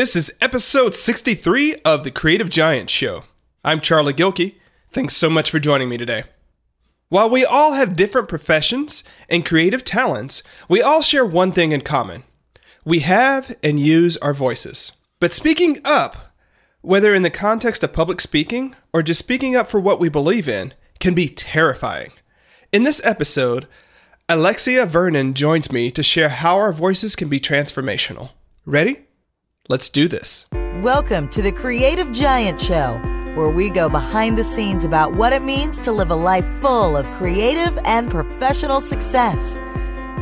This 0.00 0.16
is 0.16 0.32
episode 0.40 0.94
63 0.94 1.82
of 1.84 2.04
The 2.04 2.10
Creative 2.10 2.48
Giant 2.48 2.88
Show. 2.88 3.24
I'm 3.62 3.82
Charlie 3.82 4.14
Gilkey. 4.14 4.54
Thanks 4.88 5.14
so 5.14 5.28
much 5.28 5.50
for 5.50 5.60
joining 5.60 5.90
me 5.90 5.98
today. 5.98 6.24
While 7.10 7.28
we 7.28 7.44
all 7.44 7.74
have 7.74 7.96
different 7.96 8.26
professions 8.26 9.04
and 9.28 9.44
creative 9.44 9.84
talents, 9.84 10.42
we 10.70 10.80
all 10.80 11.02
share 11.02 11.26
one 11.26 11.52
thing 11.52 11.72
in 11.72 11.82
common. 11.82 12.22
We 12.82 13.00
have 13.00 13.54
and 13.62 13.78
use 13.78 14.16
our 14.16 14.32
voices. 14.32 14.92
But 15.18 15.34
speaking 15.34 15.80
up, 15.84 16.32
whether 16.80 17.12
in 17.14 17.22
the 17.22 17.28
context 17.28 17.84
of 17.84 17.92
public 17.92 18.22
speaking 18.22 18.74
or 18.94 19.02
just 19.02 19.18
speaking 19.18 19.54
up 19.54 19.68
for 19.68 19.80
what 19.80 20.00
we 20.00 20.08
believe 20.08 20.48
in, 20.48 20.72
can 20.98 21.12
be 21.12 21.28
terrifying. 21.28 22.12
In 22.72 22.84
this 22.84 23.02
episode, 23.04 23.68
Alexia 24.30 24.86
Vernon 24.86 25.34
joins 25.34 25.70
me 25.70 25.90
to 25.90 26.02
share 26.02 26.30
how 26.30 26.56
our 26.56 26.72
voices 26.72 27.14
can 27.14 27.28
be 27.28 27.38
transformational. 27.38 28.30
Ready? 28.64 29.04
Let's 29.70 29.88
do 29.88 30.08
this. 30.08 30.46
Welcome 30.82 31.28
to 31.28 31.42
the 31.42 31.52
Creative 31.52 32.10
Giant 32.10 32.60
Show, 32.60 33.00
where 33.36 33.50
we 33.50 33.70
go 33.70 33.88
behind 33.88 34.36
the 34.36 34.42
scenes 34.42 34.84
about 34.84 35.14
what 35.14 35.32
it 35.32 35.42
means 35.42 35.78
to 35.78 35.92
live 35.92 36.10
a 36.10 36.16
life 36.16 36.44
full 36.60 36.96
of 36.96 37.08
creative 37.12 37.78
and 37.84 38.10
professional 38.10 38.80
success. 38.80 39.60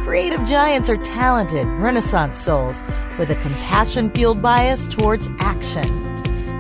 Creative 0.03 0.45
giants 0.45 0.91
are 0.91 0.99
talented, 0.99 1.67
renaissance 1.67 2.39
souls 2.39 2.85
with 3.19 3.31
a 3.31 3.37
compassion 3.37 4.11
fueled 4.11 4.43
bias 4.43 4.87
towards 4.87 5.31
action. 5.39 5.89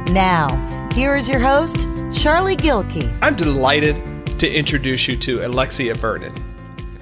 Now, 0.07 0.49
here 0.95 1.15
is 1.15 1.29
your 1.29 1.41
host, 1.41 1.87
Charlie 2.15 2.57
Gilkey. 2.57 3.15
I'm 3.21 3.37
delighted 3.37 3.97
to 4.39 4.51
introduce 4.51 5.07
you 5.09 5.17
to 5.19 5.47
Alexia 5.47 5.95
Vernon. 5.95 6.33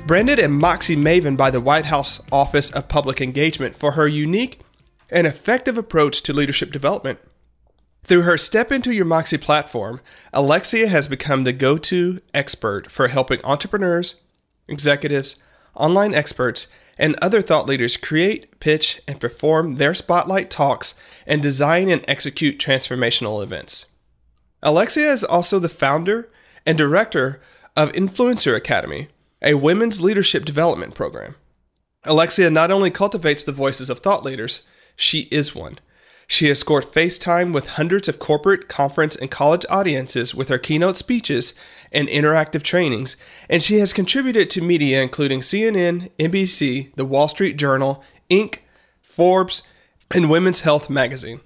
Branded 0.08 0.40
and 0.40 0.52
Moxie 0.52 0.96
Maven 0.96 1.36
by 1.36 1.52
the 1.52 1.60
White 1.60 1.84
House 1.84 2.20
Office 2.32 2.72
of 2.72 2.88
Public 2.88 3.20
Engagement 3.20 3.76
for 3.76 3.92
her 3.92 4.08
unique 4.08 4.65
an 5.10 5.26
effective 5.26 5.78
approach 5.78 6.22
to 6.22 6.32
leadership 6.32 6.72
development. 6.72 7.18
Through 8.04 8.22
her 8.22 8.38
Step 8.38 8.70
Into 8.70 8.94
Your 8.94 9.04
Moxie 9.04 9.38
platform, 9.38 10.00
Alexia 10.32 10.86
has 10.86 11.08
become 11.08 11.44
the 11.44 11.52
go 11.52 11.76
to 11.78 12.20
expert 12.32 12.90
for 12.90 13.08
helping 13.08 13.40
entrepreneurs, 13.42 14.16
executives, 14.68 15.36
online 15.74 16.14
experts, 16.14 16.68
and 16.98 17.16
other 17.20 17.42
thought 17.42 17.66
leaders 17.66 17.96
create, 17.96 18.58
pitch, 18.60 19.02
and 19.06 19.20
perform 19.20 19.74
their 19.74 19.92
spotlight 19.92 20.50
talks 20.50 20.94
and 21.26 21.42
design 21.42 21.90
and 21.90 22.04
execute 22.08 22.58
transformational 22.58 23.42
events. 23.42 23.86
Alexia 24.62 25.10
is 25.10 25.24
also 25.24 25.58
the 25.58 25.68
founder 25.68 26.30
and 26.64 26.78
director 26.78 27.40
of 27.76 27.92
Influencer 27.92 28.56
Academy, 28.56 29.08
a 29.42 29.54
women's 29.54 30.00
leadership 30.00 30.44
development 30.44 30.94
program. 30.94 31.34
Alexia 32.04 32.50
not 32.50 32.70
only 32.70 32.90
cultivates 32.90 33.42
the 33.42 33.52
voices 33.52 33.90
of 33.90 33.98
thought 33.98 34.24
leaders, 34.24 34.62
she 34.96 35.22
is 35.30 35.54
one. 35.54 35.78
She 36.28 36.48
has 36.48 36.58
scored 36.58 36.84
FaceTime 36.84 37.52
with 37.52 37.68
hundreds 37.70 38.08
of 38.08 38.18
corporate, 38.18 38.68
conference, 38.68 39.14
and 39.14 39.30
college 39.30 39.64
audiences 39.70 40.34
with 40.34 40.48
her 40.48 40.58
keynote 40.58 40.96
speeches 40.96 41.54
and 41.92 42.08
interactive 42.08 42.62
trainings, 42.62 43.16
and 43.48 43.62
she 43.62 43.78
has 43.78 43.92
contributed 43.92 44.50
to 44.50 44.60
media 44.60 45.00
including 45.02 45.40
CNN, 45.40 46.10
NBC, 46.18 46.92
The 46.96 47.04
Wall 47.04 47.28
Street 47.28 47.56
Journal, 47.56 48.02
Inc., 48.28 48.58
Forbes, 49.02 49.62
and 50.10 50.28
Women's 50.28 50.60
Health 50.60 50.90
magazine. 50.90 51.40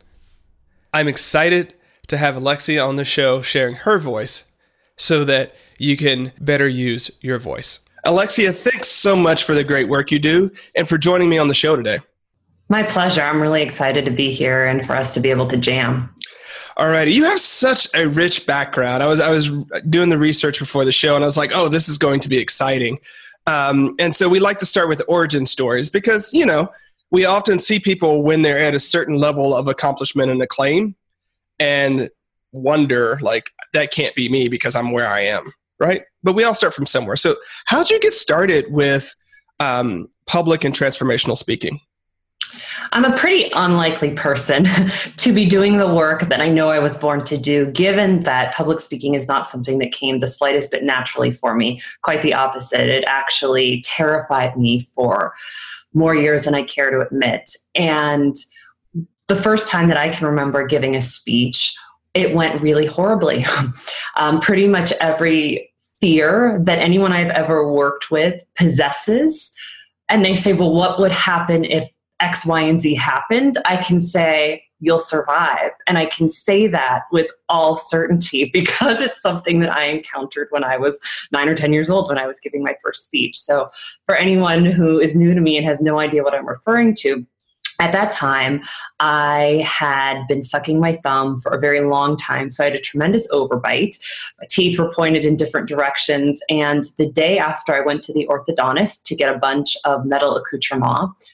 I'm 0.95 1.09
excited 1.09 1.75
to 2.09 2.17
have 2.17 2.37
Alexia 2.37 2.83
on 2.83 2.97
the 2.97 3.05
show 3.05 3.43
sharing 3.43 3.75
her 3.75 3.99
voice 3.99 4.51
so 4.97 5.25
that 5.25 5.55
you 5.79 5.97
can 5.97 6.33
better 6.41 6.69
use 6.69 7.11
your 7.21 7.39
voice. 7.39 7.81
Alexia, 8.05 8.53
thanks 8.53 8.89
so 8.89 9.15
much 9.15 9.45
for 9.45 9.55
the 9.55 9.63
great 9.63 9.89
work 9.89 10.11
you 10.11 10.19
do 10.19 10.51
and 10.75 10.89
for 10.89 10.97
joining 10.97 11.29
me 11.29 11.39
on 11.39 11.49
the 11.49 11.55
show 11.55 11.77
today. 11.77 12.01
My 12.71 12.85
pleasure. 12.85 13.21
I'm 13.21 13.43
really 13.43 13.63
excited 13.63 14.05
to 14.05 14.13
be 14.13 14.31
here 14.31 14.67
and 14.69 14.87
for 14.87 14.95
us 14.95 15.13
to 15.15 15.21
be 15.21 15.29
able 15.29 15.47
to 15.49 15.57
jam. 15.57 16.09
Alrighty, 16.79 17.13
you 17.13 17.25
have 17.25 17.41
such 17.41 17.89
a 17.95 18.09
rich 18.09 18.47
background. 18.47 19.03
I 19.03 19.09
was 19.09 19.19
I 19.19 19.29
was 19.29 19.49
doing 19.91 20.09
the 20.09 20.17
research 20.17 20.61
before 20.61 20.85
the 20.85 20.93
show, 20.93 21.17
and 21.17 21.25
I 21.25 21.27
was 21.27 21.37
like, 21.37 21.51
oh, 21.53 21.69
this 21.69 21.89
is 21.89 21.99
going 21.99 22.21
to 22.21 22.29
be 22.29 22.39
exciting. 22.39 22.99
Um, 23.49 23.97
and 23.99 24.15
so 24.15 24.29
we 24.29 24.39
like 24.39 24.61
to 24.61 24.67
start 24.67 24.89
with 24.89 25.03
origin 25.09 25.47
stories 25.47 25.91
because 25.91 26.33
you 26.33 26.47
know 26.47 26.71
we 27.11 27.25
often 27.25 27.59
see 27.59 27.81
people 27.81 28.23
when 28.23 28.43
they're 28.43 28.61
at 28.61 28.73
a 28.73 28.81
certain 28.81 29.17
level 29.17 29.55
of 29.55 29.67
accomplishment 29.67 30.31
and 30.31 30.41
acclaim, 30.41 30.95
and 31.59 32.09
wonder 32.53 33.19
like 33.21 33.51
that 33.73 33.91
can't 33.91 34.15
be 34.15 34.29
me 34.29 34.47
because 34.47 34.77
I'm 34.77 34.93
where 34.93 35.09
I 35.09 35.23
am, 35.23 35.43
right? 35.81 36.03
But 36.23 36.35
we 36.37 36.45
all 36.45 36.55
start 36.55 36.73
from 36.73 36.87
somewhere. 36.87 37.17
So 37.17 37.35
how'd 37.67 37.91
you 37.91 37.99
get 37.99 38.15
started 38.15 38.67
with 38.71 39.13
um, 39.59 40.09
public 40.27 40.63
and 40.63 40.73
transformational 40.73 41.37
speaking? 41.37 41.81
I'm 42.93 43.05
a 43.05 43.17
pretty 43.17 43.51
unlikely 43.55 44.13
person 44.13 44.65
to 45.17 45.33
be 45.33 45.47
doing 45.47 45.79
the 45.79 45.93
work 45.93 46.23
that 46.23 46.41
I 46.41 46.49
know 46.49 46.69
I 46.69 46.79
was 46.79 46.99
born 46.99 47.25
to 47.27 47.39
do, 47.39 47.67
given 47.73 48.21
that 48.21 48.55
public 48.55 48.81
speaking 48.81 49.15
is 49.15 49.29
not 49.29 49.49
something 49.49 49.79
that 49.79 49.93
came 49.93 50.19
the 50.19 50.27
slightest 50.27 50.71
bit 50.71 50.83
naturally 50.83 51.33
for 51.33 51.55
me. 51.55 51.81
Quite 52.03 52.23
the 52.23 52.35
opposite. 52.35 52.89
It 52.89 53.05
actually 53.07 53.83
terrified 53.83 54.57
me 54.57 54.81
for 54.81 55.35
more 55.95 56.15
years 56.15 56.45
than 56.45 56.55
I 56.55 56.63
care 56.63 56.91
to 56.91 57.01
admit. 57.01 57.51
And 57.75 58.37
the 59.29 59.37
first 59.37 59.71
time 59.71 59.89
that 59.89 59.97
I 59.97 60.09
can 60.09 60.27
remember 60.27 60.67
giving 60.67 60.97
a 60.97 61.03
speech, 61.03 61.75
it 62.15 62.35
went 62.35 62.61
really 62.61 62.87
horribly. 62.87 63.47
um, 64.17 64.41
pretty 64.41 64.67
much 64.67 64.93
every 65.01 65.71
fear 66.01 66.59
that 66.65 66.79
anyone 66.79 67.13
I've 67.13 67.31
ever 67.31 67.73
worked 67.73 68.11
with 68.11 68.45
possesses. 68.57 69.53
And 70.09 70.25
they 70.25 70.35
say, 70.35 70.53
well, 70.53 70.75
what 70.75 70.99
would 70.99 71.13
happen 71.13 71.65
if 71.65 71.89
X, 72.21 72.47
Y, 72.47 72.61
and 72.61 72.79
Z 72.79 72.95
happened, 72.95 73.59
I 73.65 73.77
can 73.79 74.01
say, 74.01 74.65
you'll 74.81 74.99
survive. 74.99 75.73
And 75.87 75.99
I 75.99 76.07
can 76.07 76.29
say 76.29 76.67
that 76.67 77.03
with 77.13 77.29
all 77.49 77.77
certainty 77.77 78.45
because 78.53 79.01
it's 79.01 79.21
something 79.21 79.61
that 79.61 79.77
I 79.77 79.85
encountered 79.85 80.49
when 80.51 80.65
I 80.65 80.77
was 80.77 81.01
nine 81.33 81.49
or 81.49 81.55
10 81.55 81.73
years 81.73 81.91
old 81.91 82.09
when 82.09 82.19
I 82.19 82.27
was 82.27 82.41
giving 82.41 82.63
my 82.63 82.75
first 82.83 83.05
speech. 83.05 83.39
So, 83.39 83.69
for 84.07 84.15
anyone 84.15 84.65
who 84.65 84.99
is 84.99 85.15
new 85.15 85.35
to 85.35 85.41
me 85.41 85.57
and 85.57 85.67
has 85.67 85.81
no 85.81 86.01
idea 86.01 86.23
what 86.23 86.35
I'm 86.35 86.49
referring 86.49 86.95
to, 87.01 87.27
at 87.81 87.93
that 87.93 88.11
time, 88.11 88.63
I 89.01 89.67
had 89.67 90.27
been 90.29 90.43
sucking 90.43 90.79
my 90.79 90.93
thumb 90.97 91.41
for 91.41 91.53
a 91.53 91.59
very 91.59 91.81
long 91.81 92.17
time. 92.17 92.51
So 92.51 92.63
I 92.63 92.67
had 92.69 92.77
a 92.77 92.81
tremendous 92.81 93.27
overbite. 93.33 93.99
My 94.39 94.47
teeth 94.51 94.79
were 94.79 94.93
pointed 94.93 95.25
in 95.25 95.37
different 95.37 95.67
directions. 95.67 96.41
And 96.51 96.85
the 96.99 97.11
day 97.11 97.39
after 97.39 97.75
I 97.75 97.81
went 97.81 98.03
to 98.03 98.13
the 98.13 98.27
orthodontist 98.29 99.05
to 99.05 99.17
get 99.17 99.35
a 99.35 99.39
bunch 99.39 99.77
of 99.85 100.05
metal 100.05 100.37
accoutrement. 100.37 100.81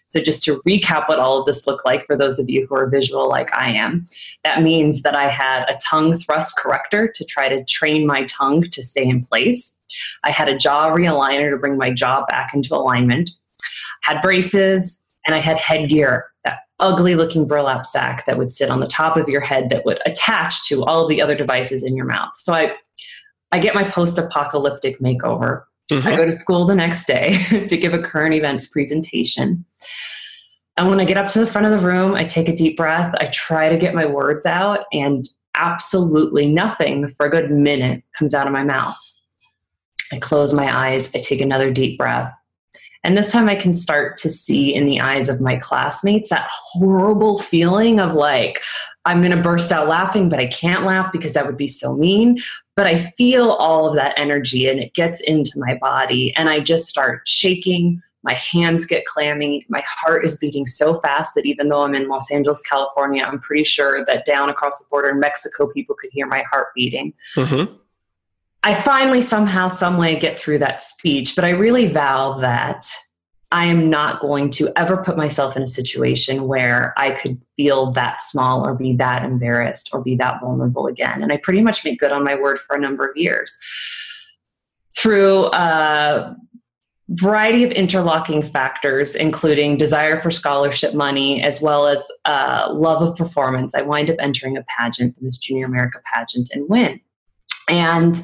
So, 0.04 0.20
just 0.20 0.44
to 0.44 0.62
recap 0.66 1.08
what 1.08 1.18
all 1.18 1.40
of 1.40 1.46
this 1.46 1.66
looked 1.66 1.84
like 1.84 2.04
for 2.04 2.16
those 2.16 2.38
of 2.38 2.48
you 2.48 2.66
who 2.66 2.76
are 2.76 2.88
visual 2.88 3.28
like 3.28 3.52
I 3.52 3.70
am, 3.70 4.06
that 4.44 4.62
means 4.62 5.02
that 5.02 5.16
I 5.16 5.28
had 5.28 5.64
a 5.68 5.78
tongue 5.84 6.14
thrust 6.14 6.56
corrector 6.58 7.08
to 7.08 7.24
try 7.24 7.48
to 7.48 7.64
train 7.64 8.06
my 8.06 8.24
tongue 8.24 8.62
to 8.62 8.82
stay 8.82 9.06
in 9.06 9.24
place. 9.24 9.80
I 10.24 10.30
had 10.30 10.48
a 10.48 10.56
jaw 10.56 10.90
realigner 10.90 11.50
to 11.50 11.56
bring 11.56 11.76
my 11.76 11.90
jaw 11.90 12.24
back 12.26 12.54
into 12.54 12.74
alignment. 12.74 13.30
Had 14.02 14.20
braces, 14.20 15.02
and 15.26 15.34
I 15.34 15.40
had 15.40 15.58
headgear, 15.58 16.26
that 16.44 16.60
ugly 16.78 17.14
looking 17.14 17.46
burlap 17.46 17.86
sack 17.86 18.24
that 18.26 18.38
would 18.38 18.52
sit 18.52 18.70
on 18.70 18.80
the 18.80 18.86
top 18.86 19.16
of 19.16 19.28
your 19.28 19.40
head 19.40 19.70
that 19.70 19.84
would 19.84 19.98
attach 20.06 20.66
to 20.68 20.84
all 20.84 21.02
of 21.02 21.08
the 21.08 21.20
other 21.20 21.34
devices 21.34 21.82
in 21.82 21.96
your 21.96 22.06
mouth. 22.06 22.30
So 22.36 22.54
I, 22.54 22.74
I 23.52 23.58
get 23.58 23.74
my 23.74 23.84
post 23.84 24.18
apocalyptic 24.18 24.98
makeover. 25.00 25.64
Mm-hmm. 25.90 26.08
I 26.08 26.16
go 26.16 26.24
to 26.24 26.32
school 26.32 26.66
the 26.66 26.74
next 26.74 27.06
day 27.06 27.38
to 27.68 27.76
give 27.76 27.94
a 27.94 28.02
current 28.02 28.34
events 28.34 28.68
presentation. 28.68 29.64
And 30.76 30.90
when 30.90 31.00
I 31.00 31.04
get 31.04 31.16
up 31.16 31.28
to 31.28 31.38
the 31.38 31.46
front 31.46 31.66
of 31.66 31.80
the 31.80 31.86
room, 31.86 32.14
I 32.14 32.24
take 32.24 32.48
a 32.48 32.54
deep 32.54 32.76
breath. 32.76 33.14
I 33.18 33.26
try 33.26 33.68
to 33.68 33.78
get 33.78 33.94
my 33.94 34.04
words 34.04 34.44
out, 34.44 34.80
and 34.92 35.26
absolutely 35.54 36.46
nothing 36.46 37.08
for 37.08 37.24
a 37.24 37.30
good 37.30 37.50
minute 37.50 38.02
comes 38.18 38.34
out 38.34 38.46
of 38.46 38.52
my 38.52 38.62
mouth. 38.62 38.96
I 40.12 40.18
close 40.18 40.52
my 40.52 40.90
eyes. 40.90 41.14
I 41.14 41.18
take 41.18 41.40
another 41.40 41.70
deep 41.70 41.96
breath. 41.98 42.32
And 43.06 43.16
this 43.16 43.30
time 43.30 43.48
I 43.48 43.54
can 43.54 43.72
start 43.72 44.16
to 44.18 44.28
see 44.28 44.74
in 44.74 44.84
the 44.84 45.00
eyes 45.00 45.28
of 45.28 45.40
my 45.40 45.56
classmates 45.58 46.28
that 46.30 46.50
horrible 46.50 47.38
feeling 47.38 48.00
of 48.00 48.14
like, 48.14 48.60
I'm 49.04 49.20
going 49.20 49.30
to 49.30 49.40
burst 49.40 49.70
out 49.70 49.86
laughing, 49.86 50.28
but 50.28 50.40
I 50.40 50.48
can't 50.48 50.84
laugh 50.84 51.12
because 51.12 51.32
that 51.34 51.46
would 51.46 51.56
be 51.56 51.68
so 51.68 51.94
mean. 51.94 52.40
But 52.74 52.88
I 52.88 52.96
feel 52.96 53.52
all 53.52 53.88
of 53.88 53.94
that 53.94 54.18
energy 54.18 54.68
and 54.68 54.80
it 54.80 54.92
gets 54.92 55.20
into 55.20 55.52
my 55.54 55.78
body. 55.80 56.34
And 56.34 56.50
I 56.50 56.58
just 56.58 56.88
start 56.88 57.28
shaking. 57.28 58.02
My 58.24 58.34
hands 58.34 58.86
get 58.86 59.06
clammy. 59.06 59.64
My 59.68 59.84
heart 59.86 60.24
is 60.24 60.36
beating 60.36 60.66
so 60.66 60.92
fast 60.92 61.36
that 61.36 61.46
even 61.46 61.68
though 61.68 61.82
I'm 61.82 61.94
in 61.94 62.08
Los 62.08 62.28
Angeles, 62.32 62.60
California, 62.62 63.22
I'm 63.24 63.38
pretty 63.38 63.62
sure 63.62 64.04
that 64.04 64.26
down 64.26 64.50
across 64.50 64.80
the 64.80 64.86
border 64.90 65.10
in 65.10 65.20
Mexico, 65.20 65.68
people 65.68 65.94
could 65.94 66.10
hear 66.12 66.26
my 66.26 66.42
heart 66.50 66.74
beating. 66.74 67.14
Mm-hmm. 67.36 67.72
I 68.64 68.74
finally 68.74 69.20
somehow, 69.20 69.68
some 69.68 69.96
way 69.96 70.18
get 70.18 70.36
through 70.36 70.58
that 70.58 70.82
speech, 70.82 71.36
but 71.36 71.44
I 71.44 71.50
really 71.50 71.86
vow 71.86 72.38
that 72.38 72.84
I 73.56 73.64
am 73.64 73.88
not 73.88 74.20
going 74.20 74.50
to 74.50 74.70
ever 74.76 74.98
put 74.98 75.16
myself 75.16 75.56
in 75.56 75.62
a 75.62 75.66
situation 75.66 76.46
where 76.46 76.92
I 76.98 77.12
could 77.12 77.42
feel 77.56 77.90
that 77.92 78.20
small 78.20 78.66
or 78.66 78.74
be 78.74 78.94
that 78.96 79.24
embarrassed 79.24 79.88
or 79.94 80.02
be 80.02 80.14
that 80.16 80.42
vulnerable 80.42 80.86
again. 80.86 81.22
And 81.22 81.32
I 81.32 81.38
pretty 81.38 81.62
much 81.62 81.82
make 81.82 81.98
good 81.98 82.12
on 82.12 82.22
my 82.22 82.34
word 82.34 82.60
for 82.60 82.76
a 82.76 82.78
number 82.78 83.08
of 83.08 83.16
years. 83.16 83.58
Through 84.94 85.46
a 85.54 86.36
variety 87.08 87.64
of 87.64 87.70
interlocking 87.70 88.42
factors, 88.42 89.16
including 89.16 89.78
desire 89.78 90.20
for 90.20 90.30
scholarship 90.30 90.92
money 90.92 91.42
as 91.42 91.62
well 91.62 91.86
as 91.86 92.06
uh, 92.26 92.68
love 92.70 93.00
of 93.00 93.16
performance. 93.16 93.74
I 93.74 93.80
wind 93.80 94.10
up 94.10 94.16
entering 94.20 94.58
a 94.58 94.64
pageant, 94.64 95.16
the 95.16 95.22
Miss 95.24 95.38
Junior 95.38 95.64
America 95.64 96.00
pageant, 96.12 96.50
and 96.52 96.68
win. 96.68 97.00
And 97.70 98.22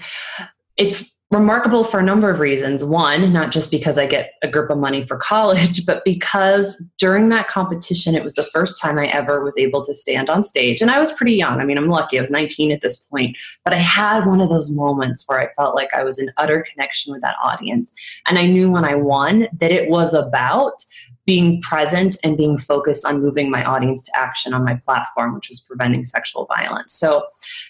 it's 0.76 1.10
remarkable 1.32 1.82
for 1.82 1.98
a 1.98 2.02
number 2.02 2.28
of 2.28 2.40
reasons. 2.40 2.84
One, 2.84 3.32
not 3.32 3.50
just 3.50 3.70
because 3.70 3.96
I 3.96 4.06
get 4.06 4.34
a 4.42 4.48
grip 4.48 4.68
of 4.68 4.76
money 4.76 5.02
for 5.02 5.16
college, 5.16 5.86
but 5.86 6.04
because 6.04 6.84
during 6.98 7.30
that 7.30 7.48
competition, 7.48 8.14
it 8.14 8.22
was 8.22 8.34
the 8.34 8.44
first 8.44 8.80
time 8.80 8.98
I 8.98 9.06
ever 9.06 9.42
was 9.42 9.56
able 9.56 9.82
to 9.84 9.94
stand 9.94 10.28
on 10.28 10.44
stage. 10.44 10.82
And 10.82 10.90
I 10.90 10.98
was 10.98 11.10
pretty 11.12 11.34
young. 11.34 11.58
I 11.58 11.64
mean, 11.64 11.78
I'm 11.78 11.88
lucky, 11.88 12.18
I 12.18 12.20
was 12.20 12.30
19 12.30 12.70
at 12.70 12.82
this 12.82 12.98
point, 12.98 13.36
but 13.64 13.72
I 13.72 13.78
had 13.78 14.26
one 14.26 14.40
of 14.40 14.50
those 14.50 14.70
moments 14.70 15.24
where 15.26 15.40
I 15.40 15.52
felt 15.54 15.74
like 15.74 15.92
I 15.94 16.04
was 16.04 16.18
in 16.18 16.30
utter 16.36 16.64
connection 16.70 17.12
with 17.12 17.22
that 17.22 17.36
audience. 17.42 17.94
And 18.26 18.38
I 18.38 18.46
knew 18.46 18.70
when 18.70 18.84
I 18.84 18.94
won 18.94 19.48
that 19.58 19.72
it 19.72 19.88
was 19.88 20.12
about 20.12 20.84
being 21.24 21.60
present 21.62 22.16
and 22.24 22.36
being 22.36 22.58
focused 22.58 23.06
on 23.06 23.22
moving 23.22 23.50
my 23.50 23.64
audience 23.64 24.04
to 24.04 24.12
action 24.16 24.52
on 24.52 24.64
my 24.64 24.74
platform, 24.84 25.34
which 25.34 25.48
was 25.48 25.60
preventing 25.60 26.04
sexual 26.04 26.46
violence. 26.46 26.94
So 26.94 27.26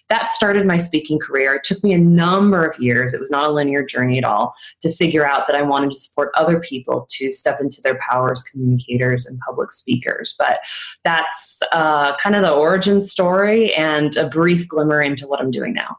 that 0.08 0.30
started 0.30 0.66
my 0.66 0.78
speaking 0.78 1.18
career. 1.18 1.54
It 1.54 1.64
took 1.64 1.82
me 1.84 1.92
a 1.92 1.98
number 1.98 2.64
of 2.64 2.78
years, 2.80 3.12
it 3.12 3.20
was 3.20 3.30
not 3.30 3.44
a 3.44 3.52
linear 3.52 3.84
journey 3.84 4.18
at 4.18 4.24
all, 4.24 4.54
to 4.80 4.90
figure 4.90 5.26
out 5.26 5.46
that 5.46 5.56
I 5.56 5.62
wanted 5.62 5.90
to 5.90 5.96
support 5.96 6.30
other 6.34 6.60
people 6.60 7.06
to 7.10 7.30
step 7.30 7.60
into 7.60 7.82
their 7.82 7.98
power 7.98 8.30
as 8.32 8.42
communicators 8.42 9.26
and 9.26 9.38
public 9.40 9.70
speakers. 9.70 10.34
But 10.38 10.60
that's 11.04 11.60
uh, 11.72 12.16
kind 12.16 12.36
of 12.36 12.42
the 12.42 12.52
origin 12.52 13.00
story 13.00 13.74
and 13.74 14.16
a 14.16 14.28
brief 14.28 14.66
glimmer 14.66 15.02
into 15.02 15.26
what 15.26 15.40
I'm 15.40 15.50
doing 15.50 15.74
now. 15.74 15.98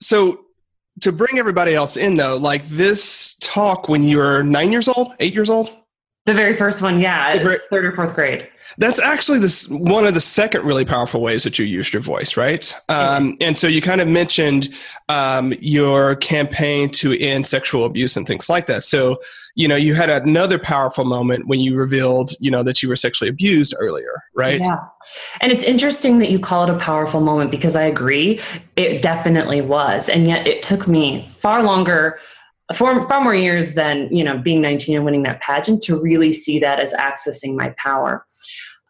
So, 0.00 0.40
to 1.00 1.10
bring 1.10 1.38
everybody 1.38 1.74
else 1.74 1.96
in 1.96 2.16
though, 2.16 2.36
like 2.36 2.64
this 2.66 3.34
talk 3.40 3.88
when 3.88 4.04
you 4.04 4.18
were 4.18 4.42
nine 4.42 4.70
years 4.70 4.88
old, 4.88 5.12
eight 5.18 5.34
years 5.34 5.50
old? 5.50 5.74
The 6.26 6.32
very 6.32 6.54
first 6.54 6.80
one, 6.80 7.00
yeah, 7.00 7.36
very, 7.42 7.58
third 7.70 7.84
or 7.84 7.92
fourth 7.92 8.14
grade. 8.14 8.48
That's 8.78 8.98
actually 8.98 9.40
this 9.40 9.68
one 9.68 10.06
of 10.06 10.14
the 10.14 10.22
second 10.22 10.64
really 10.64 10.86
powerful 10.86 11.20
ways 11.20 11.42
that 11.42 11.58
you 11.58 11.66
used 11.66 11.92
your 11.92 12.00
voice, 12.00 12.38
right? 12.38 12.74
Um, 12.88 13.36
and 13.42 13.58
so 13.58 13.66
you 13.66 13.82
kind 13.82 14.00
of 14.00 14.08
mentioned 14.08 14.74
um, 15.10 15.52
your 15.60 16.16
campaign 16.16 16.88
to 16.92 17.18
end 17.20 17.46
sexual 17.46 17.84
abuse 17.84 18.16
and 18.16 18.26
things 18.26 18.48
like 18.48 18.64
that. 18.66 18.84
So 18.84 19.20
you 19.54 19.68
know 19.68 19.76
you 19.76 19.94
had 19.94 20.08
another 20.08 20.58
powerful 20.58 21.04
moment 21.04 21.46
when 21.46 21.60
you 21.60 21.76
revealed 21.76 22.32
you 22.40 22.50
know 22.50 22.62
that 22.62 22.82
you 22.82 22.88
were 22.88 22.96
sexually 22.96 23.28
abused 23.28 23.74
earlier, 23.78 24.22
right? 24.34 24.62
Yeah, 24.64 24.78
and 25.42 25.52
it's 25.52 25.62
interesting 25.62 26.18
that 26.20 26.30
you 26.30 26.38
call 26.38 26.64
it 26.64 26.70
a 26.70 26.78
powerful 26.78 27.20
moment 27.20 27.50
because 27.50 27.76
I 27.76 27.82
agree, 27.82 28.40
it 28.76 29.02
definitely 29.02 29.60
was, 29.60 30.08
and 30.08 30.26
yet 30.26 30.48
it 30.48 30.62
took 30.62 30.88
me 30.88 31.26
far 31.26 31.62
longer 31.62 32.18
far, 32.74 33.06
far 33.08 33.22
more 33.22 33.34
years 33.34 33.74
than 33.74 34.08
you 34.14 34.24
know 34.24 34.38
being 34.38 34.60
19 34.60 34.96
and 34.96 35.04
winning 35.04 35.22
that 35.24 35.40
pageant 35.40 35.82
to 35.84 36.00
really 36.00 36.32
see 36.32 36.58
that 36.58 36.80
as 36.80 36.92
accessing 36.94 37.56
my 37.56 37.74
power. 37.78 38.24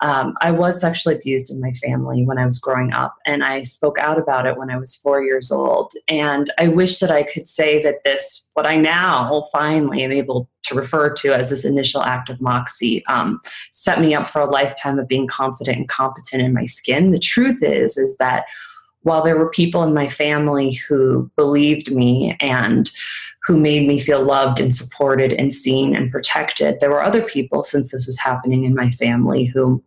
Um, 0.00 0.34
i 0.40 0.50
was 0.50 0.80
sexually 0.80 1.14
abused 1.14 1.52
in 1.52 1.60
my 1.60 1.70
family 1.70 2.26
when 2.26 2.36
i 2.36 2.44
was 2.44 2.58
growing 2.58 2.92
up 2.92 3.14
and 3.26 3.44
i 3.44 3.62
spoke 3.62 3.96
out 3.96 4.18
about 4.18 4.44
it 4.44 4.58
when 4.58 4.68
i 4.68 4.76
was 4.76 4.96
four 4.96 5.22
years 5.22 5.52
old. 5.52 5.92
And 6.08 6.50
i 6.58 6.66
wish 6.66 6.98
that 6.98 7.12
i 7.12 7.22
could 7.22 7.46
say 7.46 7.80
that 7.82 8.02
this 8.04 8.50
what 8.54 8.66
i 8.66 8.76
now 8.76 9.44
finally 9.52 10.02
am 10.02 10.10
able 10.10 10.50
to 10.64 10.74
refer 10.74 11.10
to 11.10 11.32
as 11.32 11.50
this 11.50 11.64
initial 11.64 12.02
act 12.02 12.28
of 12.28 12.40
moxie 12.40 13.04
um, 13.06 13.38
set 13.70 14.00
me 14.00 14.14
up 14.14 14.26
for 14.26 14.40
a 14.40 14.50
lifetime 14.50 14.98
of 14.98 15.08
being 15.08 15.26
confident 15.26 15.76
and 15.76 15.88
competent 15.88 16.42
in 16.42 16.52
my 16.52 16.64
skin. 16.64 17.10
The 17.10 17.18
truth 17.18 17.62
is 17.62 17.96
is 17.96 18.16
that 18.16 18.46
while 19.04 19.22
there 19.22 19.38
were 19.38 19.50
people 19.50 19.82
in 19.84 19.94
my 19.94 20.08
family 20.08 20.72
who 20.88 21.30
believed 21.36 21.94
me 21.94 22.36
and 22.40 22.90
who 23.44 23.58
made 23.58 23.86
me 23.86 24.00
feel 24.00 24.22
loved 24.22 24.58
and 24.58 24.74
supported 24.74 25.32
and 25.32 25.52
seen 25.52 25.94
and 25.94 26.10
protected, 26.10 26.80
there 26.80 26.90
were 26.90 27.04
other 27.04 27.22
people, 27.22 27.62
since 27.62 27.92
this 27.92 28.06
was 28.06 28.18
happening 28.18 28.64
in 28.64 28.74
my 28.74 28.90
family, 28.90 29.44
who 29.44 29.82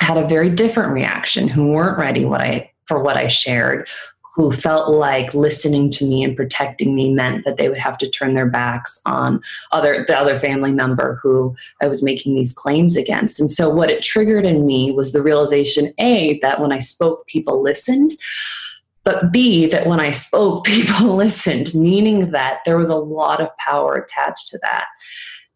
had 0.00 0.18
a 0.18 0.28
very 0.28 0.50
different 0.50 0.92
reaction, 0.92 1.48
who 1.48 1.72
weren't 1.72 1.98
ready 1.98 2.24
what 2.24 2.40
I 2.40 2.70
for 2.86 3.02
what 3.02 3.16
I 3.16 3.26
shared, 3.26 3.88
who 4.34 4.50
felt 4.50 4.90
like 4.90 5.34
listening 5.34 5.90
to 5.90 6.06
me 6.06 6.22
and 6.22 6.36
protecting 6.36 6.94
me 6.94 7.12
meant 7.12 7.44
that 7.44 7.56
they 7.56 7.68
would 7.68 7.78
have 7.78 7.98
to 7.98 8.10
turn 8.10 8.34
their 8.34 8.48
backs 8.48 9.00
on 9.06 9.40
other 9.72 10.04
the 10.08 10.16
other 10.16 10.38
family 10.38 10.72
member 10.72 11.18
who 11.22 11.54
I 11.80 11.86
was 11.86 12.02
making 12.02 12.34
these 12.34 12.52
claims 12.52 12.96
against. 12.96 13.40
And 13.40 13.50
so 13.50 13.68
what 13.68 13.90
it 13.90 14.02
triggered 14.02 14.46
in 14.46 14.66
me 14.66 14.92
was 14.92 15.12
the 15.12 15.22
realization 15.22 15.92
A 15.98 16.38
that 16.40 16.60
when 16.60 16.72
I 16.72 16.78
spoke 16.78 17.26
people 17.26 17.62
listened 17.62 18.12
but 19.04 19.32
B, 19.32 19.66
that 19.66 19.86
when 19.86 20.00
I 20.00 20.10
spoke, 20.10 20.64
people 20.66 21.16
listened, 21.16 21.74
meaning 21.74 22.30
that 22.30 22.60
there 22.64 22.76
was 22.76 22.88
a 22.88 22.96
lot 22.96 23.40
of 23.40 23.56
power 23.58 23.96
attached 23.96 24.48
to 24.50 24.58
that. 24.62 24.86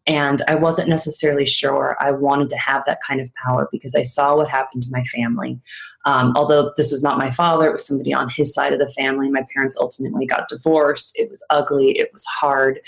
And 0.07 0.41
I 0.47 0.55
wasn't 0.55 0.87
necessarily 0.89 1.45
sure 1.45 1.97
I 1.99 2.11
wanted 2.11 2.49
to 2.49 2.57
have 2.57 2.83
that 2.85 2.99
kind 3.05 3.19
of 3.19 3.29
power 3.35 3.67
because 3.71 3.93
I 3.93 4.01
saw 4.01 4.37
what 4.37 4.47
happened 4.47 4.83
to 4.83 4.91
my 4.91 5.03
family. 5.03 5.59
Um, 6.05 6.33
although 6.37 6.73
this 6.77 6.91
was 6.91 7.03
not 7.03 7.17
my 7.17 7.29
father, 7.29 7.67
it 7.67 7.73
was 7.73 7.85
somebody 7.85 8.13
on 8.13 8.29
his 8.29 8.53
side 8.53 8.71
of 8.71 8.79
the 8.79 8.87
family. 8.87 9.29
My 9.29 9.45
parents 9.53 9.77
ultimately 9.77 10.25
got 10.25 10.47
divorced. 10.47 11.19
It 11.19 11.29
was 11.29 11.45
ugly, 11.49 11.99
it 11.99 12.09
was 12.13 12.25
hard. 12.25 12.79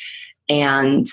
And 0.48 1.06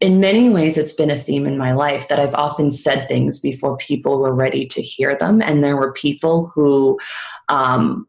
in 0.00 0.20
many 0.20 0.50
ways, 0.50 0.76
it's 0.76 0.92
been 0.92 1.10
a 1.10 1.18
theme 1.18 1.46
in 1.46 1.56
my 1.56 1.72
life 1.72 2.08
that 2.08 2.18
I've 2.18 2.34
often 2.34 2.70
said 2.70 3.08
things 3.08 3.40
before 3.40 3.76
people 3.76 4.18
were 4.18 4.34
ready 4.34 4.66
to 4.66 4.82
hear 4.82 5.16
them. 5.16 5.40
And 5.40 5.62
there 5.62 5.76
were 5.76 5.92
people 5.92 6.50
who, 6.54 6.98
um, 7.48 8.06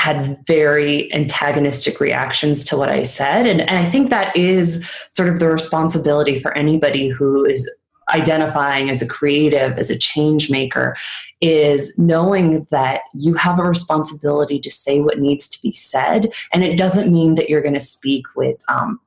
had 0.00 0.38
very 0.46 1.12
antagonistic 1.12 2.00
reactions 2.00 2.64
to 2.64 2.74
what 2.74 2.88
I 2.88 3.02
said. 3.02 3.46
And, 3.46 3.60
and, 3.60 3.78
I 3.78 3.84
think 3.84 4.08
that 4.08 4.34
is 4.34 4.82
sort 5.10 5.28
of 5.28 5.40
the 5.40 5.50
responsibility 5.50 6.38
for 6.38 6.56
anybody 6.56 7.08
who 7.08 7.44
is 7.44 7.70
identifying 8.10 8.90
as 8.90 9.02
a 9.02 9.08
creative, 9.08 9.78
as 9.78 9.90
a 9.90 9.98
change 9.98 10.50
maker, 10.50 10.96
is 11.40 11.96
knowing 11.98 12.66
that 12.70 13.02
you 13.14 13.34
have 13.34 13.58
a 13.58 13.64
responsibility 13.64 14.58
to 14.60 14.70
say 14.70 15.00
what 15.00 15.18
needs 15.18 15.48
to 15.48 15.58
be 15.62 15.72
said. 15.72 16.32
And 16.52 16.62
it 16.62 16.76
doesn't 16.76 17.12
mean 17.12 17.34
that 17.36 17.48
you're 17.48 17.62
going 17.62 17.74
to 17.74 17.80
speak 17.80 18.24
with 18.36 18.62
um, 18.68 19.00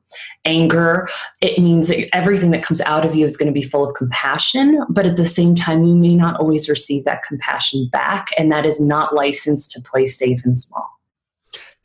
anger. 0.46 1.08
It 1.42 1.60
means 1.60 1.88
that 1.88 2.16
everything 2.16 2.52
that 2.52 2.64
comes 2.64 2.82
out 2.82 3.06
of 3.06 3.16
you 3.16 3.26
is 3.26 3.38
going 3.38 3.48
to 3.48 3.60
be 3.60 3.68
full 3.68 3.88
of 3.88 3.96
compassion, 3.96 4.84
but 4.90 5.06
at 5.06 5.18
the 5.18 5.26
same 5.26 5.56
time, 5.56 5.84
you 5.84 5.96
may 5.96 6.16
not 6.16 6.40
always 6.40 6.70
receive 6.70 7.06
that 7.06 7.24
compassion 7.24 7.90
back, 7.92 8.28
and 8.38 8.52
that 8.52 8.66
is 8.66 8.82
not 8.82 9.14
licensed 9.14 9.72
to 9.72 9.82
play 9.82 10.06
safe 10.06 10.44
and 10.46 10.58
small. 10.58 10.90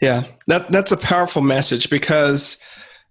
Yeah, 0.00 0.24
that, 0.46 0.70
that's 0.70 0.92
a 0.92 0.96
powerful 0.96 1.42
message 1.42 1.90
because 1.90 2.58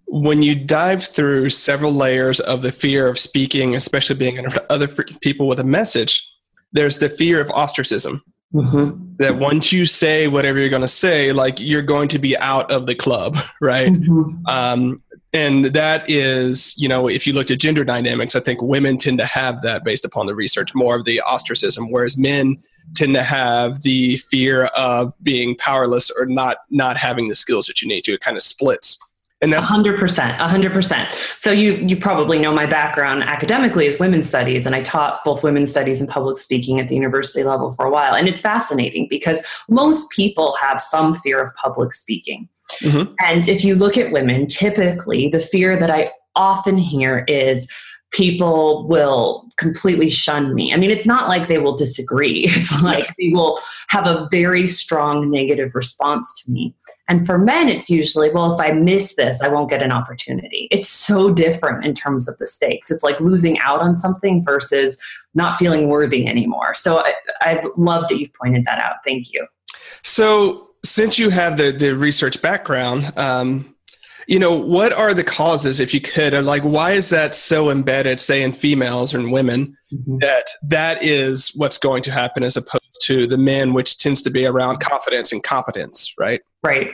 when 0.08 0.42
you 0.42 0.54
dive 0.54 1.04
through 1.04 1.50
several 1.50 1.92
layers 1.92 2.40
of 2.40 2.62
the 2.62 2.72
fear 2.72 3.06
of 3.06 3.18
speaking, 3.18 3.74
especially 3.74 4.16
being 4.16 4.36
in 4.36 4.48
other 4.70 4.88
people 5.20 5.46
with 5.46 5.60
a 5.60 5.64
message, 5.64 6.26
there's 6.72 6.98
the 6.98 7.08
fear 7.08 7.40
of 7.40 7.50
ostracism. 7.50 8.22
Mm-hmm. 8.54 9.16
That 9.16 9.36
once 9.36 9.72
you 9.72 9.84
say 9.84 10.26
whatever 10.26 10.58
you're 10.58 10.70
going 10.70 10.80
to 10.80 10.88
say, 10.88 11.32
like 11.32 11.60
you're 11.60 11.82
going 11.82 12.08
to 12.08 12.18
be 12.18 12.36
out 12.38 12.70
of 12.70 12.86
the 12.86 12.94
club, 12.94 13.36
right? 13.60 13.92
Mm-hmm. 13.92 14.46
Um, 14.46 15.02
and 15.34 15.66
that 15.66 16.08
is, 16.08 16.74
you 16.78 16.88
know, 16.88 17.06
if 17.06 17.26
you 17.26 17.34
looked 17.34 17.50
at 17.50 17.58
gender 17.58 17.84
dynamics, 17.84 18.34
I 18.34 18.40
think 18.40 18.62
women 18.62 18.96
tend 18.96 19.18
to 19.18 19.26
have 19.26 19.60
that 19.60 19.84
based 19.84 20.06
upon 20.06 20.24
the 20.24 20.34
research, 20.34 20.74
more 20.74 20.96
of 20.96 21.04
the 21.04 21.20
ostracism, 21.20 21.90
whereas 21.90 22.16
men 22.16 22.56
tend 22.94 23.12
to 23.12 23.22
have 23.22 23.82
the 23.82 24.16
fear 24.16 24.66
of 24.66 25.12
being 25.22 25.54
powerless 25.56 26.10
or 26.10 26.24
not 26.24 26.58
not 26.70 26.96
having 26.96 27.28
the 27.28 27.34
skills 27.34 27.66
that 27.66 27.82
you 27.82 27.88
need 27.88 28.04
to. 28.04 28.14
It 28.14 28.20
kind 28.20 28.38
of 28.38 28.42
splits 28.42 28.98
and 29.40 29.52
that's 29.52 29.70
100% 29.70 30.38
100% 30.38 31.12
so 31.38 31.52
you 31.52 31.74
you 31.74 31.96
probably 31.96 32.38
know 32.38 32.52
my 32.52 32.66
background 32.66 33.22
academically 33.24 33.86
is 33.86 33.98
women's 33.98 34.28
studies 34.28 34.66
and 34.66 34.74
i 34.74 34.82
taught 34.82 35.24
both 35.24 35.42
women's 35.42 35.70
studies 35.70 36.00
and 36.00 36.10
public 36.10 36.38
speaking 36.38 36.80
at 36.80 36.88
the 36.88 36.94
university 36.94 37.44
level 37.44 37.72
for 37.72 37.86
a 37.86 37.90
while. 37.90 38.14
And 38.14 38.28
it's 38.28 38.40
fascinating 38.40 39.06
because 39.08 39.44
most 39.68 40.10
people 40.10 40.56
have 40.60 40.80
some 40.80 41.14
fear 41.14 41.42
of 41.42 41.54
public 41.54 41.92
speaking. 41.92 42.48
Mm-hmm. 42.82 43.14
and 43.20 43.48
if 43.48 43.64
you 43.64 43.74
look 43.74 43.96
at 43.96 44.12
women 44.12 44.46
typically 44.46 45.30
the 45.30 45.40
fear 45.40 45.74
that 45.78 45.90
i 45.90 46.12
often 46.36 46.76
hear 46.76 47.24
is 47.28 47.66
people 48.10 48.88
will 48.88 49.46
completely 49.58 50.08
shun 50.08 50.54
me. 50.54 50.72
I 50.72 50.76
mean, 50.76 50.90
it's 50.90 51.06
not 51.06 51.28
like 51.28 51.46
they 51.46 51.58
will 51.58 51.76
disagree. 51.76 52.46
It's 52.58 52.82
like 52.82 53.14
they 53.18 53.28
will 53.28 53.58
have 53.88 54.06
a 54.06 54.28
very 54.30 54.66
strong 54.66 55.30
negative 55.30 55.74
response 55.74 56.42
to 56.42 56.50
me. 56.50 56.74
And 57.08 57.24
for 57.24 57.38
men, 57.38 57.68
it's 57.68 57.88
usually, 57.88 58.30
well, 58.30 58.54
if 58.54 58.60
I 58.60 58.72
miss 58.72 59.16
this, 59.16 59.42
I 59.42 59.48
won't 59.48 59.70
get 59.70 59.82
an 59.82 59.92
opportunity. 59.92 60.68
It's 60.70 60.88
so 60.88 61.32
different 61.32 61.84
in 61.84 61.94
terms 61.94 62.28
of 62.28 62.36
the 62.38 62.46
stakes. 62.46 62.90
It's 62.90 63.02
like 63.02 63.20
losing 63.20 63.58
out 63.60 63.80
on 63.80 63.94
something 63.94 64.42
versus 64.42 65.00
not 65.34 65.56
feeling 65.56 65.88
worthy 65.88 66.26
anymore. 66.26 66.74
So 66.74 66.98
I, 66.98 67.12
I've 67.42 67.64
loved 67.76 68.08
that 68.08 68.18
you've 68.18 68.34
pointed 68.34 68.64
that 68.64 68.78
out. 68.78 68.96
Thank 69.04 69.32
you. 69.32 69.46
So, 70.02 70.64
since 70.84 71.18
you 71.18 71.30
have 71.30 71.56
the, 71.56 71.72
the 71.72 71.94
research 71.96 72.40
background, 72.40 73.12
um, 73.16 73.74
you 74.28 74.38
know 74.38 74.54
what 74.54 74.92
are 74.92 75.14
the 75.14 75.24
causes 75.24 75.80
if 75.80 75.92
you 75.92 76.00
could 76.00 76.34
or 76.34 76.42
like 76.42 76.62
why 76.62 76.92
is 76.92 77.10
that 77.10 77.34
so 77.34 77.70
embedded 77.70 78.20
say 78.20 78.42
in 78.42 78.52
females 78.52 79.14
or 79.14 79.18
in 79.18 79.30
women 79.30 79.76
mm-hmm. 79.92 80.18
that 80.18 80.48
that 80.62 81.02
is 81.02 81.50
what's 81.56 81.78
going 81.78 82.02
to 82.02 82.12
happen 82.12 82.44
as 82.44 82.56
opposed 82.56 83.02
to 83.02 83.26
the 83.26 83.38
men 83.38 83.72
which 83.72 83.98
tends 83.98 84.22
to 84.22 84.30
be 84.30 84.46
around 84.46 84.78
confidence 84.78 85.32
and 85.32 85.42
competence 85.42 86.14
right 86.18 86.42
right 86.62 86.90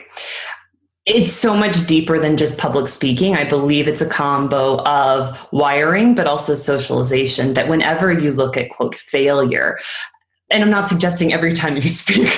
It's 1.05 1.31
so 1.31 1.55
much 1.55 1.85
deeper 1.85 2.17
than 2.17 2.35
just 2.35 2.57
public 2.57 2.87
speaking. 2.87 3.35
I 3.35 3.43
believe 3.43 3.87
it's 3.87 4.01
a 4.01 4.09
combo 4.09 4.79
of 4.85 5.37
wiring, 5.51 6.15
but 6.15 6.25
also 6.25 6.55
socialization. 6.55 7.53
That 7.53 7.67
whenever 7.69 8.11
you 8.11 8.31
look 8.31 8.57
at, 8.57 8.71
quote, 8.71 8.95
failure, 8.95 9.77
and 10.55 10.63
I'm 10.63 10.69
not 10.69 10.87
suggesting 10.87 11.33
every 11.33 11.53
time 11.53 11.75
you 11.75 11.81
speak 12.01 12.29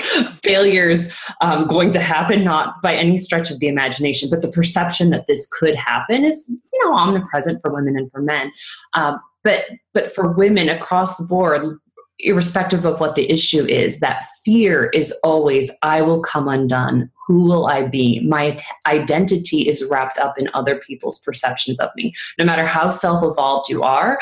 failures 0.44 1.08
um, 1.42 1.68
going 1.68 1.92
to 1.92 2.00
happen, 2.00 2.44
not 2.44 2.82
by 2.82 2.96
any 2.96 3.16
stretch 3.16 3.52
of 3.52 3.60
the 3.60 3.68
imagination, 3.68 4.28
but 4.30 4.42
the 4.42 4.52
perception 4.52 5.12
that 5.12 5.28
this 5.28 5.48
could 5.60 5.76
happen 5.76 6.26
is, 6.26 6.50
you 6.50 6.86
know, 6.86 6.96
omnipresent 6.96 7.62
for 7.62 7.72
women 7.72 7.96
and 7.96 8.12
for 8.12 8.22
men. 8.22 8.52
Um, 8.96 9.20
but 9.44 9.66
but 9.94 10.14
for 10.14 10.32
women 10.32 10.68
across 10.68 11.18
the 11.18 11.26
board, 11.26 11.78
irrespective 12.20 12.86
of 12.86 13.00
what 13.00 13.14
the 13.14 13.30
issue 13.30 13.66
is, 13.66 14.00
that 14.00 14.26
fear 14.44 14.88
is 14.88 15.12
always, 15.24 15.72
I 15.84 16.02
will 16.02 16.20
come 16.22 16.48
undone. 16.48 17.12
Who 17.28 17.44
will 17.44 17.68
I 17.68 17.84
be? 17.84 18.20
My 18.22 18.52
t- 18.52 18.64
identity 18.88 19.68
is 19.68 19.86
wrapped 19.86 20.18
up 20.18 20.40
in 20.40 20.50
other 20.56 20.78
people's 20.78 21.22
perceptions 21.22 21.80
of 21.80 21.90
me. 21.96 22.14
No 22.40 22.46
matter 22.46 22.66
how 22.66 22.90
self 22.90 23.24
evolved 23.24 23.70
you 23.70 23.84
are, 23.84 24.20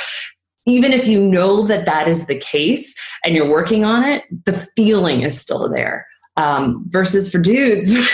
even 0.66 0.94
if 0.94 1.08
you 1.08 1.24
know 1.24 1.66
that 1.68 1.86
that 1.86 2.08
is 2.08 2.28
the 2.28 2.38
case 2.38 2.96
and 3.24 3.36
you're 3.36 3.50
working 3.50 3.86
on 3.86 4.04
it, 4.04 4.24
the 4.46 4.54
feeling 4.76 5.22
is 5.22 5.40
still 5.40 5.70
there. 5.70 6.08
Um, 6.38 6.84
versus 6.90 7.32
for 7.32 7.38
dudes, 7.38 7.94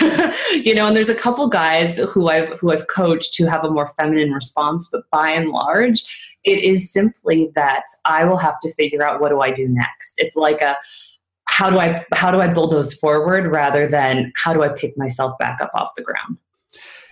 you 0.52 0.76
know, 0.76 0.86
and 0.86 0.94
there's 0.94 1.08
a 1.08 1.14
couple 1.14 1.48
guys 1.48 1.98
who 1.98 2.28
I've 2.28 2.56
who 2.60 2.70
I've 2.70 2.86
coached 2.86 3.36
who 3.36 3.46
have 3.46 3.64
a 3.64 3.70
more 3.70 3.88
feminine 3.98 4.30
response, 4.30 4.88
but 4.92 5.10
by 5.10 5.30
and 5.30 5.48
large, 5.48 6.36
it 6.44 6.62
is 6.62 6.92
simply 6.92 7.50
that 7.56 7.82
I 8.04 8.24
will 8.24 8.36
have 8.36 8.60
to 8.60 8.72
figure 8.74 9.02
out 9.02 9.20
what 9.20 9.30
do 9.30 9.40
I 9.40 9.50
do 9.50 9.66
next. 9.66 10.14
It's 10.18 10.36
like 10.36 10.60
a 10.60 10.76
how 11.48 11.68
do 11.68 11.80
I 11.80 12.04
how 12.12 12.30
do 12.30 12.40
I 12.40 12.46
bulldoze 12.46 12.94
forward 12.94 13.48
rather 13.48 13.88
than 13.88 14.32
how 14.36 14.54
do 14.54 14.62
I 14.62 14.68
pick 14.68 14.96
myself 14.96 15.36
back 15.38 15.60
up 15.60 15.72
off 15.74 15.90
the 15.96 16.02
ground. 16.02 16.38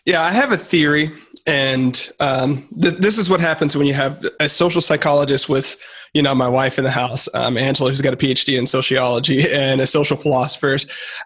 Yeah, 0.06 0.22
I 0.22 0.30
have 0.30 0.52
a 0.52 0.56
theory 0.56 1.10
and 1.46 2.10
um, 2.20 2.68
th- 2.80 2.94
this 2.94 3.18
is 3.18 3.30
what 3.30 3.40
happens 3.40 3.76
when 3.76 3.86
you 3.86 3.94
have 3.94 4.24
a 4.40 4.48
social 4.48 4.80
psychologist 4.80 5.48
with 5.48 5.76
you 6.14 6.22
know 6.22 6.34
my 6.34 6.48
wife 6.48 6.78
in 6.78 6.84
the 6.84 6.90
house 6.90 7.28
um, 7.34 7.56
angela 7.56 7.90
who's 7.90 8.00
got 8.00 8.12
a 8.12 8.16
phd 8.16 8.58
in 8.58 8.66
sociology 8.66 9.50
and 9.50 9.80
a 9.80 9.86
social 9.86 10.16
philosopher. 10.16 10.76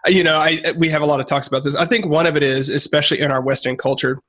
You 0.07 0.23
know 0.23 0.37
I, 0.37 0.73
we 0.77 0.89
have 0.89 1.01
a 1.01 1.05
lot 1.05 1.19
of 1.19 1.25
talks 1.25 1.47
about 1.47 1.63
this. 1.63 1.75
I 1.75 1.85
think 1.85 2.05
one 2.05 2.25
of 2.25 2.35
it 2.35 2.43
is 2.43 2.69
especially 2.69 3.19
in 3.19 3.31
our 3.31 3.41
western 3.41 3.77
culture 3.77 4.19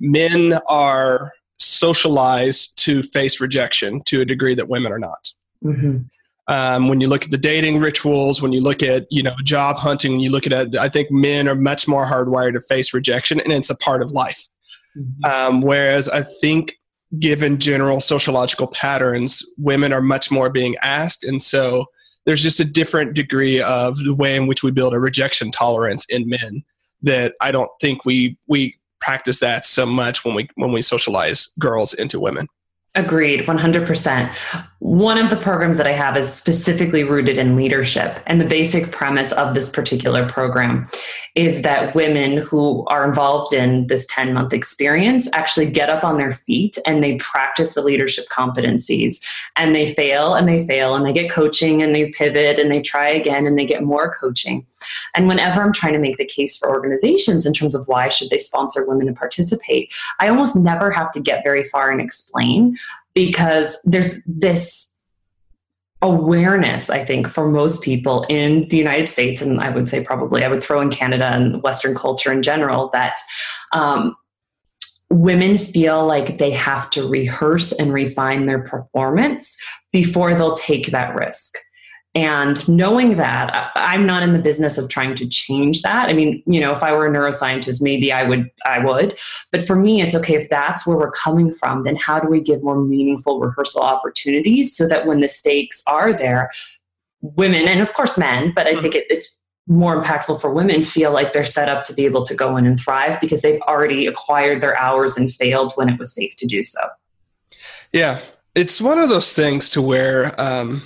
men 0.00 0.58
are 0.68 1.32
socialized 1.58 2.76
to 2.84 3.02
face 3.02 3.40
rejection 3.40 4.02
to 4.06 4.20
a 4.20 4.24
degree 4.24 4.54
that 4.56 4.68
women 4.68 4.92
are 4.92 4.98
not. 4.98 5.30
Mm-hmm. 5.64 6.02
um, 6.52 6.88
when 6.88 7.00
you 7.00 7.08
look 7.08 7.24
at 7.24 7.30
the 7.30 7.38
dating 7.38 7.78
rituals 7.78 8.42
when 8.42 8.52
you 8.52 8.60
look 8.60 8.82
at 8.82 9.06
you 9.10 9.22
know 9.22 9.34
job 9.44 9.76
hunting 9.76 10.12
when 10.12 10.20
you 10.20 10.30
look 10.30 10.46
at 10.46 10.52
it 10.52 10.76
i 10.76 10.90
think 10.90 11.10
men 11.10 11.48
are 11.48 11.54
much 11.54 11.88
more 11.88 12.04
hardwired 12.04 12.52
to 12.52 12.60
face 12.60 12.92
rejection 12.92 13.40
and 13.40 13.50
it's 13.50 13.70
a 13.70 13.76
part 13.76 14.02
of 14.02 14.10
life 14.10 14.46
Mm-hmm. 14.96 15.24
Um, 15.24 15.60
whereas 15.60 16.08
I 16.08 16.22
think, 16.40 16.74
given 17.18 17.58
general 17.58 18.00
sociological 18.00 18.66
patterns, 18.66 19.44
women 19.56 19.92
are 19.92 20.00
much 20.00 20.30
more 20.30 20.50
being 20.50 20.74
asked. 20.82 21.22
And 21.22 21.40
so 21.40 21.86
there's 22.26 22.42
just 22.42 22.58
a 22.60 22.64
different 22.64 23.14
degree 23.14 23.60
of 23.60 23.96
the 23.98 24.14
way 24.14 24.34
in 24.36 24.46
which 24.46 24.62
we 24.62 24.70
build 24.70 24.94
a 24.94 24.98
rejection 24.98 25.50
tolerance 25.50 26.04
in 26.06 26.28
men 26.28 26.64
that 27.02 27.34
I 27.40 27.52
don't 27.52 27.70
think 27.80 28.04
we, 28.04 28.36
we 28.48 28.78
practice 29.00 29.38
that 29.40 29.64
so 29.64 29.86
much 29.86 30.24
when 30.24 30.34
we, 30.34 30.48
when 30.56 30.72
we 30.72 30.82
socialize 30.82 31.48
girls 31.58 31.94
into 31.94 32.18
women. 32.18 32.48
Agreed, 32.96 33.40
100%. 33.40 34.66
One 34.84 35.16
of 35.16 35.30
the 35.30 35.36
programs 35.36 35.78
that 35.78 35.86
I 35.86 35.92
have 35.92 36.14
is 36.14 36.30
specifically 36.30 37.04
rooted 37.04 37.38
in 37.38 37.56
leadership. 37.56 38.20
And 38.26 38.38
the 38.38 38.44
basic 38.44 38.92
premise 38.92 39.32
of 39.32 39.54
this 39.54 39.70
particular 39.70 40.28
program 40.28 40.84
is 41.34 41.62
that 41.62 41.94
women 41.94 42.36
who 42.36 42.84
are 42.88 43.08
involved 43.08 43.54
in 43.54 43.86
this 43.86 44.06
10 44.08 44.34
month 44.34 44.52
experience 44.52 45.26
actually 45.32 45.70
get 45.70 45.88
up 45.88 46.04
on 46.04 46.18
their 46.18 46.32
feet 46.32 46.76
and 46.86 47.02
they 47.02 47.16
practice 47.16 47.72
the 47.72 47.80
leadership 47.80 48.26
competencies. 48.28 49.24
And 49.56 49.74
they 49.74 49.90
fail 49.90 50.34
and 50.34 50.46
they 50.46 50.66
fail 50.66 50.94
and 50.94 51.06
they 51.06 51.14
get 51.14 51.30
coaching 51.30 51.82
and 51.82 51.94
they 51.94 52.10
pivot 52.10 52.58
and 52.58 52.70
they 52.70 52.82
try 52.82 53.08
again 53.08 53.46
and 53.46 53.58
they 53.58 53.64
get 53.64 53.84
more 53.84 54.12
coaching. 54.12 54.66
And 55.14 55.28
whenever 55.28 55.62
I'm 55.62 55.72
trying 55.72 55.94
to 55.94 55.98
make 55.98 56.18
the 56.18 56.26
case 56.26 56.58
for 56.58 56.68
organizations 56.68 57.46
in 57.46 57.54
terms 57.54 57.74
of 57.74 57.88
why 57.88 58.08
should 58.08 58.28
they 58.28 58.36
sponsor 58.36 58.86
women 58.86 59.06
to 59.06 59.14
participate, 59.14 59.90
I 60.20 60.28
almost 60.28 60.56
never 60.56 60.90
have 60.90 61.10
to 61.12 61.20
get 61.20 61.42
very 61.42 61.64
far 61.64 61.90
and 61.90 62.02
explain 62.02 62.76
because 63.14 63.78
there's 63.84 64.20
this 64.26 64.90
awareness, 66.02 66.90
I 66.90 67.04
think, 67.04 67.28
for 67.28 67.48
most 67.48 67.82
people 67.82 68.26
in 68.28 68.68
the 68.68 68.76
United 68.76 69.08
States, 69.08 69.40
and 69.40 69.60
I 69.60 69.70
would 69.70 69.88
say 69.88 70.04
probably 70.04 70.44
I 70.44 70.48
would 70.48 70.62
throw 70.62 70.80
in 70.80 70.90
Canada 70.90 71.30
and 71.32 71.62
Western 71.62 71.94
culture 71.94 72.30
in 72.30 72.42
general, 72.42 72.90
that 72.92 73.18
um, 73.72 74.14
women 75.10 75.56
feel 75.56 76.06
like 76.06 76.38
they 76.38 76.50
have 76.50 76.90
to 76.90 77.08
rehearse 77.08 77.72
and 77.72 77.92
refine 77.92 78.46
their 78.46 78.62
performance 78.62 79.56
before 79.92 80.34
they'll 80.34 80.56
take 80.56 80.88
that 80.88 81.14
risk. 81.14 81.54
And 82.14 82.66
knowing 82.68 83.16
that, 83.16 83.72
I'm 83.74 84.06
not 84.06 84.22
in 84.22 84.32
the 84.32 84.38
business 84.38 84.78
of 84.78 84.88
trying 84.88 85.16
to 85.16 85.26
change 85.26 85.82
that. 85.82 86.08
I 86.08 86.12
mean, 86.12 86.42
you 86.46 86.60
know, 86.60 86.70
if 86.70 86.82
I 86.82 86.92
were 86.92 87.06
a 87.06 87.10
neuroscientist, 87.10 87.82
maybe 87.82 88.12
I 88.12 88.22
would, 88.22 88.50
I 88.64 88.78
would. 88.84 89.18
But 89.50 89.66
for 89.66 89.74
me, 89.74 90.00
it's 90.00 90.14
okay 90.14 90.36
if 90.36 90.48
that's 90.48 90.86
where 90.86 90.96
we're 90.96 91.10
coming 91.10 91.50
from. 91.50 91.82
Then 91.82 91.96
how 91.96 92.20
do 92.20 92.28
we 92.28 92.40
give 92.40 92.62
more 92.62 92.80
meaningful 92.80 93.40
rehearsal 93.40 93.82
opportunities 93.82 94.76
so 94.76 94.86
that 94.86 95.06
when 95.06 95.20
the 95.20 95.28
stakes 95.28 95.82
are 95.88 96.12
there, 96.12 96.52
women 97.20 97.66
and 97.66 97.80
of 97.80 97.92
course 97.94 98.16
men, 98.16 98.52
but 98.54 98.66
I 98.66 98.72
mm-hmm. 98.72 98.82
think 98.82 98.94
it, 98.94 99.06
it's 99.10 99.38
more 99.66 100.00
impactful 100.00 100.40
for 100.40 100.52
women 100.52 100.82
feel 100.82 101.10
like 101.10 101.32
they're 101.32 101.44
set 101.44 101.68
up 101.68 101.84
to 101.84 101.94
be 101.94 102.04
able 102.04 102.24
to 102.26 102.34
go 102.34 102.56
in 102.56 102.66
and 102.66 102.78
thrive 102.78 103.18
because 103.20 103.42
they've 103.42 103.60
already 103.62 104.06
acquired 104.06 104.60
their 104.60 104.78
hours 104.78 105.16
and 105.16 105.32
failed 105.32 105.72
when 105.76 105.88
it 105.88 105.98
was 105.98 106.14
safe 106.14 106.36
to 106.36 106.46
do 106.46 106.62
so. 106.62 106.80
Yeah, 107.92 108.20
it's 108.54 108.80
one 108.80 108.98
of 108.98 109.08
those 109.08 109.32
things 109.32 109.70
to 109.70 109.82
where. 109.82 110.38
Um, 110.40 110.82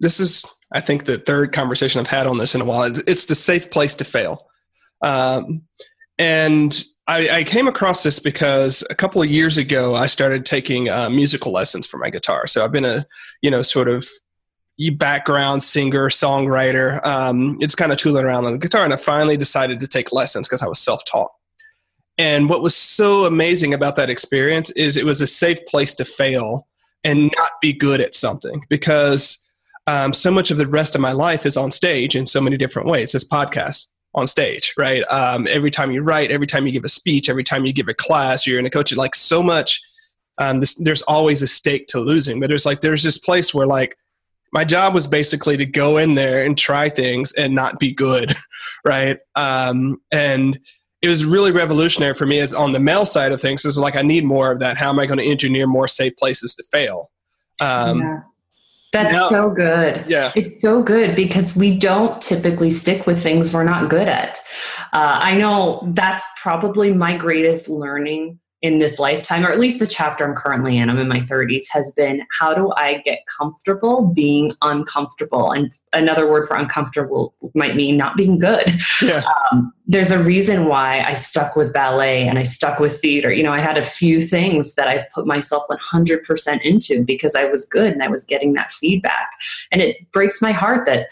this 0.00 0.20
is 0.20 0.44
I 0.72 0.80
think 0.80 1.04
the 1.04 1.18
third 1.18 1.52
conversation 1.52 2.00
I've 2.00 2.08
had 2.08 2.26
on 2.26 2.38
this 2.38 2.54
in 2.54 2.60
a 2.60 2.64
while. 2.64 2.92
It's 3.06 3.24
the 3.26 3.34
safe 3.34 3.70
place 3.70 3.94
to 3.96 4.04
fail, 4.04 4.46
um, 5.02 5.62
and 6.18 6.84
I, 7.06 7.38
I, 7.38 7.44
came 7.44 7.68
across 7.68 8.02
this 8.02 8.18
because 8.18 8.84
a 8.90 8.94
couple 8.94 9.22
of 9.22 9.30
years 9.30 9.56
ago 9.56 9.96
I 9.96 10.06
started 10.06 10.44
taking 10.44 10.90
uh, 10.90 11.08
musical 11.08 11.52
lessons 11.52 11.86
for 11.86 11.96
my 11.96 12.10
guitar. 12.10 12.46
So 12.46 12.64
I've 12.64 12.72
been 12.72 12.84
a 12.84 13.04
you 13.40 13.50
know 13.50 13.62
sort 13.62 13.88
of 13.88 14.06
background 14.96 15.62
singer 15.62 16.08
songwriter. 16.08 17.04
Um, 17.04 17.56
it's 17.60 17.74
kind 17.74 17.90
of 17.90 17.98
tooling 17.98 18.24
around 18.24 18.44
on 18.44 18.52
the 18.52 18.58
guitar, 18.58 18.84
and 18.84 18.92
I 18.92 18.96
finally 18.96 19.36
decided 19.36 19.80
to 19.80 19.88
take 19.88 20.12
lessons 20.12 20.48
because 20.48 20.62
I 20.62 20.68
was 20.68 20.80
self 20.80 21.04
taught. 21.04 21.30
And 22.18 22.48
what 22.50 22.62
was 22.62 22.76
so 22.76 23.24
amazing 23.26 23.72
about 23.72 23.96
that 23.96 24.10
experience 24.10 24.70
is 24.72 24.96
it 24.96 25.04
was 25.04 25.20
a 25.20 25.26
safe 25.26 25.64
place 25.66 25.94
to 25.94 26.04
fail 26.04 26.66
and 27.04 27.32
not 27.36 27.50
be 27.62 27.72
good 27.72 28.00
at 28.00 28.14
something 28.14 28.64
because 28.68 29.42
um, 29.88 30.12
so 30.12 30.30
much 30.30 30.50
of 30.50 30.58
the 30.58 30.66
rest 30.66 30.94
of 30.94 31.00
my 31.00 31.12
life 31.12 31.46
is 31.46 31.56
on 31.56 31.70
stage 31.70 32.14
in 32.14 32.26
so 32.26 32.42
many 32.42 32.58
different 32.58 32.86
ways. 32.86 33.12
This 33.12 33.26
podcast 33.26 33.86
on 34.14 34.26
stage, 34.26 34.74
right? 34.76 35.02
Um, 35.08 35.46
every 35.48 35.70
time 35.70 35.90
you 35.90 36.02
write, 36.02 36.30
every 36.30 36.46
time 36.46 36.66
you 36.66 36.72
give 36.72 36.84
a 36.84 36.90
speech, 36.90 37.30
every 37.30 37.42
time 37.42 37.64
you 37.64 37.72
give 37.72 37.88
a 37.88 37.94
class, 37.94 38.46
you're 38.46 38.58
in 38.58 38.66
a 38.66 38.70
coach. 38.70 38.94
Like 38.94 39.14
so 39.14 39.42
much, 39.42 39.80
um, 40.36 40.60
this, 40.60 40.74
there's 40.74 41.00
always 41.02 41.40
a 41.40 41.46
stake 41.46 41.86
to 41.88 42.00
losing. 42.00 42.38
But 42.38 42.48
there's 42.48 42.66
like 42.66 42.82
there's 42.82 43.02
this 43.02 43.16
place 43.16 43.54
where 43.54 43.66
like 43.66 43.96
my 44.52 44.62
job 44.62 44.92
was 44.92 45.06
basically 45.06 45.56
to 45.56 45.64
go 45.64 45.96
in 45.96 46.16
there 46.16 46.44
and 46.44 46.56
try 46.56 46.90
things 46.90 47.32
and 47.32 47.54
not 47.54 47.78
be 47.78 47.90
good, 47.90 48.34
right? 48.84 49.18
Um, 49.36 50.02
and 50.12 50.60
it 51.00 51.08
was 51.08 51.24
really 51.24 51.52
revolutionary 51.52 52.12
for 52.12 52.26
me 52.26 52.40
as 52.40 52.52
on 52.52 52.72
the 52.72 52.80
male 52.80 53.06
side 53.06 53.32
of 53.32 53.40
things. 53.40 53.64
It 53.64 53.68
was 53.68 53.78
like 53.78 53.96
I 53.96 54.02
need 54.02 54.24
more 54.24 54.52
of 54.52 54.58
that. 54.60 54.76
How 54.76 54.90
am 54.90 54.98
I 54.98 55.06
going 55.06 55.18
to 55.18 55.24
engineer 55.24 55.66
more 55.66 55.88
safe 55.88 56.14
places 56.18 56.54
to 56.56 56.64
fail? 56.70 57.10
Um, 57.62 58.00
yeah. 58.00 58.20
That's 58.92 59.14
no. 59.14 59.28
so 59.28 59.50
good. 59.50 60.04
Yeah. 60.08 60.32
It's 60.34 60.60
so 60.60 60.82
good 60.82 61.14
because 61.14 61.56
we 61.56 61.76
don't 61.76 62.20
typically 62.22 62.70
stick 62.70 63.06
with 63.06 63.22
things 63.22 63.52
we're 63.52 63.64
not 63.64 63.90
good 63.90 64.08
at. 64.08 64.38
Uh, 64.92 65.18
I 65.20 65.36
know 65.36 65.82
that's 65.92 66.24
probably 66.40 66.94
my 66.94 67.16
greatest 67.16 67.68
learning 67.68 68.38
in 68.60 68.80
this 68.80 68.98
lifetime, 68.98 69.46
or 69.46 69.50
at 69.50 69.60
least 69.60 69.78
the 69.78 69.86
chapter 69.86 70.24
I'm 70.24 70.34
currently 70.34 70.78
in, 70.78 70.90
I'm 70.90 70.98
in 70.98 71.06
my 71.06 71.20
30s, 71.20 71.64
has 71.70 71.92
been 71.92 72.26
how 72.38 72.54
do 72.54 72.72
I 72.76 73.00
get 73.04 73.20
comfortable 73.38 74.06
being 74.08 74.52
uncomfortable? 74.62 75.52
And 75.52 75.72
another 75.92 76.28
word 76.28 76.48
for 76.48 76.56
uncomfortable 76.56 77.34
might 77.54 77.76
mean 77.76 77.96
not 77.96 78.16
being 78.16 78.38
good. 78.38 78.72
Yeah. 79.00 79.22
Um, 79.52 79.72
there's 79.86 80.10
a 80.10 80.18
reason 80.18 80.66
why 80.66 81.02
I 81.02 81.14
stuck 81.14 81.54
with 81.54 81.72
ballet 81.72 82.26
and 82.26 82.38
I 82.38 82.42
stuck 82.42 82.80
with 82.80 83.00
theater. 83.00 83.32
You 83.32 83.44
know, 83.44 83.52
I 83.52 83.60
had 83.60 83.78
a 83.78 83.82
few 83.82 84.20
things 84.20 84.74
that 84.74 84.88
I 84.88 85.06
put 85.14 85.26
myself 85.26 85.62
100% 85.70 86.62
into 86.62 87.04
because 87.04 87.34
I 87.36 87.44
was 87.44 87.64
good 87.64 87.92
and 87.92 88.02
I 88.02 88.08
was 88.08 88.24
getting 88.24 88.54
that 88.54 88.72
feedback. 88.72 89.30
And 89.70 89.80
it 89.80 90.10
breaks 90.10 90.42
my 90.42 90.52
heart 90.52 90.84
that 90.86 91.08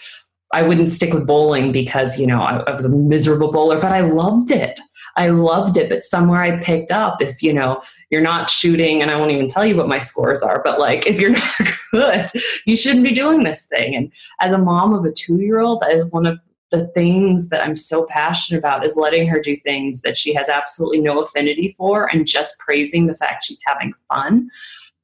I 0.53 0.63
wouldn't 0.63 0.91
stick 0.91 1.13
with 1.13 1.27
bowling 1.27 1.73
because, 1.73 2.19
you 2.19 2.27
know, 2.27 2.41
I, 2.41 2.59
I 2.59 2.75
was 2.75 2.85
a 2.85 2.95
miserable 2.95 3.51
bowler, 3.51 3.81
but 3.81 3.93
I 3.93 4.01
loved 4.01 4.51
it. 4.51 4.79
I 5.17 5.29
loved 5.29 5.77
it, 5.77 5.89
but 5.89 6.03
somewhere 6.03 6.43
I 6.43 6.59
picked 6.59 6.91
up 6.91 7.23
if, 7.23 7.43
you 7.43 7.53
know, 7.53 7.83
you're 8.11 8.21
not 8.21 8.51
shooting, 8.51 9.01
and 9.01 9.11
I 9.11 9.17
won't 9.17 9.31
even 9.31 9.49
tell 9.49 9.65
you 9.65 9.77
what 9.77 9.89
my 9.89 9.99
scores 9.99 10.43
are, 10.43 10.63
but 10.63 10.79
like 10.79 11.07
if 11.07 11.19
you're 11.19 11.31
not 11.33 11.51
good, 11.91 12.31
you 12.67 12.77
shouldn't 12.77 13.05
be 13.05 13.15
doing 13.15 13.43
this 13.43 13.67
thing. 13.67 13.95
And 13.95 14.13
as 14.41 14.53
a 14.53 14.59
mom 14.59 14.93
of 14.95 15.05
a 15.05 15.13
two 15.13 15.39
year 15.39 15.61
old, 15.61 15.81
that 15.81 15.93
is 15.93 16.11
one 16.11 16.27
of 16.27 16.39
the 16.71 16.87
things 16.89 17.49
that 17.49 17.63
I'm 17.63 17.77
so 17.77 18.07
passionate 18.07 18.59
about 18.59 18.85
is 18.85 18.97
letting 18.97 19.29
her 19.29 19.41
do 19.41 19.55
things 19.55 20.01
that 20.03 20.17
she 20.17 20.35
has 20.35 20.49
absolutely 20.49 21.01
no 21.01 21.21
affinity 21.21 21.75
for 21.79 22.13
and 22.13 22.27
just 22.27 22.59
praising 22.59 23.07
the 23.07 23.15
fact 23.15 23.45
she's 23.45 23.63
having 23.65 23.95
fun 24.09 24.51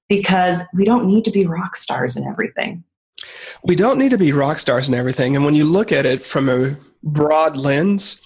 because 0.09 0.61
we 0.75 0.85
don't 0.85 1.07
need 1.07 1.25
to 1.25 1.31
be 1.31 1.47
rock 1.47 1.77
stars 1.77 2.17
and 2.17 2.27
everything. 2.27 2.83
We 3.65 3.77
don't 3.77 3.99
need 3.99 4.11
to 4.11 4.19
be 4.19 4.33
rock 4.33 4.59
stars 4.59 4.89
and 4.89 4.95
everything. 4.95 5.37
And 5.37 5.45
when 5.45 5.55
you 5.55 5.65
look 5.65 5.93
at 5.93 6.05
it 6.05 6.25
from 6.25 6.49
a 6.49 6.77
broad 7.03 7.57
lens, 7.57 8.21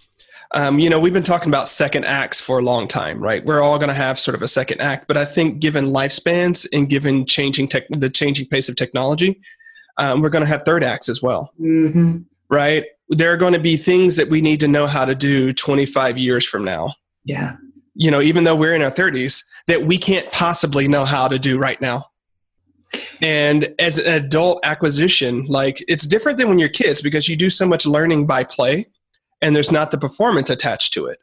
um, 0.56 0.78
you 0.78 0.88
know, 0.88 0.98
we've 0.98 1.12
been 1.12 1.22
talking 1.22 1.50
about 1.50 1.68
second 1.68 2.06
acts 2.06 2.40
for 2.40 2.58
a 2.58 2.62
long 2.62 2.88
time, 2.88 3.22
right? 3.22 3.44
We're 3.44 3.60
all 3.60 3.78
going 3.78 3.90
to 3.90 3.94
have 3.94 4.18
sort 4.18 4.34
of 4.34 4.40
a 4.40 4.48
second 4.48 4.80
act, 4.80 5.06
but 5.06 5.18
I 5.18 5.26
think 5.26 5.60
given 5.60 5.84
lifespans 5.84 6.66
and 6.72 6.88
given 6.88 7.26
changing 7.26 7.68
tech, 7.68 7.84
the 7.90 8.08
changing 8.08 8.46
pace 8.46 8.70
of 8.70 8.74
technology, 8.74 9.38
um, 9.98 10.22
we're 10.22 10.30
going 10.30 10.44
to 10.44 10.48
have 10.48 10.62
third 10.62 10.82
acts 10.82 11.10
as 11.10 11.20
well, 11.20 11.52
mm-hmm. 11.60 12.20
right? 12.48 12.86
There 13.10 13.30
are 13.34 13.36
going 13.36 13.52
to 13.52 13.60
be 13.60 13.76
things 13.76 14.16
that 14.16 14.30
we 14.30 14.40
need 14.40 14.60
to 14.60 14.68
know 14.68 14.86
how 14.86 15.04
to 15.04 15.14
do 15.14 15.52
25 15.52 16.16
years 16.16 16.46
from 16.46 16.64
now. 16.64 16.94
Yeah. 17.24 17.56
You 17.94 18.10
know, 18.10 18.22
even 18.22 18.44
though 18.44 18.56
we're 18.56 18.74
in 18.74 18.82
our 18.82 18.90
30s, 18.90 19.44
that 19.66 19.82
we 19.82 19.98
can't 19.98 20.30
possibly 20.32 20.88
know 20.88 21.04
how 21.04 21.28
to 21.28 21.38
do 21.38 21.58
right 21.58 21.80
now. 21.82 22.06
And 23.20 23.74
as 23.78 23.98
an 23.98 24.06
adult 24.06 24.60
acquisition, 24.62 25.44
like 25.46 25.84
it's 25.86 26.06
different 26.06 26.38
than 26.38 26.48
when 26.48 26.58
you're 26.58 26.70
kids 26.70 27.02
because 27.02 27.28
you 27.28 27.36
do 27.36 27.50
so 27.50 27.66
much 27.68 27.84
learning 27.84 28.26
by 28.26 28.42
play 28.42 28.86
and 29.42 29.54
there's 29.54 29.72
not 29.72 29.90
the 29.90 29.98
performance 29.98 30.50
attached 30.50 30.92
to 30.94 31.06
it 31.06 31.18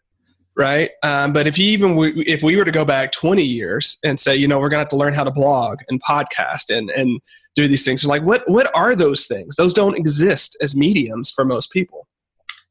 right? 0.56 0.92
Um, 1.02 1.34
but 1.34 1.48
if 1.48 1.58
you 1.58 1.66
even 1.66 1.98
if 2.28 2.44
we 2.44 2.56
were 2.56 2.66
to 2.66 2.72
go 2.72 2.86
back 2.86 3.12
20 3.12 3.44
years 3.44 3.98
and 4.04 4.20
say 4.20 4.36
you 4.36 4.48
know 4.48 4.60
we're 4.60 4.70
to 4.70 4.78
have 4.78 4.90
to 4.90 4.96
learn 4.96 5.14
how 5.14 5.24
to 5.24 5.32
blog 5.32 5.80
and 5.90 6.02
podcast 6.04 6.76
and 6.76 6.90
and 6.92 7.20
do 7.56 7.68
these 7.68 7.86
things 7.86 8.04
like 8.06 8.24
what 8.24 8.44
what 8.48 8.70
are 8.76 8.96
those 8.96 9.26
things? 9.26 9.56
Those 9.56 9.74
don't 9.74 9.98
exist 9.98 10.58
as 10.62 10.76
mediums 10.76 11.32
for 11.32 11.46
most 11.46 11.72
people. 11.72 12.08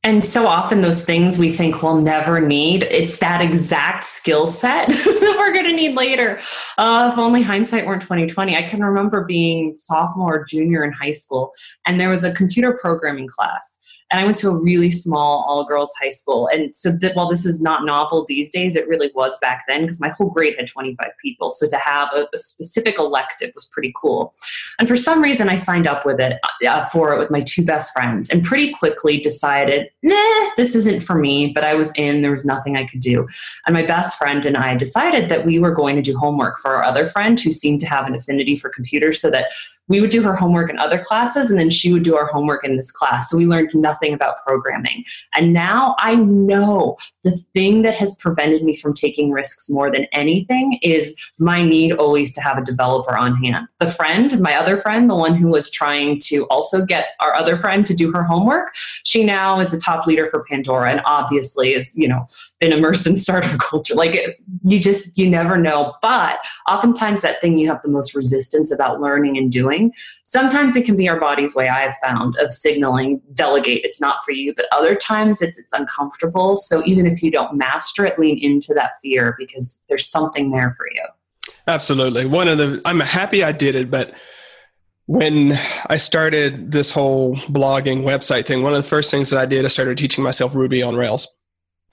And 0.04 0.24
so 0.24 0.48
often 0.48 0.80
those 0.80 1.04
things 1.04 1.38
we 1.38 1.52
think 1.52 1.80
we'll 1.80 2.02
never 2.02 2.40
need, 2.40 2.82
it's 2.82 3.18
that 3.18 3.40
exact 3.40 4.02
skill 4.02 4.48
set 4.48 4.88
that 4.88 5.34
we're 5.38 5.52
going 5.52 5.66
to 5.66 5.72
need 5.72 5.94
later. 5.94 6.40
Uh, 6.76 7.08
if 7.12 7.18
only 7.20 7.40
hindsight 7.40 7.86
weren't 7.86 8.02
2020. 8.02 8.56
I 8.56 8.62
can 8.62 8.82
remember 8.82 9.24
being 9.24 9.76
sophomore 9.76 10.40
or 10.40 10.44
junior 10.44 10.82
in 10.82 10.90
high 10.90 11.12
school, 11.12 11.52
and 11.86 12.00
there 12.00 12.10
was 12.10 12.24
a 12.24 12.32
computer 12.32 12.76
programming 12.80 13.28
class 13.28 13.78
and 14.12 14.20
I 14.20 14.24
went 14.24 14.36
to 14.38 14.50
a 14.50 14.56
really 14.56 14.90
small 14.90 15.44
all 15.48 15.64
girls 15.64 15.92
high 16.00 16.10
school. 16.10 16.48
And 16.52 16.76
so 16.76 16.92
that 16.92 17.16
while 17.16 17.28
this 17.28 17.46
is 17.46 17.62
not 17.62 17.84
novel 17.84 18.26
these 18.28 18.52
days, 18.52 18.76
it 18.76 18.86
really 18.86 19.10
was 19.14 19.38
back 19.38 19.64
then 19.66 19.82
because 19.82 20.00
my 20.00 20.10
whole 20.10 20.28
grade 20.28 20.54
had 20.58 20.68
25 20.68 21.06
people. 21.20 21.50
So 21.50 21.66
to 21.68 21.76
have 21.78 22.08
a, 22.14 22.26
a, 22.32 22.36
specific 22.36 22.98
elective 22.98 23.52
was 23.54 23.66
pretty 23.66 23.92
cool. 23.96 24.34
And 24.78 24.86
for 24.86 24.96
some 24.96 25.22
reason, 25.22 25.48
I 25.48 25.56
signed 25.56 25.86
up 25.86 26.04
with 26.04 26.20
it 26.20 26.38
uh, 26.66 26.84
for 26.86 27.14
it 27.14 27.18
with 27.18 27.30
my 27.30 27.40
two 27.40 27.64
best 27.64 27.92
friends 27.92 28.28
and 28.28 28.44
pretty 28.44 28.72
quickly 28.72 29.18
decided, 29.18 29.88
nah, 30.02 30.50
this 30.56 30.76
isn't 30.76 31.00
for 31.00 31.14
me. 31.14 31.52
But 31.54 31.64
I 31.64 31.74
was 31.74 31.92
in, 31.96 32.20
there 32.20 32.30
was 32.30 32.44
nothing 32.44 32.76
I 32.76 32.84
could 32.84 33.00
do. 33.00 33.26
And 33.66 33.74
my 33.74 33.84
best 33.84 34.18
friend 34.18 34.44
and 34.44 34.58
I 34.58 34.76
decided 34.76 35.30
that 35.30 35.46
we 35.46 35.58
were 35.58 35.72
going 35.72 35.96
to 35.96 36.02
do 36.02 36.18
homework 36.18 36.58
for 36.58 36.74
our 36.74 36.84
other 36.84 37.06
friend 37.06 37.40
who 37.40 37.50
seemed 37.50 37.80
to 37.80 37.86
have 37.86 38.06
an 38.06 38.14
affinity 38.14 38.56
for 38.56 38.68
computers 38.68 39.20
so 39.20 39.30
that 39.30 39.52
we 39.88 40.00
would 40.00 40.10
do 40.10 40.22
her 40.22 40.34
homework 40.34 40.70
in 40.70 40.78
other 40.78 40.98
classes 40.98 41.50
and 41.50 41.58
then 41.58 41.70
she 41.70 41.92
would 41.92 42.02
do 42.02 42.16
our 42.16 42.26
homework 42.26 42.64
in 42.64 42.76
this 42.76 42.90
class. 42.90 43.28
So 43.30 43.36
we 43.36 43.46
learned 43.46 43.70
nothing 43.74 44.01
about 44.10 44.42
programming. 44.42 45.04
And 45.34 45.52
now 45.52 45.94
I 45.98 46.16
know 46.16 46.96
the 47.22 47.36
thing 47.36 47.82
that 47.82 47.94
has 47.94 48.16
prevented 48.16 48.64
me 48.64 48.76
from 48.76 48.94
taking 48.94 49.30
risks 49.30 49.70
more 49.70 49.90
than 49.90 50.06
anything 50.12 50.78
is 50.82 51.14
my 51.38 51.62
need 51.62 51.92
always 51.92 52.34
to 52.34 52.40
have 52.40 52.58
a 52.58 52.64
developer 52.64 53.16
on 53.16 53.36
hand. 53.36 53.68
The 53.78 53.86
friend, 53.86 54.40
my 54.40 54.56
other 54.56 54.76
friend, 54.76 55.08
the 55.08 55.14
one 55.14 55.34
who 55.34 55.48
was 55.48 55.70
trying 55.70 56.18
to 56.24 56.44
also 56.46 56.84
get 56.84 57.08
our 57.20 57.34
other 57.34 57.58
friend 57.58 57.86
to 57.86 57.94
do 57.94 58.10
her 58.12 58.24
homework, 58.24 58.74
she 59.04 59.24
now 59.24 59.60
is 59.60 59.72
a 59.72 59.80
top 59.80 60.06
leader 60.06 60.26
for 60.26 60.44
Pandora 60.44 60.90
and 60.90 61.02
obviously 61.04 61.74
is, 61.74 61.96
you 61.96 62.08
know, 62.08 62.26
been 62.62 62.72
immersed 62.72 63.08
in 63.08 63.16
startup 63.16 63.58
culture. 63.58 63.94
Like 63.94 64.14
it, 64.14 64.38
you 64.62 64.78
just, 64.78 65.18
you 65.18 65.28
never 65.28 65.58
know. 65.58 65.94
But 66.00 66.38
oftentimes 66.70 67.20
that 67.22 67.40
thing 67.40 67.58
you 67.58 67.68
have 67.68 67.82
the 67.82 67.88
most 67.88 68.14
resistance 68.14 68.72
about 68.72 69.00
learning 69.00 69.36
and 69.36 69.50
doing, 69.50 69.92
sometimes 70.24 70.76
it 70.76 70.84
can 70.84 70.96
be 70.96 71.08
our 71.08 71.18
body's 71.18 71.56
way, 71.56 71.68
I 71.68 71.80
have 71.80 71.94
found, 72.02 72.36
of 72.36 72.52
signaling, 72.52 73.20
delegate, 73.34 73.84
it's 73.84 74.00
not 74.00 74.24
for 74.24 74.30
you. 74.30 74.54
But 74.56 74.66
other 74.70 74.94
times 74.94 75.42
it's, 75.42 75.58
it's 75.58 75.72
uncomfortable. 75.72 76.54
So 76.54 76.84
even 76.86 77.04
if 77.04 77.20
you 77.20 77.32
don't 77.32 77.58
master 77.58 78.06
it, 78.06 78.18
lean 78.18 78.38
into 78.40 78.72
that 78.74 78.92
fear 79.02 79.34
because 79.36 79.84
there's 79.88 80.08
something 80.08 80.52
there 80.52 80.72
for 80.72 80.86
you. 80.94 81.04
Absolutely. 81.66 82.26
One 82.26 82.46
of 82.46 82.58
the, 82.58 82.80
I'm 82.84 83.00
happy 83.00 83.42
I 83.42 83.50
did 83.50 83.74
it, 83.74 83.90
but 83.90 84.14
when 85.06 85.58
I 85.88 85.96
started 85.96 86.70
this 86.70 86.92
whole 86.92 87.34
blogging 87.34 88.04
website 88.04 88.46
thing, 88.46 88.62
one 88.62 88.72
of 88.72 88.80
the 88.80 88.88
first 88.88 89.10
things 89.10 89.30
that 89.30 89.40
I 89.40 89.46
did, 89.46 89.64
I 89.64 89.68
started 89.68 89.98
teaching 89.98 90.22
myself 90.22 90.54
Ruby 90.54 90.80
on 90.80 90.94
Rails. 90.94 91.26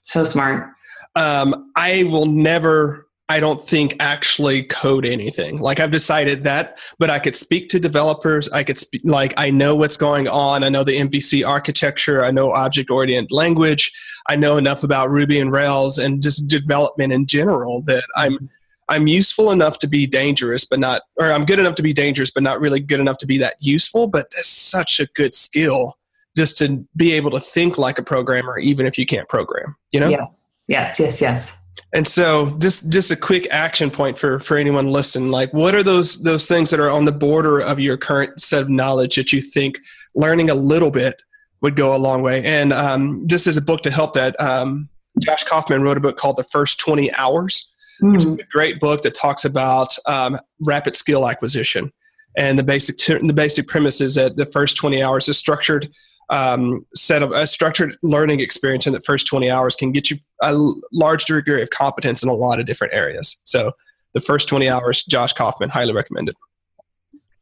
So 0.02 0.24
smart. 0.24 0.70
Um, 1.16 1.72
I 1.76 2.04
will 2.04 2.26
never 2.26 3.08
I 3.30 3.38
don't 3.38 3.62
think 3.62 3.94
actually 4.00 4.64
code 4.64 5.06
anything. 5.06 5.60
Like 5.60 5.78
I've 5.78 5.92
decided 5.92 6.42
that, 6.42 6.80
but 6.98 7.10
I 7.10 7.20
could 7.20 7.36
speak 7.36 7.68
to 7.68 7.78
developers. 7.78 8.48
I 8.48 8.64
could 8.64 8.76
speak, 8.76 9.02
like 9.04 9.32
I 9.36 9.50
know 9.50 9.76
what's 9.76 9.96
going 9.96 10.26
on. 10.26 10.64
I 10.64 10.68
know 10.68 10.82
the 10.82 10.98
MVC 10.98 11.46
architecture. 11.46 12.24
I 12.24 12.32
know 12.32 12.50
object 12.50 12.90
oriented 12.90 13.30
language. 13.30 13.92
I 14.28 14.34
know 14.34 14.58
enough 14.58 14.82
about 14.82 15.10
Ruby 15.10 15.38
and 15.38 15.52
Rails 15.52 15.96
and 15.96 16.20
just 16.20 16.48
development 16.48 17.12
in 17.12 17.24
general 17.26 17.82
that 17.82 18.02
I'm 18.16 18.50
I'm 18.88 19.06
useful 19.06 19.52
enough 19.52 19.78
to 19.78 19.86
be 19.86 20.08
dangerous, 20.08 20.64
but 20.64 20.80
not, 20.80 21.02
or 21.14 21.30
I'm 21.30 21.44
good 21.44 21.60
enough 21.60 21.76
to 21.76 21.82
be 21.84 21.92
dangerous, 21.92 22.32
but 22.32 22.42
not 22.42 22.60
really 22.60 22.80
good 22.80 22.98
enough 22.98 23.18
to 23.18 23.26
be 23.26 23.38
that 23.38 23.54
useful. 23.60 24.08
But 24.08 24.26
that's 24.32 24.48
such 24.48 24.98
a 24.98 25.06
good 25.14 25.36
skill 25.36 25.96
just 26.36 26.58
to 26.58 26.86
be 26.96 27.12
able 27.12 27.30
to 27.30 27.40
think 27.40 27.78
like 27.78 27.98
a 27.98 28.02
programmer, 28.02 28.58
even 28.58 28.86
if 28.86 28.96
you 28.98 29.06
can't 29.06 29.28
program. 29.28 29.76
You 29.92 30.00
know? 30.00 30.08
Yes. 30.08 30.48
Yes. 30.68 31.00
Yes. 31.00 31.20
Yes 31.20 31.58
and 31.92 32.06
so 32.06 32.56
just 32.58 32.90
just 32.90 33.10
a 33.10 33.16
quick 33.16 33.46
action 33.50 33.90
point 33.90 34.18
for 34.18 34.38
for 34.38 34.56
anyone 34.56 34.86
listening 34.86 35.30
like 35.30 35.52
what 35.52 35.74
are 35.74 35.82
those 35.82 36.22
those 36.22 36.46
things 36.46 36.70
that 36.70 36.80
are 36.80 36.90
on 36.90 37.04
the 37.04 37.12
border 37.12 37.60
of 37.60 37.80
your 37.80 37.96
current 37.96 38.38
set 38.40 38.62
of 38.62 38.68
knowledge 38.68 39.16
that 39.16 39.32
you 39.32 39.40
think 39.40 39.78
learning 40.14 40.50
a 40.50 40.54
little 40.54 40.90
bit 40.90 41.22
would 41.62 41.76
go 41.76 41.94
a 41.94 41.98
long 41.98 42.22
way 42.22 42.44
and 42.44 42.72
um, 42.72 43.26
just 43.26 43.46
as 43.46 43.56
a 43.56 43.60
book 43.60 43.82
to 43.82 43.90
help 43.90 44.12
that 44.12 44.38
um, 44.40 44.88
josh 45.18 45.44
kaufman 45.44 45.82
wrote 45.82 45.96
a 45.96 46.00
book 46.00 46.16
called 46.16 46.36
the 46.36 46.44
first 46.44 46.78
20 46.80 47.12
hours 47.14 47.70
mm. 48.02 48.12
which 48.12 48.24
is 48.24 48.32
hmm. 48.32 48.40
a 48.40 48.44
great 48.44 48.80
book 48.80 49.02
that 49.02 49.14
talks 49.14 49.44
about 49.44 49.94
um, 50.06 50.36
rapid 50.66 50.96
skill 50.96 51.28
acquisition 51.28 51.92
and 52.36 52.58
the 52.58 52.62
basic 52.62 52.96
the 52.96 53.32
basic 53.32 53.66
premise 53.66 54.00
is 54.00 54.14
that 54.14 54.36
the 54.36 54.46
first 54.46 54.76
20 54.76 55.02
hours 55.02 55.28
is 55.28 55.36
structured 55.36 55.90
um, 56.30 56.86
set 56.94 57.22
of 57.22 57.32
a 57.32 57.46
structured 57.46 57.96
learning 58.02 58.40
experience 58.40 58.86
in 58.86 58.92
the 58.92 59.00
first 59.00 59.26
20 59.26 59.50
hours 59.50 59.74
can 59.74 59.92
get 59.92 60.10
you 60.10 60.18
a 60.40 60.56
large 60.92 61.24
degree 61.24 61.60
of 61.60 61.70
competence 61.70 62.22
in 62.22 62.28
a 62.28 62.34
lot 62.34 62.60
of 62.60 62.66
different 62.66 62.94
areas. 62.94 63.36
So 63.44 63.72
the 64.14 64.20
first 64.20 64.48
20 64.48 64.68
hours, 64.68 65.04
Josh 65.04 65.32
Kaufman, 65.32 65.68
highly 65.68 65.92
recommended. 65.92 66.36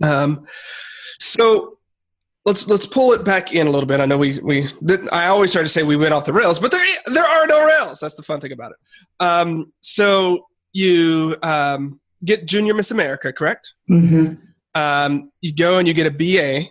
Um, 0.03 0.47
so 1.21 1.79
let's 2.47 2.67
let's 2.67 2.87
pull 2.87 3.13
it 3.13 3.25
back 3.25 3.53
in 3.53 3.67
a 3.67 3.71
little 3.71 3.87
bit. 3.87 4.01
I 4.01 4.07
know 4.07 4.17
we 4.17 4.39
we 4.41 4.69
I 5.13 5.27
always 5.27 5.53
try 5.53 5.63
to 5.63 5.69
say 5.69 5.83
we 5.83 5.97
went 5.97 6.15
off 6.15 6.25
the 6.25 6.33
rails, 6.33 6.59
but 6.59 6.71
there 6.71 6.85
there 7.07 7.25
are 7.25 7.47
no 7.47 7.67
rails. 7.67 8.01
That's 8.01 8.15
the 8.15 8.23
fun 8.23 8.41
thing 8.41 8.53
about 8.53 8.73
it. 8.73 8.79
Um, 9.21 9.73
so 9.81 10.47
you 10.73 11.37
um, 11.43 12.01
get 12.25 12.47
Junior 12.47 12.75
Miss 12.75 12.91
America, 12.91 13.33
correct? 13.33 13.75
Mm-hmm. 13.91 14.35
Um, 14.75 15.31
you 15.41 15.55
go 15.55 15.79
and 15.79 15.89
you 15.89 15.95
get 15.95 16.07
a 16.07 16.11
BA 16.11 16.71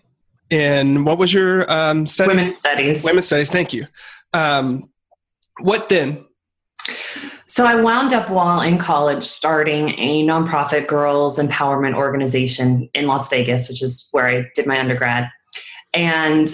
in 0.50 1.04
what 1.04 1.18
was 1.18 1.34
your 1.34 1.70
um, 1.72 2.06
study? 2.06 2.36
Women's 2.36 2.58
studies. 2.58 3.04
Women's 3.04 3.26
studies. 3.26 3.50
Thank 3.50 3.74
you. 3.74 3.88
Um, 4.34 4.90
what 5.60 5.90
then? 5.90 6.26
So 7.48 7.66
I 7.66 7.76
wound 7.76 8.14
up 8.14 8.30
while 8.30 8.62
in 8.62 8.78
college 8.78 9.24
starting 9.24 9.90
a 9.98 10.24
nonprofit 10.26 10.88
girls 10.88 11.40
empowerment 11.40 11.96
organization 11.96 12.90
in 12.94 13.08
Las 13.08 13.30
Vegas, 13.30 13.70
which 13.70 13.82
is 13.82 14.08
where 14.12 14.28
I 14.28 14.46
did 14.54 14.68
my 14.68 14.80
undergrad, 14.80 15.30
and 15.94 16.54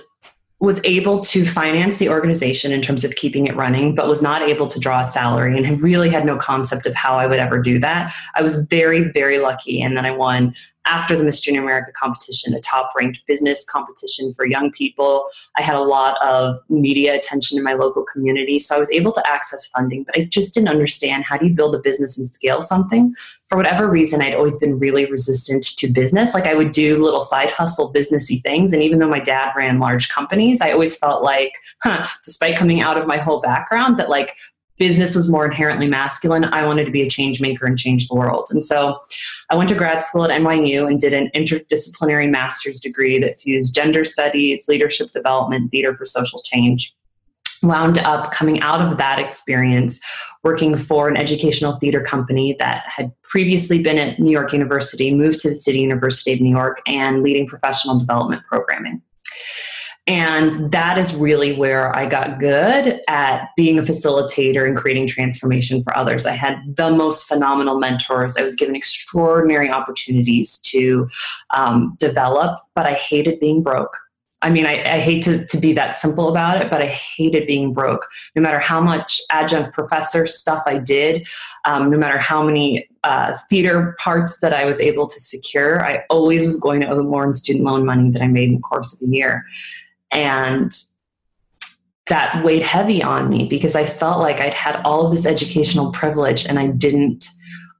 was 0.64 0.80
able 0.86 1.20
to 1.20 1.46
finance 1.46 1.98
the 1.98 2.08
organization 2.08 2.72
in 2.72 2.82
terms 2.82 3.04
of 3.04 3.14
keeping 3.16 3.48
it 3.48 3.56
running, 3.58 3.94
but 3.94 4.08
was 4.08 4.22
not 4.22 4.42
able 4.42 4.66
to 4.66 4.80
draw 4.80 5.02
a 5.02 5.04
salary 5.04 5.58
and 5.58 5.82
really 5.82 6.10
had 6.10 6.26
no 6.26 6.38
concept 6.38 6.86
of 6.86 6.96
how 6.96 7.20
I 7.20 7.28
would 7.28 7.38
ever 7.38 7.62
do 7.62 7.80
that. 7.80 8.14
I 8.36 8.42
was 8.42 8.66
very, 8.68 9.12
very 9.12 9.40
lucky. 9.40 9.82
And 9.82 9.98
then 9.98 10.06
I 10.06 10.12
won 10.12 10.56
after 10.86 11.18
the 11.18 11.24
Miss 11.26 11.42
Junior 11.42 11.62
America 11.62 11.92
competition, 11.92 12.54
a 12.54 12.62
top 12.62 12.94
ranked 12.96 13.26
business 13.28 13.66
competition 13.66 14.34
for 14.34 14.46
young 14.46 14.72
people. 14.72 15.26
I 15.58 15.64
had 15.64 15.76
a 15.76 15.82
lot 15.82 16.22
of 16.22 16.58
media 16.70 17.14
attention 17.14 17.58
in 17.58 17.64
my 17.66 17.74
local 17.74 18.04
community. 18.06 18.58
So 18.58 18.78
I 18.78 18.80
was 18.80 18.92
able 18.92 19.12
to 19.12 19.30
access 19.30 19.68
funding, 19.68 20.04
but 20.04 20.18
I 20.18 20.24
just 20.24 20.54
didn't 20.54 20.70
understand 20.70 21.26
how 21.26 21.36
do 21.36 21.46
you 21.46 21.54
build 21.54 21.76
a 21.76 21.80
business 21.80 22.18
and 22.18 22.26
scale 22.26 22.62
something. 22.62 23.14
For 23.54 23.58
whatever 23.58 23.88
reason, 23.88 24.20
I'd 24.20 24.34
always 24.34 24.58
been 24.58 24.80
really 24.80 25.06
resistant 25.06 25.64
to 25.78 25.88
business. 25.88 26.34
Like 26.34 26.48
I 26.48 26.56
would 26.56 26.72
do 26.72 26.98
little 26.98 27.22
side 27.22 27.52
hustle 27.52 27.94
businessy 27.94 28.42
things. 28.42 28.74
And 28.74 28.82
even 28.82 28.98
though 28.98 29.08
my 29.08 29.20
dad 29.20 29.54
ran 29.56 29.78
large 29.78 30.10
companies, 30.10 30.60
I 30.60 30.72
always 30.72 30.98
felt 30.98 31.22
like, 31.22 31.54
huh, 31.84 32.08
despite 32.26 32.58
coming 32.58 32.82
out 32.82 32.98
of 32.98 33.06
my 33.06 33.18
whole 33.18 33.42
background, 33.42 34.00
that 34.00 34.10
like 34.10 34.36
business 34.80 35.14
was 35.14 35.30
more 35.30 35.46
inherently 35.46 35.88
masculine. 35.88 36.46
I 36.46 36.66
wanted 36.66 36.86
to 36.86 36.92
be 36.92 37.04
a 37.04 37.08
change 37.08 37.42
maker 37.42 37.68
and 37.68 37.78
change 37.78 38.08
the 38.08 38.16
world. 38.16 38.48
And 38.50 38.64
so 38.64 38.98
I 39.52 39.56
went 39.56 39.70
to 39.70 39.76
grad 39.76 40.02
school 40.02 40.26
at 40.26 40.32
NYU 40.32 40.88
and 40.88 41.00
did 41.00 41.14
an 41.14 41.30
interdisciplinary 41.36 42.32
master's 42.32 42.80
degree 42.80 43.20
that 43.20 43.36
fused 43.36 43.76
gender 43.76 44.04
studies, 44.04 44.68
leadership 44.68 45.12
development, 45.12 45.70
theater 45.70 45.96
for 45.96 46.06
social 46.06 46.42
change. 46.42 46.96
Wound 47.64 47.98
up 48.00 48.32
coming 48.32 48.62
out 48.62 48.82
of 48.82 48.98
that 48.98 49.20
experience 49.20 50.02
working 50.44 50.76
for 50.76 51.08
an 51.08 51.18
educational 51.18 51.74
theater 51.74 52.02
company 52.02 52.56
that 52.60 52.84
had 52.88 53.12
previously 53.24 53.82
been 53.82 53.98
at 53.98 54.20
New 54.20 54.32
York 54.32 54.52
University, 54.52 55.14
moved 55.16 55.40
to 55.40 55.50
the 55.50 55.56
City 55.56 55.80
University 55.80 56.34
of 56.34 56.42
New 56.42 56.52
York, 56.52 56.82
and 56.86 57.24
leading 57.24 57.48
professional 57.48 57.98
development 57.98 58.44
programming. 58.46 59.02
And 60.06 60.52
that 60.74 60.98
is 60.98 61.16
really 61.16 61.54
where 61.54 61.96
I 61.96 62.06
got 62.06 62.40
good 62.40 63.00
at 63.08 63.48
being 63.56 63.80
a 63.80 63.84
facilitator 63.84 64.68
and 64.68 64.76
creating 64.76 65.08
transformation 65.08 65.82
for 65.82 65.96
others. 65.96 66.26
I 66.26 66.34
had 66.34 66.58
the 66.76 66.90
most 66.90 67.26
phenomenal 67.26 67.80
mentors. 67.80 68.36
I 68.36 68.42
was 68.42 68.56
given 68.56 68.76
extraordinary 68.76 69.70
opportunities 69.70 70.58
to 70.64 71.08
um, 71.56 71.96
develop, 72.00 72.60
but 72.76 72.86
I 72.86 72.96
hated 72.96 73.40
being 73.40 73.64
broke. 73.64 73.96
I 74.44 74.50
mean, 74.50 74.66
I, 74.66 74.96
I, 74.96 75.00
hate 75.00 75.24
to, 75.24 75.46
to 75.46 75.58
be 75.58 75.72
that 75.74 75.96
simple 75.96 76.28
about 76.28 76.62
it, 76.62 76.70
but 76.70 76.82
I 76.82 76.88
hated 76.88 77.48
being 77.48 77.74
broke. 77.74 78.08
No 78.36 78.42
matter 78.42 78.60
how 78.60 78.82
much 78.82 79.22
adjunct 79.32 79.74
professor 79.74 80.28
stuff 80.28 80.62
I 80.68 80.78
did, 80.78 81.26
um, 81.66 81.90
no 81.90 81.98
matter 81.98 82.20
how 82.20 82.44
many 82.44 82.88
uh, 83.04 83.36
theater 83.50 83.96
parts 84.00 84.40
that 84.42 84.54
I 84.54 84.66
was 84.66 84.82
able 84.82 85.08
to 85.08 85.20
secure, 85.20 85.84
I 85.84 86.04
always 86.10 86.42
was 86.42 86.60
going 86.60 86.82
to 86.82 86.90
owe 86.90 87.02
more 87.04 87.26
in 87.26 87.34
student 87.34 87.64
loan 87.64 87.86
money 87.86 88.12
that 88.12 88.22
I 88.22 88.28
made 88.28 88.50
in 88.50 88.56
the 88.56 88.62
course 88.62 88.94
of 88.94 89.00
the 89.00 89.16
year. 89.16 89.46
And 90.12 90.72
that 92.08 92.44
weighed 92.44 92.64
heavy 92.64 93.02
on 93.02 93.30
me 93.30 93.46
because 93.46 93.76
I 93.76 93.86
felt 93.86 94.20
like 94.20 94.42
I'd 94.42 94.54
had 94.54 94.82
all 94.84 95.06
of 95.06 95.12
this 95.12 95.26
educational 95.26 95.92
privilege 95.92 96.46
and 96.46 96.60
I 96.60 96.68
didn't 96.68 97.26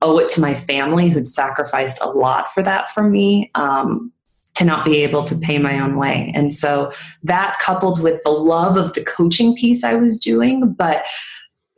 owe 0.02 0.18
it 0.18 0.30
to 0.30 0.42
my 0.42 0.54
family 0.54 1.10
who'd 1.10 1.28
sacrificed 1.28 2.02
a 2.02 2.10
lot 2.10 2.48
for 2.50 2.64
that 2.64 2.88
for 2.90 3.04
me 3.04 3.52
um, 3.56 4.12
to 4.56 4.64
not 4.64 4.86
be 4.86 4.98
able 4.98 5.24
to 5.24 5.36
pay 5.36 5.58
my 5.58 5.80
own 5.80 5.98
way. 5.98 6.32
And 6.36 6.54
so 6.54 6.92
that 7.24 7.58
coupled 7.60 8.02
with 8.02 8.22
the 8.24 8.30
love 8.30 8.78
of 8.78 8.94
the 8.94 9.04
coaching 9.04 9.56
piece 9.56 9.84
I 9.84 9.96
was 9.96 10.20
doing, 10.20 10.74
but 10.74 11.06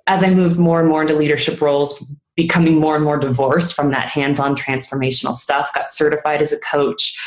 as 0.08 0.24
I 0.24 0.30
moved 0.30 0.60
more 0.60 0.80
and 0.80 0.90
more 0.90 1.02
into 1.02 1.16
leadership 1.16 1.62
roles, 1.62 2.04
becoming 2.36 2.80
more 2.80 2.96
and 2.96 3.04
more 3.04 3.18
divorced 3.18 3.74
from 3.74 3.92
that 3.92 4.10
hands-on 4.10 4.56
transformational 4.56 5.34
stuff, 5.34 5.74
got 5.74 5.94
certified 5.94 6.42
as 6.42 6.52
a 6.52 6.60
coach, 6.60 7.18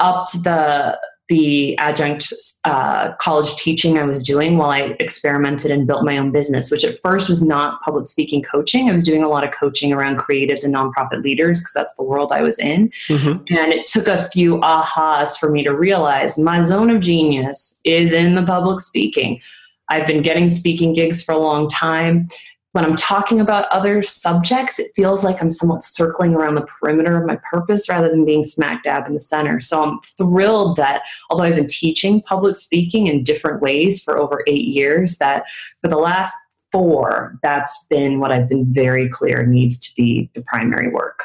upped 0.00 0.32
the 0.44 0.98
the 1.28 1.76
adjunct 1.78 2.32
uh, 2.64 3.12
college 3.14 3.54
teaching 3.56 3.98
I 3.98 4.04
was 4.04 4.22
doing 4.22 4.58
while 4.58 4.70
I 4.70 4.96
experimented 5.00 5.70
and 5.70 5.86
built 5.86 6.04
my 6.04 6.18
own 6.18 6.30
business, 6.30 6.70
which 6.70 6.84
at 6.84 6.98
first 7.00 7.28
was 7.28 7.42
not 7.42 7.80
public 7.82 8.06
speaking 8.06 8.42
coaching. 8.42 8.88
I 8.88 8.92
was 8.92 9.04
doing 9.04 9.24
a 9.24 9.28
lot 9.28 9.44
of 9.44 9.52
coaching 9.52 9.92
around 9.92 10.18
creatives 10.18 10.64
and 10.64 10.74
nonprofit 10.74 11.24
leaders 11.24 11.60
because 11.60 11.72
that's 11.74 11.94
the 11.94 12.04
world 12.04 12.30
I 12.32 12.42
was 12.42 12.58
in. 12.58 12.90
Mm-hmm. 13.08 13.54
And 13.54 13.72
it 13.72 13.86
took 13.86 14.06
a 14.06 14.28
few 14.30 14.58
ahas 14.58 15.36
for 15.36 15.50
me 15.50 15.64
to 15.64 15.70
realize 15.70 16.38
my 16.38 16.60
zone 16.60 16.90
of 16.90 17.00
genius 17.00 17.76
is 17.84 18.12
in 18.12 18.34
the 18.36 18.44
public 18.44 18.80
speaking. 18.80 19.40
I've 19.88 20.06
been 20.06 20.22
getting 20.22 20.50
speaking 20.50 20.92
gigs 20.92 21.22
for 21.22 21.32
a 21.32 21.38
long 21.38 21.68
time 21.68 22.24
when 22.72 22.84
I'm 22.84 22.94
talking 22.94 23.40
about 23.40 23.68
other 23.68 24.02
subjects, 24.02 24.78
it 24.78 24.90
feels 24.94 25.24
like 25.24 25.40
I'm 25.40 25.50
somewhat 25.50 25.82
circling 25.82 26.34
around 26.34 26.56
the 26.56 26.66
perimeter 26.66 27.16
of 27.16 27.26
my 27.26 27.38
purpose 27.50 27.88
rather 27.88 28.10
than 28.10 28.26
being 28.26 28.44
smack 28.44 28.84
dab 28.84 29.06
in 29.06 29.14
the 29.14 29.20
center. 29.20 29.60
So 29.60 29.82
I'm 29.82 30.00
thrilled 30.18 30.76
that 30.76 31.02
although 31.30 31.44
I've 31.44 31.56
been 31.56 31.68
teaching 31.68 32.20
public 32.20 32.54
speaking 32.54 33.06
in 33.06 33.22
different 33.22 33.62
ways 33.62 34.02
for 34.02 34.18
over 34.18 34.44
eight 34.46 34.66
years, 34.66 35.16
that 35.18 35.44
for 35.80 35.88
the 35.88 35.96
last 35.96 36.36
four, 36.70 37.38
that's 37.42 37.86
been 37.88 38.20
what 38.20 38.30
I've 38.32 38.48
been 38.48 38.66
very 38.66 39.08
clear 39.08 39.46
needs 39.46 39.80
to 39.80 39.94
be 39.94 40.28
the 40.34 40.42
primary 40.42 40.90
work. 40.90 41.22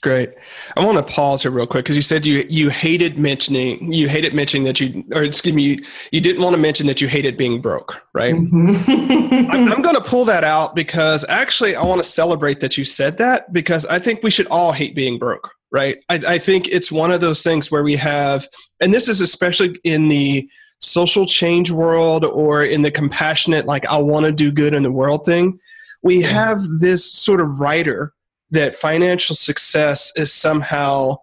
Great. 0.00 0.30
I 0.76 0.84
want 0.84 0.96
to 0.96 1.12
pause 1.12 1.42
here 1.42 1.50
real 1.50 1.66
quick 1.66 1.84
because 1.84 1.96
you 1.96 2.02
said 2.02 2.24
you 2.24 2.46
you 2.48 2.68
hated 2.68 3.18
mentioning 3.18 3.92
you 3.92 4.08
hated 4.08 4.32
mentioning 4.32 4.62
that 4.64 4.78
you 4.78 5.04
or 5.12 5.24
excuse 5.24 5.52
me 5.52 5.62
you, 5.62 5.84
you 6.12 6.20
didn't 6.20 6.40
want 6.40 6.54
to 6.54 6.62
mention 6.62 6.86
that 6.86 7.00
you 7.00 7.08
hated 7.08 7.36
being 7.36 7.60
broke, 7.60 8.00
right? 8.12 8.32
Mm-hmm. 8.32 9.50
I'm, 9.50 9.72
I'm 9.72 9.82
going 9.82 9.96
to 9.96 10.00
pull 10.00 10.24
that 10.26 10.44
out 10.44 10.76
because 10.76 11.24
actually 11.28 11.74
I 11.74 11.82
want 11.82 12.00
to 12.00 12.08
celebrate 12.08 12.60
that 12.60 12.78
you 12.78 12.84
said 12.84 13.18
that 13.18 13.52
because 13.52 13.86
I 13.86 13.98
think 13.98 14.22
we 14.22 14.30
should 14.30 14.46
all 14.46 14.70
hate 14.70 14.94
being 14.94 15.18
broke, 15.18 15.50
right? 15.72 15.98
I, 16.08 16.22
I 16.26 16.38
think 16.38 16.68
it's 16.68 16.92
one 16.92 17.10
of 17.10 17.20
those 17.20 17.42
things 17.42 17.68
where 17.68 17.82
we 17.82 17.96
have, 17.96 18.46
and 18.80 18.94
this 18.94 19.08
is 19.08 19.20
especially 19.20 19.80
in 19.82 20.08
the 20.08 20.48
social 20.80 21.26
change 21.26 21.72
world 21.72 22.24
or 22.24 22.62
in 22.62 22.82
the 22.82 22.90
compassionate 22.92 23.66
like 23.66 23.84
I 23.86 23.98
want 23.98 24.26
to 24.26 24.32
do 24.32 24.52
good 24.52 24.74
in 24.74 24.84
the 24.84 24.92
world 24.92 25.24
thing. 25.24 25.58
We 26.04 26.22
have 26.22 26.60
this 26.80 27.12
sort 27.12 27.40
of 27.40 27.58
writer 27.58 28.14
that 28.50 28.76
financial 28.76 29.36
success 29.36 30.12
is 30.16 30.32
somehow 30.32 31.16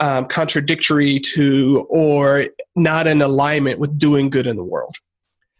um, 0.00 0.26
contradictory 0.26 1.20
to 1.20 1.86
or 1.90 2.46
not 2.74 3.06
in 3.06 3.20
alignment 3.20 3.78
with 3.78 3.98
doing 3.98 4.30
good 4.30 4.46
in 4.46 4.56
the 4.56 4.64
world. 4.64 4.96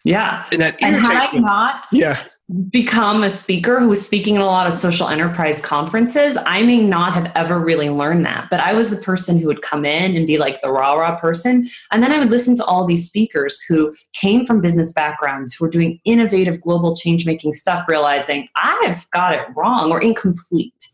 Yeah. 0.03 0.47
And 0.51 0.61
that 0.63 0.83
irritates 0.83 1.07
and 1.07 1.07
had 1.07 1.35
I 1.35 1.39
not 1.39 1.85
yeah. 1.93 2.23
become 2.71 3.23
a 3.23 3.29
speaker 3.29 3.79
who 3.81 3.89
was 3.89 4.03
speaking 4.05 4.37
in 4.37 4.41
a 4.41 4.47
lot 4.47 4.67
of 4.67 4.73
social 4.73 5.09
enterprise 5.09 5.61
conferences, 5.61 6.39
I 6.47 6.63
may 6.63 6.83
not 6.83 7.13
have 7.13 7.31
ever 7.35 7.59
really 7.59 7.91
learned 7.91 8.25
that. 8.25 8.49
But 8.51 8.61
I 8.61 8.73
was 8.73 8.89
the 8.89 8.97
person 8.97 9.39
who 9.39 9.47
would 9.49 9.61
come 9.61 9.85
in 9.85 10.17
and 10.17 10.27
be 10.27 10.39
like 10.39 10.63
the 10.63 10.73
rah 10.73 10.95
rah 10.95 11.21
person. 11.21 11.69
And 11.93 12.03
then 12.03 12.13
I 12.13 12.19
would 12.19 12.31
listen 12.31 12.57
to 12.57 12.65
all 12.65 12.87
these 12.87 13.07
speakers 13.07 13.61
who 13.61 13.95
came 14.15 14.47
from 14.47 14.63
business 14.63 14.91
backgrounds, 14.91 15.53
who 15.53 15.67
were 15.67 15.71
doing 15.71 16.01
innovative 16.07 16.63
global 16.63 16.97
change 16.97 17.27
making 17.27 17.53
stuff, 17.53 17.87
realizing 17.87 18.49
I've 18.57 19.09
got 19.11 19.35
it 19.35 19.43
wrong 19.55 19.93
or 19.93 20.01
incomplete 20.01 20.90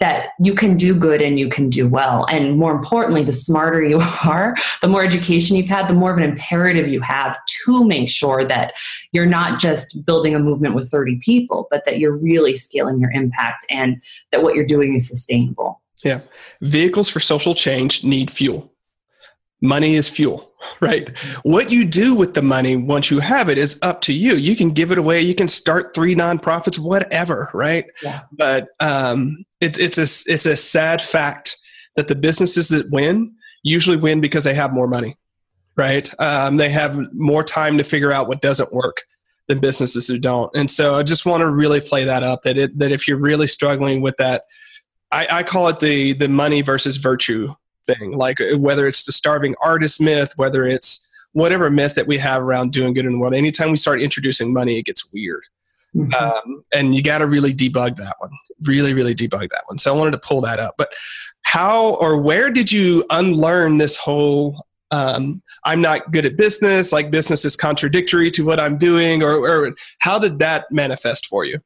that 0.00 0.30
you 0.38 0.54
can 0.54 0.76
do 0.76 0.94
good 0.94 1.20
and 1.20 1.38
you 1.38 1.48
can 1.48 1.68
do 1.68 1.86
well. 1.86 2.26
And 2.30 2.58
more 2.58 2.72
importantly, 2.72 3.22
the 3.22 3.34
smarter 3.34 3.82
you 3.82 4.00
are, 4.24 4.56
the 4.80 4.88
more 4.88 5.04
education 5.04 5.56
you've 5.56 5.68
had, 5.68 5.88
the 5.88 5.94
more 5.94 6.10
of 6.10 6.18
an 6.18 6.24
imperative 6.24 6.88
you 6.88 7.00
have 7.02 7.38
to 7.64 7.84
make 7.84 8.10
sure 8.10 8.44
that 8.46 8.74
you're 9.12 9.26
not 9.26 9.60
just 9.60 10.04
building 10.04 10.34
a 10.34 10.38
movement 10.38 10.74
with 10.74 10.90
30 10.90 11.20
people, 11.22 11.68
but 11.70 11.84
that 11.84 11.98
you're 11.98 12.16
really 12.16 12.54
scaling 12.54 12.98
your 12.98 13.10
impact 13.12 13.66
and 13.70 14.02
that 14.30 14.42
what 14.42 14.54
you're 14.54 14.66
doing 14.66 14.94
is 14.94 15.06
sustainable. 15.06 15.80
Yeah. 16.02 16.20
Vehicles 16.62 17.10
for 17.10 17.20
social 17.20 17.54
change 17.54 18.02
need 18.02 18.30
fuel. 18.30 18.72
Money 19.60 19.96
is 19.96 20.08
fuel, 20.08 20.50
right? 20.80 21.14
What 21.42 21.70
you 21.70 21.84
do 21.84 22.14
with 22.14 22.32
the 22.32 22.40
money 22.40 22.74
once 22.74 23.10
you 23.10 23.18
have 23.18 23.50
it 23.50 23.58
is 23.58 23.78
up 23.82 24.00
to 24.02 24.14
you. 24.14 24.36
You 24.36 24.56
can 24.56 24.70
give 24.70 24.90
it 24.90 24.96
away. 24.96 25.20
You 25.20 25.34
can 25.34 25.48
start 25.48 25.94
three 25.94 26.14
nonprofits, 26.14 26.78
whatever, 26.78 27.50
right? 27.52 27.84
Yeah. 28.02 28.22
But 28.32 28.68
um, 28.80 29.44
it, 29.60 29.78
it's 29.78 29.98
a 29.98 30.32
it's 30.32 30.46
a 30.46 30.56
sad 30.56 31.02
fact 31.02 31.56
that 31.96 32.08
the 32.08 32.14
businesses 32.14 32.68
that 32.68 32.90
win 32.90 33.34
usually 33.62 33.96
win 33.96 34.20
because 34.20 34.44
they 34.44 34.54
have 34.54 34.72
more 34.72 34.88
money, 34.88 35.16
right? 35.76 36.10
Um, 36.18 36.56
they 36.56 36.70
have 36.70 37.12
more 37.12 37.44
time 37.44 37.76
to 37.78 37.84
figure 37.84 38.12
out 38.12 38.28
what 38.28 38.40
doesn't 38.40 38.72
work 38.72 39.02
than 39.48 39.58
businesses 39.58 40.08
who 40.08 40.18
don't. 40.18 40.50
And 40.54 40.70
so 40.70 40.94
I 40.94 41.02
just 41.02 41.26
want 41.26 41.40
to 41.40 41.50
really 41.50 41.80
play 41.80 42.04
that 42.04 42.22
up 42.22 42.42
that 42.42 42.56
it 42.56 42.78
that 42.78 42.92
if 42.92 43.06
you're 43.06 43.18
really 43.18 43.46
struggling 43.46 44.00
with 44.00 44.16
that, 44.16 44.44
I, 45.10 45.26
I 45.30 45.42
call 45.42 45.68
it 45.68 45.80
the 45.80 46.14
the 46.14 46.28
money 46.28 46.62
versus 46.62 46.96
virtue 46.96 47.54
thing. 47.86 48.12
Like 48.12 48.40
uh, 48.40 48.58
whether 48.58 48.86
it's 48.86 49.04
the 49.04 49.12
starving 49.12 49.54
artist 49.60 50.00
myth, 50.00 50.32
whether 50.36 50.66
it's 50.66 51.06
whatever 51.32 51.70
myth 51.70 51.94
that 51.94 52.06
we 52.06 52.18
have 52.18 52.42
around 52.42 52.72
doing 52.72 52.94
good 52.94 53.06
in 53.06 53.12
the 53.12 53.18
world. 53.18 53.34
Anytime 53.34 53.70
we 53.70 53.76
start 53.76 54.02
introducing 54.02 54.52
money, 54.52 54.78
it 54.78 54.84
gets 54.84 55.12
weird. 55.12 55.42
Mm-hmm. 55.94 56.14
Um, 56.14 56.62
and 56.72 56.94
you 56.94 57.02
got 57.02 57.18
to 57.18 57.26
really 57.26 57.52
debug 57.52 57.96
that 57.96 58.16
one. 58.18 58.30
Really, 58.66 58.94
really 58.94 59.14
debug 59.14 59.48
that 59.50 59.64
one. 59.66 59.78
So 59.78 59.92
I 59.92 59.96
wanted 59.96 60.12
to 60.12 60.18
pull 60.18 60.40
that 60.42 60.58
up. 60.58 60.74
But 60.76 60.92
how 61.42 61.94
or 61.94 62.20
where 62.20 62.50
did 62.50 62.70
you 62.70 63.04
unlearn 63.10 63.78
this 63.78 63.96
whole 63.96 64.66
um, 64.92 65.40
I'm 65.64 65.80
not 65.80 66.10
good 66.10 66.26
at 66.26 66.36
business, 66.36 66.92
like 66.92 67.10
business 67.10 67.44
is 67.44 67.54
contradictory 67.56 68.30
to 68.32 68.44
what 68.44 68.58
I'm 68.58 68.76
doing, 68.76 69.22
or, 69.22 69.36
or 69.36 69.72
how 70.00 70.18
did 70.18 70.40
that 70.40 70.66
manifest 70.72 71.26
for 71.26 71.44
you? 71.44 71.60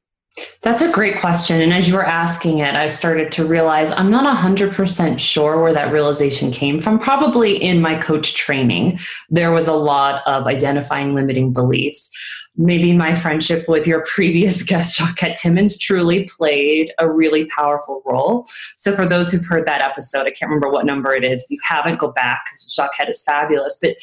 That's 0.62 0.82
a 0.82 0.90
great 0.90 1.20
question. 1.20 1.60
And 1.60 1.72
as 1.72 1.86
you 1.86 1.94
were 1.94 2.04
asking 2.04 2.58
it, 2.58 2.74
I 2.74 2.88
started 2.88 3.30
to 3.32 3.44
realize 3.44 3.92
I'm 3.92 4.10
not 4.10 4.36
100% 4.36 5.20
sure 5.20 5.62
where 5.62 5.72
that 5.72 5.92
realization 5.92 6.50
came 6.50 6.80
from. 6.80 6.98
Probably 6.98 7.56
in 7.62 7.80
my 7.80 7.96
coach 7.96 8.34
training, 8.34 8.98
there 9.30 9.52
was 9.52 9.68
a 9.68 9.74
lot 9.74 10.26
of 10.26 10.46
identifying 10.46 11.14
limiting 11.14 11.52
beliefs 11.52 12.10
maybe 12.56 12.92
my 12.92 13.14
friendship 13.14 13.68
with 13.68 13.86
your 13.86 14.04
previous 14.14 14.62
guest, 14.62 14.98
Jacquette 14.98 15.36
Timmons, 15.36 15.78
truly 15.78 16.24
played 16.24 16.92
a 16.98 17.10
really 17.10 17.46
powerful 17.46 18.02
role. 18.04 18.44
So, 18.76 18.94
for 18.94 19.06
those 19.06 19.32
who've 19.32 19.46
heard 19.46 19.66
that 19.66 19.82
episode, 19.82 20.26
I 20.26 20.30
can't 20.30 20.50
remember 20.50 20.70
what 20.70 20.86
number 20.86 21.14
it 21.14 21.24
is. 21.24 21.42
If 21.44 21.50
you 21.50 21.58
haven't, 21.62 21.98
go 21.98 22.12
back 22.12 22.44
because 22.46 22.66
Jacquette 22.78 23.08
is 23.08 23.22
fabulous. 23.22 23.78
But 23.80 23.96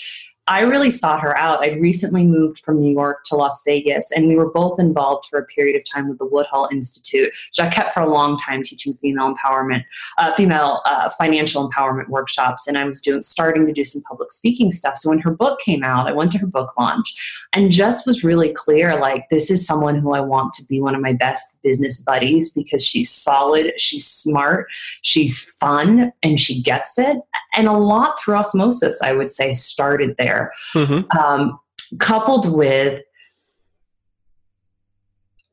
I 0.47 0.61
really 0.61 0.91
sought 0.91 1.21
her 1.21 1.37
out. 1.37 1.63
I'd 1.63 1.79
recently 1.79 2.25
moved 2.25 2.59
from 2.59 2.81
New 2.81 2.91
York 2.91 3.23
to 3.25 3.35
Las 3.35 3.61
Vegas, 3.65 4.11
and 4.11 4.27
we 4.27 4.35
were 4.35 4.51
both 4.51 4.79
involved 4.79 5.27
for 5.29 5.39
a 5.39 5.45
period 5.45 5.75
of 5.75 5.83
time 5.89 6.09
with 6.09 6.17
the 6.17 6.25
Woodhull 6.25 6.67
Institute, 6.71 7.29
which 7.29 7.59
I 7.59 7.69
kept 7.69 7.91
for 7.91 8.01
a 8.01 8.11
long 8.11 8.37
time 8.39 8.63
teaching 8.63 8.93
female 8.95 9.33
empowerment, 9.33 9.85
uh, 10.17 10.33
female 10.33 10.81
uh, 10.85 11.09
financial 11.11 11.69
empowerment 11.69 12.09
workshops. 12.09 12.67
And 12.67 12.77
I 12.77 12.85
was 12.85 13.01
doing 13.01 13.21
starting 13.21 13.65
to 13.67 13.73
do 13.73 13.83
some 13.83 14.01
public 14.01 14.31
speaking 14.31 14.71
stuff. 14.71 14.97
So 14.97 15.09
when 15.09 15.19
her 15.19 15.31
book 15.31 15.59
came 15.59 15.83
out, 15.83 16.07
I 16.07 16.11
went 16.11 16.31
to 16.33 16.37
her 16.39 16.47
book 16.47 16.77
launch 16.77 17.47
and 17.53 17.71
just 17.71 18.07
was 18.07 18.23
really 18.23 18.53
clear 18.53 18.97
like, 18.99 19.27
this 19.29 19.51
is 19.51 19.65
someone 19.65 19.95
who 19.95 20.13
I 20.13 20.21
want 20.21 20.53
to 20.53 20.65
be 20.67 20.79
one 20.79 20.95
of 20.95 21.01
my 21.01 21.13
best 21.13 21.61
business 21.63 21.99
buddies 22.01 22.49
because 22.51 22.85
she's 22.85 23.11
solid, 23.11 23.73
she's 23.77 24.07
smart, 24.07 24.67
she's 25.01 25.43
fun, 25.59 26.13
and 26.23 26.39
she 26.39 26.61
gets 26.61 26.97
it. 26.97 27.17
And 27.53 27.67
a 27.67 27.73
lot 27.73 28.19
through 28.19 28.35
osmosis, 28.35 29.01
I 29.01 29.13
would 29.13 29.29
say, 29.29 29.51
started 29.51 30.15
there 30.17 30.53
mm-hmm. 30.73 31.17
um, 31.17 31.59
coupled 31.99 32.55
with 32.55 33.01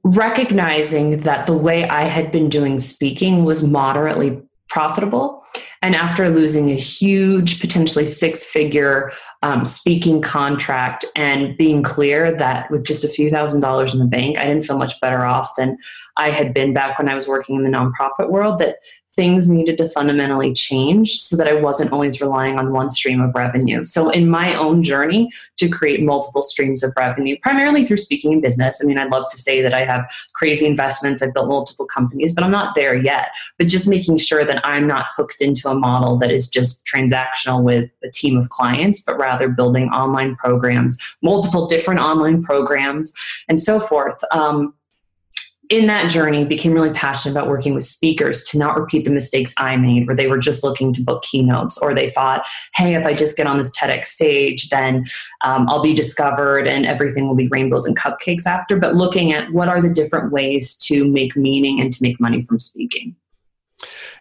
recognizing 0.05 1.21
that 1.21 1.47
the 1.47 1.57
way 1.57 1.89
I 1.89 2.05
had 2.05 2.31
been 2.31 2.49
doing 2.49 2.79
speaking 2.79 3.45
was 3.45 3.65
moderately 3.65 4.41
profitable. 4.69 5.43
And 5.83 5.95
after 5.95 6.29
losing 6.29 6.71
a 6.71 6.75
huge, 6.75 7.61
potentially 7.61 8.07
six 8.07 8.45
figure 8.45 9.13
um, 9.43 9.65
speaking 9.65 10.21
contract 10.21 11.05
and 11.17 11.57
being 11.57 11.83
clear 11.83 12.37
that 12.37 12.71
with 12.71 12.87
just 12.87 13.05
a 13.05 13.09
few 13.09 13.31
thousand 13.31 13.61
dollars 13.61 13.95
in 13.95 14.01
the 14.01 14.07
bank, 14.07 14.39
I 14.39 14.45
didn't 14.45 14.65
feel 14.65 14.79
much 14.79 15.01
better 15.01 15.25
off 15.25 15.51
than 15.57 15.79
I 16.17 16.31
had 16.31 16.53
been 16.53 16.75
back 16.75 16.99
when 16.99 17.09
I 17.09 17.15
was 17.15 17.29
working 17.29 17.57
in 17.57 17.63
the 17.63 17.71
nonprofit 17.71 18.31
world, 18.31 18.59
that 18.59 18.77
things 19.19 19.51
needed 19.51 19.77
to 19.77 19.89
fundamentally 19.89 20.53
change 20.53 21.17
so 21.19 21.37
that 21.37 21.49
I 21.49 21.55
wasn't 21.55 21.93
always 21.93 22.21
relying 22.21 22.57
on 22.57 22.73
one 22.73 22.89
stream 22.89 23.21
of 23.21 23.35
revenue. 23.35 23.83
So, 23.83 24.11
in 24.11 24.31
my 24.31 24.55
own 24.55 24.85
journey 24.85 25.29
to 25.57 25.69
create 25.69 26.05
multiple 26.05 26.41
streams 26.41 26.85
of 26.85 26.93
revenue, 26.97 27.37
primarily 27.43 27.85
through 27.85 27.97
speaking 27.97 28.33
and 28.33 28.41
business, 28.41 28.81
I 28.81 28.87
mean, 28.87 28.97
I'd 28.97 29.11
love 29.11 29.27
to 29.31 29.37
say 29.37 29.61
that 29.61 29.75
I 29.75 29.85
have 29.85 30.09
crazy 30.35 30.67
investments, 30.67 31.21
I've 31.21 31.35
built 31.35 31.49
multiple 31.49 31.85
companies, 31.85 32.33
but 32.33 32.45
I'm 32.45 32.53
not 32.53 32.77
there 32.77 32.97
yet. 32.97 33.31
But 33.59 33.67
just 33.67 33.89
making 33.89 34.19
sure 34.19 34.45
that 34.45 34.65
I'm 34.65 34.87
not 34.87 35.07
hooked 35.17 35.43
into 35.43 35.69
a 35.69 35.75
model 35.75 36.17
that 36.19 36.31
is 36.31 36.49
just 36.49 36.87
transactional 36.87 37.65
with 37.65 37.91
a 38.05 38.11
team 38.11 38.37
of 38.37 38.49
clients, 38.51 39.03
but 39.03 39.19
rather 39.19 39.49
building 39.49 39.89
online 39.89 40.37
programs, 40.37 40.97
multiple 41.23 41.67
different 41.67 41.99
online 41.99 42.41
programs, 42.45 43.13
and 43.49 43.61
so 43.61 43.81
forth. 43.81 44.23
Um, 44.31 44.75
in 45.71 45.87
that 45.87 46.11
journey 46.11 46.45
became 46.45 46.73
really 46.73 46.93
passionate 46.93 47.33
about 47.33 47.49
working 47.49 47.75
with 47.75 47.85
speakers 47.85 48.45
to 48.45 48.59
not 48.59 48.79
repeat 48.79 49.05
the 49.05 49.11
mistakes 49.11 49.53
i 49.59 49.77
made 49.77 50.07
where 50.07 50.17
they 50.17 50.27
were 50.27 50.39
just 50.39 50.65
looking 50.65 50.93
to 50.93 51.03
book 51.03 51.23
keynotes 51.23 51.79
or 51.79 51.95
they 51.95 52.09
thought 52.11 52.47
hey 52.75 52.95
if 52.95 53.07
i 53.07 53.13
just 53.13 53.37
get 53.37 53.47
on 53.47 53.59
this 53.59 53.77
tedx 53.77 54.07
stage 54.07 54.69
then 54.69 55.05
um, 55.45 55.69
i'll 55.69 55.83
be 55.83 55.95
discovered 55.95 56.67
and 56.67 56.87
everything 56.87 57.27
will 57.27 57.35
be 57.35 57.49
rainbows 57.49 57.85
and 57.85 57.97
cupcakes 57.97 58.47
after. 58.47 58.77
But 58.77 58.95
looking 58.95 59.33
at 59.33 59.53
what 59.53 59.69
are 59.69 59.81
the 59.81 59.93
different 59.93 60.33
ways 60.33 60.77
to 60.85 61.11
make 61.11 61.37
meaning 61.37 61.81
and 61.81 61.93
to 61.93 62.03
make 62.03 62.21
money 62.21 62.43
from 62.43 62.59
speaking 62.59 63.17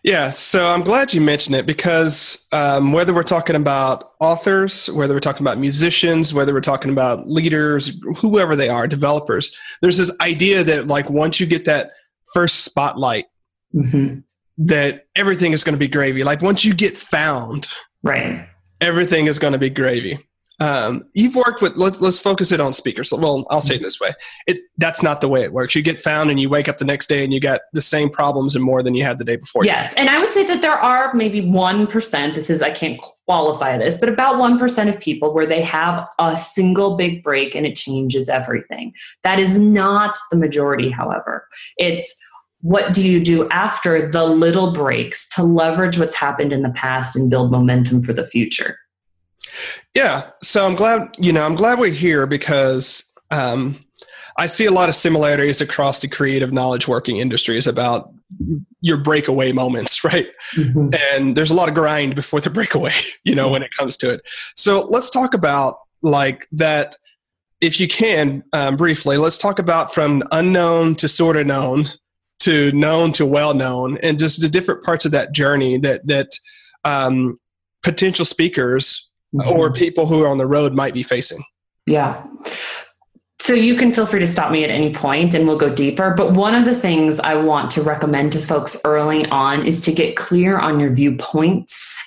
yeah, 0.03 0.29
so 0.29 0.67
I'm 0.67 0.83
glad 0.83 1.13
you 1.13 1.21
mentioned 1.21 1.55
it 1.55 1.65
because 1.65 2.47
um, 2.51 2.93
whether 2.93 3.13
we're 3.13 3.23
talking 3.23 3.55
about 3.55 4.11
authors, 4.19 4.89
whether 4.91 5.13
we're 5.13 5.19
talking 5.19 5.43
about 5.43 5.57
musicians, 5.57 6.33
whether 6.33 6.53
we're 6.53 6.61
talking 6.61 6.91
about 6.91 7.27
leaders, 7.27 7.99
whoever 8.17 8.55
they 8.55 8.69
are, 8.69 8.87
developers, 8.87 9.55
there's 9.81 9.97
this 9.97 10.11
idea 10.21 10.63
that 10.63 10.87
like 10.87 11.09
once 11.09 11.39
you 11.39 11.45
get 11.45 11.65
that 11.65 11.91
first 12.33 12.63
spotlight, 12.63 13.25
mm-hmm. 13.73 14.19
that 14.59 15.07
everything 15.15 15.53
is 15.53 15.63
going 15.63 15.75
to 15.75 15.79
be 15.79 15.87
gravy. 15.87 16.23
Like 16.23 16.41
once 16.41 16.63
you 16.63 16.73
get 16.73 16.95
found, 16.95 17.67
right, 18.03 18.47
everything 18.79 19.25
is 19.25 19.39
going 19.39 19.53
to 19.53 19.59
be 19.59 19.69
gravy. 19.69 20.26
Um, 20.59 21.03
you've 21.13 21.35
worked 21.35 21.61
with 21.61 21.75
let's 21.75 22.01
let's 22.01 22.17
focus 22.17 22.51
it 22.51 22.59
on 22.59 22.73
speakers. 22.73 23.13
Well, 23.13 23.45
I'll 23.51 23.61
say 23.61 23.75
it 23.75 23.81
this 23.83 23.99
way: 23.99 24.13
it 24.47 24.57
that's 24.77 25.03
not 25.03 25.21
the 25.21 25.27
way 25.27 25.43
it 25.43 25.53
works. 25.53 25.75
You 25.75 25.83
get 25.83 25.99
found 25.99 26.31
and 26.31 26.39
you 26.39 26.49
wake 26.49 26.67
up 26.67 26.79
the 26.79 26.85
next 26.85 27.07
day 27.07 27.23
and 27.23 27.31
you 27.31 27.39
got 27.39 27.61
the 27.73 27.81
same 27.81 28.09
problems 28.09 28.55
and 28.55 28.65
more 28.65 28.81
than 28.81 28.95
you 28.95 29.03
had 29.03 29.19
the 29.19 29.23
day 29.23 29.35
before. 29.35 29.65
Yes, 29.65 29.93
and 29.95 30.09
I 30.09 30.17
would 30.17 30.33
say 30.33 30.43
that 30.45 30.61
there 30.61 30.77
are 30.77 31.13
maybe 31.13 31.41
one 31.41 31.85
percent. 31.85 32.33
This 32.33 32.49
is 32.49 32.63
I 32.63 32.71
can't 32.71 32.99
qualify 33.25 33.77
this, 33.77 33.99
but 33.99 34.09
about 34.09 34.39
one 34.39 34.57
percent 34.57 34.89
of 34.89 34.99
people 34.99 35.31
where 35.31 35.45
they 35.45 35.61
have 35.61 36.07
a 36.17 36.35
single 36.35 36.97
big 36.97 37.23
break 37.23 37.53
and 37.53 37.65
it 37.65 37.75
changes 37.75 38.27
everything. 38.27 38.93
That 39.23 39.39
is 39.39 39.59
not 39.59 40.17
the 40.31 40.37
majority, 40.37 40.89
however. 40.89 41.45
It's 41.77 42.15
what 42.61 42.93
do 42.93 43.07
you 43.07 43.23
do 43.23 43.47
after 43.49 44.09
the 44.09 44.25
little 44.25 44.73
breaks 44.73 45.29
to 45.35 45.43
leverage 45.43 45.99
what's 45.99 46.15
happened 46.15 46.51
in 46.51 46.63
the 46.63 46.71
past 46.71 47.15
and 47.15 47.29
build 47.29 47.51
momentum 47.51 48.01
for 48.01 48.13
the 48.13 48.25
future? 48.25 48.75
Yeah, 49.95 50.29
so 50.41 50.65
I'm 50.65 50.75
glad 50.75 51.09
you 51.17 51.33
know 51.33 51.45
I'm 51.45 51.55
glad 51.55 51.79
we're 51.79 51.91
here 51.91 52.27
because 52.27 53.03
um, 53.31 53.79
I 54.37 54.45
see 54.45 54.65
a 54.65 54.71
lot 54.71 54.87
of 54.87 54.95
similarities 54.95 55.61
across 55.61 55.99
the 55.99 56.07
creative 56.07 56.53
knowledge 56.53 56.87
working 56.87 57.17
industries 57.17 57.65
about 57.65 58.13
your 58.81 58.97
breakaway 58.97 59.51
moments, 59.51 60.03
right? 60.03 60.27
Mm-hmm. 60.55 60.89
And 61.11 61.35
there's 61.35 61.51
a 61.51 61.55
lot 61.55 61.69
of 61.69 61.75
grind 61.75 62.15
before 62.15 62.39
the 62.39 62.49
breakaway, 62.51 62.93
you 63.23 63.35
know, 63.35 63.49
when 63.49 63.63
it 63.63 63.71
comes 63.77 63.97
to 63.97 64.13
it. 64.13 64.21
So 64.55 64.85
let's 64.85 65.09
talk 65.09 65.33
about 65.33 65.79
like 66.01 66.47
that. 66.51 66.95
If 67.59 67.79
you 67.79 67.87
can 67.87 68.43
um, 68.53 68.77
briefly, 68.77 69.17
let's 69.17 69.39
talk 69.39 69.57
about 69.57 69.91
from 69.91 70.21
unknown 70.31 70.93
to 70.95 71.07
sort 71.07 71.37
of 71.37 71.47
known 71.47 71.89
to 72.41 72.71
known 72.71 73.11
to 73.13 73.25
well 73.25 73.55
known, 73.55 73.97
and 74.03 74.19
just 74.19 74.39
the 74.39 74.47
different 74.47 74.83
parts 74.83 75.05
of 75.05 75.11
that 75.13 75.31
journey 75.31 75.79
that 75.79 76.05
that 76.05 76.27
um, 76.85 77.39
potential 77.81 78.25
speakers 78.25 79.06
mm-hmm. 79.35 79.49
or 79.49 79.71
people 79.71 80.05
who 80.05 80.23
are 80.23 80.27
on 80.27 80.37
the 80.37 80.47
road 80.47 80.73
might 80.73 80.93
be 80.93 81.03
facing. 81.03 81.43
Yeah. 81.85 82.25
So 83.39 83.53
you 83.53 83.75
can 83.75 83.93
feel 83.93 84.05
free 84.05 84.19
to 84.19 84.27
stop 84.27 84.51
me 84.51 84.63
at 84.63 84.69
any 84.69 84.93
point 84.93 85.33
and 85.33 85.47
we'll 85.47 85.57
go 85.57 85.73
deeper. 85.73 86.13
But 86.13 86.33
one 86.33 86.53
of 86.53 86.65
the 86.65 86.75
things 86.75 87.19
I 87.19 87.35
want 87.35 87.71
to 87.71 87.81
recommend 87.81 88.33
to 88.33 88.39
folks 88.39 88.81
early 88.83 89.25
on 89.27 89.65
is 89.65 89.79
to 89.81 89.93
get 89.93 90.17
clear 90.17 90.57
on 90.57 90.79
your 90.79 90.91
viewpoints 90.91 92.03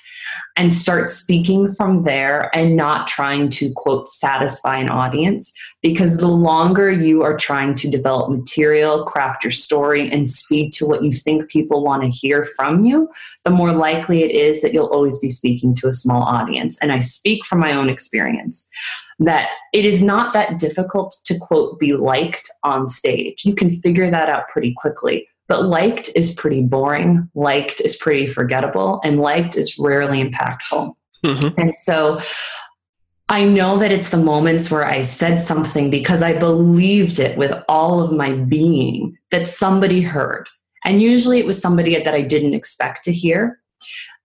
and 0.57 0.71
start 0.71 1.09
speaking 1.09 1.73
from 1.73 2.03
there 2.03 2.55
and 2.55 2.75
not 2.75 3.07
trying 3.07 3.49
to 3.49 3.71
quote 3.75 4.07
satisfy 4.07 4.77
an 4.77 4.89
audience. 4.89 5.53
Because 5.81 6.17
the 6.17 6.27
longer 6.27 6.91
you 6.91 7.23
are 7.23 7.37
trying 7.37 7.73
to 7.75 7.89
develop 7.89 8.29
material 8.29 9.05
craft 9.05 9.43
your 9.43 9.51
story 9.51 10.11
and 10.11 10.27
speak 10.27 10.71
to 10.73 10.85
what 10.85 11.03
you 11.03 11.11
think 11.11 11.49
people 11.49 11.83
want 11.83 12.03
to 12.03 12.09
hear 12.09 12.45
from 12.55 12.83
you 12.83 13.09
the 13.43 13.49
more 13.49 13.71
likely 13.71 14.23
it 14.23 14.31
is 14.31 14.61
that 14.61 14.73
you'll 14.73 14.87
always 14.87 15.19
be 15.19 15.29
speaking 15.29 15.73
to 15.75 15.87
a 15.87 15.91
small 15.91 16.23
audience. 16.23 16.77
And 16.81 16.91
i 16.91 16.99
speak 16.99 17.45
from 17.45 17.59
my 17.59 17.73
own 17.73 17.89
experience 17.89 18.67
that 19.19 19.49
it 19.73 19.85
is 19.85 20.01
not 20.01 20.33
that 20.33 20.59
difficult 20.59 21.15
to 21.25 21.37
quote 21.37 21.79
be 21.79 21.93
liked 21.93 22.49
on 22.63 22.87
stage. 22.87 23.45
You 23.45 23.53
can 23.53 23.69
figure 23.69 24.09
that 24.09 24.29
out 24.29 24.47
pretty 24.47 24.73
quickly 24.75 25.27
but 25.51 25.65
liked 25.65 26.09
is 26.15 26.33
pretty 26.33 26.61
boring, 26.61 27.29
liked 27.35 27.81
is 27.81 27.97
pretty 27.97 28.25
forgettable, 28.25 29.01
and 29.03 29.19
liked 29.19 29.57
is 29.57 29.77
rarely 29.77 30.23
impactful. 30.23 30.93
Mm-hmm. 31.25 31.59
And 31.59 31.75
so 31.75 32.21
I 33.27 33.43
know 33.43 33.77
that 33.77 33.91
it's 33.91 34.11
the 34.11 34.17
moments 34.17 34.71
where 34.71 34.85
I 34.85 35.01
said 35.01 35.41
something 35.41 35.89
because 35.89 36.23
I 36.23 36.31
believed 36.31 37.19
it 37.19 37.37
with 37.37 37.51
all 37.67 38.01
of 38.01 38.13
my 38.13 38.31
being 38.31 39.17
that 39.31 39.45
somebody 39.45 39.99
heard. 39.99 40.47
And 40.85 41.01
usually 41.01 41.39
it 41.39 41.45
was 41.45 41.61
somebody 41.61 42.01
that 42.01 42.15
I 42.15 42.21
didn't 42.21 42.53
expect 42.53 43.03
to 43.03 43.11
hear 43.11 43.59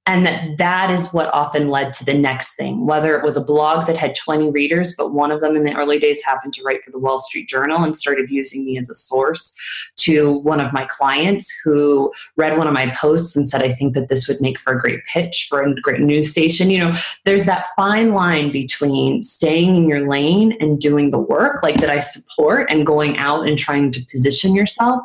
and 0.06 0.24
that 0.24 0.56
that 0.56 0.90
is 0.90 1.12
what 1.12 1.32
often 1.34 1.68
led 1.68 1.92
to 1.92 2.04
the 2.04 2.14
next 2.14 2.54
thing 2.54 2.86
whether 2.86 3.16
it 3.16 3.24
was 3.24 3.36
a 3.36 3.44
blog 3.44 3.86
that 3.86 3.96
had 3.96 4.14
20 4.14 4.50
readers 4.50 4.94
but 4.96 5.12
one 5.12 5.30
of 5.30 5.40
them 5.40 5.56
in 5.56 5.64
the 5.64 5.74
early 5.74 5.98
days 5.98 6.22
happened 6.24 6.52
to 6.52 6.62
write 6.62 6.84
for 6.84 6.90
the 6.90 6.98
wall 6.98 7.18
street 7.18 7.48
journal 7.48 7.82
and 7.82 7.96
started 7.96 8.30
using 8.30 8.64
me 8.64 8.78
as 8.78 8.88
a 8.88 8.94
source 8.94 9.54
to 9.96 10.38
one 10.38 10.60
of 10.60 10.72
my 10.72 10.84
clients 10.86 11.52
who 11.64 12.12
read 12.36 12.56
one 12.56 12.66
of 12.66 12.74
my 12.74 12.90
posts 12.90 13.36
and 13.36 13.48
said 13.48 13.62
i 13.62 13.72
think 13.72 13.94
that 13.94 14.08
this 14.08 14.28
would 14.28 14.40
make 14.40 14.58
for 14.58 14.72
a 14.72 14.78
great 14.78 15.04
pitch 15.04 15.46
for 15.48 15.62
a 15.62 15.74
great 15.80 16.00
news 16.00 16.30
station. 16.30 16.70
You 16.70 16.80
know 16.80 16.94
there's 17.24 17.46
that 17.46 17.66
fine 17.76 18.12
line 18.12 18.50
between 18.50 19.22
staying 19.22 19.76
in 19.76 19.88
your 19.88 20.08
lane 20.08 20.56
and 20.60 20.80
doing 20.80 21.10
the 21.10 21.18
work 21.18 21.62
like 21.62 21.80
that 21.80 21.90
i 21.90 21.98
support 21.98 22.70
and 22.70 22.86
going 22.86 23.16
out 23.18 23.48
and 23.48 23.58
trying 23.58 23.92
to 23.92 24.04
position 24.06 24.54
yourself. 24.54 25.00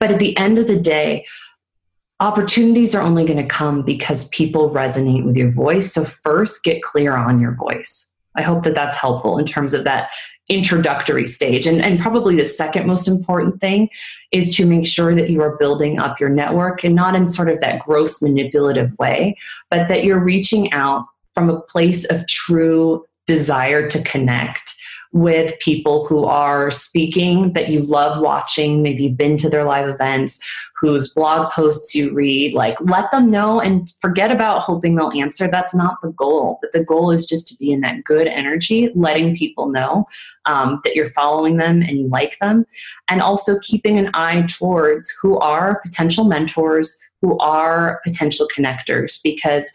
But 0.00 0.10
at 0.10 0.18
the 0.18 0.36
end 0.36 0.58
of 0.58 0.66
the 0.66 0.78
day 0.78 1.26
opportunities 2.22 2.94
are 2.94 3.02
only 3.02 3.24
going 3.24 3.38
to 3.38 3.46
come 3.46 3.82
because 3.82 4.28
people 4.28 4.70
resonate 4.70 5.24
with 5.24 5.36
your 5.36 5.50
voice. 5.50 5.92
So, 5.92 6.04
first, 6.04 6.62
get 6.62 6.82
clear 6.82 7.16
on 7.16 7.40
your 7.40 7.54
voice. 7.54 8.08
I 8.36 8.42
hope 8.42 8.62
that 8.62 8.74
that's 8.74 8.96
helpful 8.96 9.36
in 9.36 9.44
terms 9.44 9.74
of 9.74 9.84
that 9.84 10.10
introductory 10.48 11.26
stage. 11.26 11.66
And, 11.66 11.82
and 11.82 11.98
probably 11.98 12.36
the 12.36 12.44
second 12.44 12.86
most 12.86 13.06
important 13.06 13.60
thing 13.60 13.90
is 14.30 14.56
to 14.56 14.64
make 14.64 14.86
sure 14.86 15.14
that 15.14 15.30
you 15.30 15.42
are 15.42 15.56
building 15.58 15.98
up 15.98 16.18
your 16.18 16.30
network 16.30 16.82
and 16.84 16.94
not 16.94 17.14
in 17.14 17.26
sort 17.26 17.50
of 17.50 17.60
that 17.60 17.80
gross 17.80 18.22
manipulative 18.22 18.96
way, 18.98 19.36
but 19.68 19.88
that 19.88 20.04
you're 20.04 20.22
reaching 20.22 20.72
out 20.72 21.04
from 21.34 21.50
a 21.50 21.60
place 21.60 22.10
of 22.10 22.26
true 22.26 23.04
desire 23.26 23.88
to 23.88 24.02
connect 24.02 24.74
with 25.12 25.58
people 25.60 26.06
who 26.06 26.24
are 26.24 26.70
speaking 26.70 27.52
that 27.52 27.68
you 27.68 27.82
love 27.82 28.20
watching. 28.20 28.82
Maybe 28.82 29.04
you've 29.04 29.16
been 29.16 29.36
to 29.38 29.50
their 29.50 29.64
live 29.64 29.88
events, 29.88 30.40
whose 30.80 31.12
blog 31.12 31.52
posts 31.52 31.94
you 31.94 32.12
read. 32.14 32.54
Like, 32.54 32.76
let 32.80 33.10
them 33.10 33.30
know 33.30 33.60
and 33.60 33.88
forget 34.00 34.32
about 34.32 34.62
hoping 34.62 34.96
they'll 34.96 35.12
answer. 35.12 35.48
That's 35.48 35.74
not 35.74 36.00
the 36.02 36.12
goal. 36.12 36.58
But 36.62 36.72
the 36.72 36.82
goal 36.82 37.10
is 37.10 37.26
just 37.26 37.46
to 37.48 37.56
be 37.56 37.70
in 37.70 37.82
that 37.82 38.04
good 38.04 38.26
energy, 38.26 38.90
letting 38.94 39.36
people 39.36 39.68
know 39.68 40.06
um, 40.46 40.80
that 40.82 40.96
you're 40.96 41.06
following 41.06 41.58
them 41.58 41.82
and 41.82 41.98
you 41.98 42.08
like 42.08 42.38
them. 42.38 42.64
And 43.08 43.20
also 43.20 43.58
keeping 43.60 43.98
an 43.98 44.10
eye 44.14 44.46
towards 44.48 45.12
who 45.20 45.38
are 45.38 45.80
potential 45.80 46.24
mentors, 46.24 46.98
who 47.20 47.38
are 47.38 48.00
potential 48.02 48.48
connectors, 48.56 49.22
because 49.22 49.70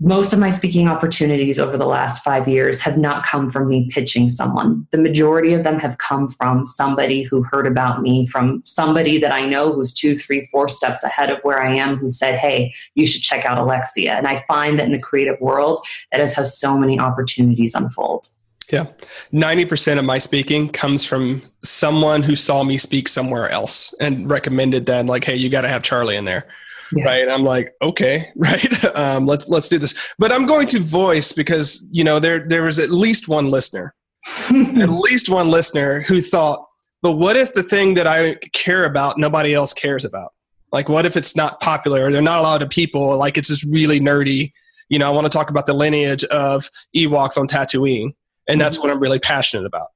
most 0.00 0.32
of 0.32 0.38
my 0.38 0.48
speaking 0.48 0.86
opportunities 0.86 1.58
over 1.58 1.76
the 1.76 1.86
last 1.86 2.22
five 2.22 2.46
years 2.46 2.80
have 2.80 2.96
not 2.96 3.26
come 3.26 3.50
from 3.50 3.66
me 3.66 3.88
pitching 3.90 4.30
someone. 4.30 4.86
The 4.92 4.98
majority 4.98 5.54
of 5.54 5.64
them 5.64 5.80
have 5.80 5.98
come 5.98 6.28
from 6.28 6.66
somebody 6.66 7.22
who 7.22 7.42
heard 7.42 7.66
about 7.66 8.00
me, 8.00 8.24
from 8.24 8.62
somebody 8.64 9.18
that 9.18 9.32
I 9.32 9.44
know 9.46 9.72
who's 9.72 9.92
two, 9.92 10.14
three, 10.14 10.46
four 10.52 10.68
steps 10.68 11.02
ahead 11.02 11.30
of 11.30 11.38
where 11.42 11.60
I 11.60 11.74
am, 11.74 11.96
who 11.96 12.08
said, 12.08 12.38
Hey, 12.38 12.72
you 12.94 13.06
should 13.06 13.22
check 13.22 13.44
out 13.44 13.58
Alexia. 13.58 14.12
And 14.12 14.28
I 14.28 14.36
find 14.46 14.78
that 14.78 14.86
in 14.86 14.92
the 14.92 15.00
creative 15.00 15.40
world, 15.40 15.84
that 16.12 16.20
has 16.20 16.34
how 16.34 16.44
so 16.44 16.78
many 16.78 17.00
opportunities 17.00 17.74
unfold. 17.74 18.28
Yeah. 18.70 18.86
90% 19.32 19.98
of 19.98 20.04
my 20.04 20.18
speaking 20.18 20.68
comes 20.68 21.04
from 21.04 21.42
someone 21.64 22.22
who 22.22 22.36
saw 22.36 22.62
me 22.62 22.78
speak 22.78 23.08
somewhere 23.08 23.48
else 23.48 23.94
and 23.98 24.30
recommended 24.30 24.86
that, 24.86 25.06
like, 25.06 25.24
hey, 25.24 25.34
you 25.34 25.48
got 25.48 25.62
to 25.62 25.68
have 25.68 25.82
Charlie 25.82 26.16
in 26.16 26.24
there 26.24 26.46
yeah. 26.92 27.04
right? 27.04 27.28
I'm 27.28 27.42
like 27.42 27.72
okay 27.82 28.30
right? 28.36 28.84
Um, 28.94 29.26
let's 29.26 29.48
let's 29.48 29.68
do 29.68 29.78
this. 29.78 29.94
But 30.18 30.32
i'm 30.32 30.46
going 30.46 30.66
to 30.68 30.80
voice 30.80 31.32
because 31.32 31.86
you 31.90 32.04
know 32.04 32.18
there 32.18 32.46
there 32.48 32.62
was 32.62 32.78
at 32.78 32.90
least 32.90 33.28
one 33.28 33.50
listener. 33.50 33.94
At 34.50 34.90
least 34.90 35.30
one 35.30 35.50
listener 35.50 36.02
who 36.02 36.20
thought 36.20 36.66
but 37.00 37.12
what 37.12 37.36
if 37.36 37.54
the 37.54 37.62
thing 37.62 37.94
that 37.94 38.06
i 38.06 38.34
care 38.52 38.84
about 38.84 39.16
nobody 39.16 39.54
else 39.54 39.72
cares 39.72 40.04
about? 40.04 40.32
Like 40.70 40.88
what 40.88 41.06
if 41.06 41.16
it's 41.16 41.34
not 41.34 41.60
popular 41.60 42.04
or 42.04 42.12
they're 42.12 42.20
not 42.20 42.40
a 42.40 42.42
lot 42.42 42.60
of 42.60 42.68
people 42.68 43.16
like 43.16 43.38
it's 43.38 43.48
just 43.48 43.64
really 43.64 44.00
nerdy? 44.00 44.52
You 44.90 44.98
know 44.98 45.08
i 45.08 45.14
want 45.14 45.24
to 45.24 45.30
talk 45.30 45.50
about 45.50 45.66
the 45.66 45.72
lineage 45.72 46.24
of 46.24 46.68
ewoks 46.94 47.38
on 47.38 47.46
tatooine. 47.46 48.10
And 48.48 48.60
that's 48.60 48.76
mm-hmm. 48.76 48.88
what 48.88 48.92
i'm 48.94 49.00
really 49.00 49.20
passionate 49.20 49.64
about 49.64 49.88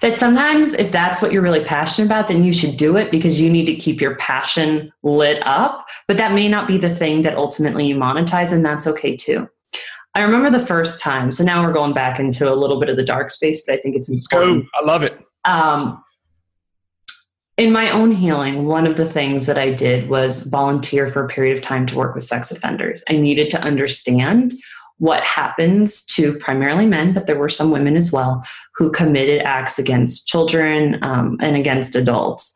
that 0.00 0.16
sometimes 0.16 0.74
if 0.74 0.90
that's 0.90 1.22
what 1.22 1.32
you're 1.32 1.42
really 1.42 1.64
passionate 1.64 2.06
about 2.06 2.28
then 2.28 2.44
you 2.44 2.52
should 2.52 2.76
do 2.76 2.96
it 2.96 3.10
because 3.10 3.40
you 3.40 3.50
need 3.50 3.66
to 3.66 3.74
keep 3.74 4.00
your 4.00 4.16
passion 4.16 4.92
lit 5.02 5.42
up. 5.46 5.86
But 6.08 6.16
that 6.16 6.32
may 6.32 6.48
not 6.48 6.66
be 6.66 6.78
the 6.78 6.94
thing 6.94 7.22
that 7.22 7.36
ultimately 7.36 7.86
you 7.86 7.96
monetize 7.96 8.52
and 8.52 8.64
that's 8.64 8.86
okay 8.86 9.16
too. 9.16 9.48
I 10.14 10.22
remember 10.22 10.50
the 10.50 10.64
first 10.64 11.00
time 11.02 11.32
so 11.32 11.44
now 11.44 11.64
we're 11.64 11.72
going 11.72 11.94
back 11.94 12.18
into 12.18 12.52
a 12.52 12.54
little 12.54 12.78
bit 12.78 12.88
of 12.88 12.96
the 12.96 13.04
dark 13.04 13.30
space 13.30 13.64
but 13.66 13.74
i 13.74 13.78
think 13.78 13.96
it's 13.96 14.10
important. 14.10 14.66
I 14.74 14.84
love 14.84 15.02
it. 15.02 15.18
Um, 15.44 16.02
in 17.58 17.72
my 17.72 17.90
own 17.90 18.12
healing, 18.12 18.66
one 18.66 18.86
of 18.86 18.96
the 18.96 19.04
things 19.04 19.46
that 19.46 19.58
I 19.58 19.70
did 19.70 20.08
was 20.08 20.46
volunteer 20.46 21.08
for 21.08 21.24
a 21.24 21.28
period 21.28 21.56
of 21.56 21.62
time 21.62 21.86
to 21.86 21.94
work 21.94 22.14
with 22.14 22.24
sex 22.24 22.50
offenders. 22.50 23.04
I 23.10 23.16
needed 23.16 23.50
to 23.50 23.60
understand 23.60 24.54
what 25.02 25.24
happens 25.24 26.06
to 26.06 26.38
primarily 26.38 26.86
men, 26.86 27.12
but 27.12 27.26
there 27.26 27.36
were 27.36 27.48
some 27.48 27.72
women 27.72 27.96
as 27.96 28.12
well 28.12 28.40
who 28.76 28.88
committed 28.88 29.42
acts 29.42 29.76
against 29.76 30.28
children 30.28 31.00
um, 31.02 31.36
and 31.40 31.56
against 31.56 31.96
adults. 31.96 32.54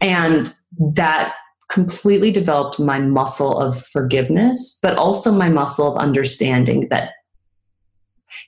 And 0.00 0.52
that 0.96 1.34
completely 1.70 2.32
developed 2.32 2.80
my 2.80 2.98
muscle 2.98 3.56
of 3.56 3.80
forgiveness, 3.86 4.76
but 4.82 4.96
also 4.96 5.30
my 5.30 5.48
muscle 5.48 5.86
of 5.86 5.96
understanding 5.98 6.88
that 6.88 7.12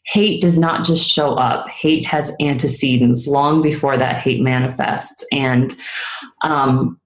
hate 0.06 0.42
does 0.42 0.58
not 0.58 0.84
just 0.84 1.08
show 1.08 1.34
up. 1.34 1.68
Hate 1.68 2.04
has 2.06 2.34
antecedents 2.40 3.28
long 3.28 3.62
before 3.62 3.96
that 3.96 4.16
hate 4.16 4.42
manifests. 4.42 5.24
And 5.30 5.72
um, 6.42 7.00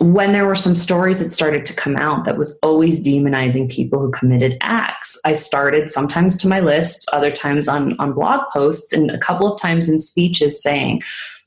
when 0.00 0.32
there 0.32 0.46
were 0.46 0.56
some 0.56 0.74
stories 0.74 1.20
that 1.20 1.30
started 1.30 1.64
to 1.66 1.74
come 1.74 1.96
out 1.96 2.24
that 2.24 2.36
was 2.36 2.58
always 2.62 3.06
demonizing 3.06 3.70
people 3.70 4.00
who 4.00 4.10
committed 4.10 4.58
acts, 4.60 5.18
I 5.24 5.34
started 5.34 5.88
sometimes 5.88 6.36
to 6.38 6.48
my 6.48 6.60
list, 6.60 7.08
other 7.12 7.30
times 7.30 7.68
on, 7.68 7.98
on 8.00 8.12
blog 8.12 8.40
posts, 8.52 8.92
and 8.92 9.10
a 9.10 9.18
couple 9.18 9.52
of 9.52 9.60
times 9.60 9.88
in 9.88 10.00
speeches 10.00 10.60
saying, 10.60 11.02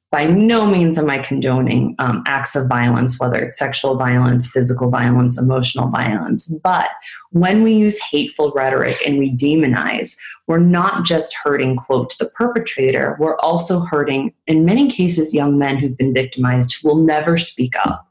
by 0.09 0.25
no 0.25 0.65
means 0.65 0.97
am 0.97 1.09
I 1.09 1.17
condoning 1.17 1.93
um, 1.99 2.23
acts 2.25 2.55
of 2.55 2.69
violence, 2.69 3.19
whether 3.19 3.35
it's 3.35 3.59
sexual 3.59 3.97
violence, 3.97 4.49
physical 4.49 4.89
violence, 4.89 5.37
emotional 5.37 5.89
violence. 5.89 6.47
But 6.63 6.91
when 7.31 7.61
we 7.61 7.73
use 7.73 8.01
hateful 8.01 8.53
rhetoric 8.55 9.05
and 9.05 9.17
we 9.17 9.35
demonize, 9.35 10.15
we're 10.47 10.59
not 10.59 11.03
just 11.03 11.35
hurting, 11.35 11.75
quote, 11.75 12.17
the 12.19 12.29
perpetrator, 12.29 13.17
we're 13.19 13.37
also 13.39 13.81
hurting, 13.81 14.33
in 14.47 14.63
many 14.63 14.89
cases, 14.89 15.35
young 15.35 15.59
men 15.59 15.75
who've 15.75 15.97
been 15.97 16.13
victimized 16.13 16.77
who 16.81 16.87
will 16.87 17.05
never 17.05 17.37
speak 17.37 17.73
up 17.85 18.06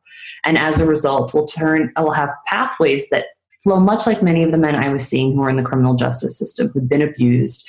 and 0.47 0.57
as 0.57 0.81
a 0.81 0.87
result 0.87 1.35
will 1.35 1.47
turn 1.47 1.93
will 1.99 2.13
have 2.13 2.31
pathways 2.47 3.09
that 3.11 3.27
flow 3.63 3.81
much 3.81 4.07
like 4.07 4.23
many 4.23 4.43
of 4.43 4.53
the 4.53 4.59
men 4.59 4.75
I 4.75 4.89
was 4.89 5.07
seeing 5.07 5.33
who 5.33 5.41
were 5.41 5.51
in 5.51 5.57
the 5.57 5.63
criminal 5.63 5.95
justice 5.95 6.39
system 6.39 6.69
who'd 6.69 6.89
been 6.89 7.03
abused 7.03 7.69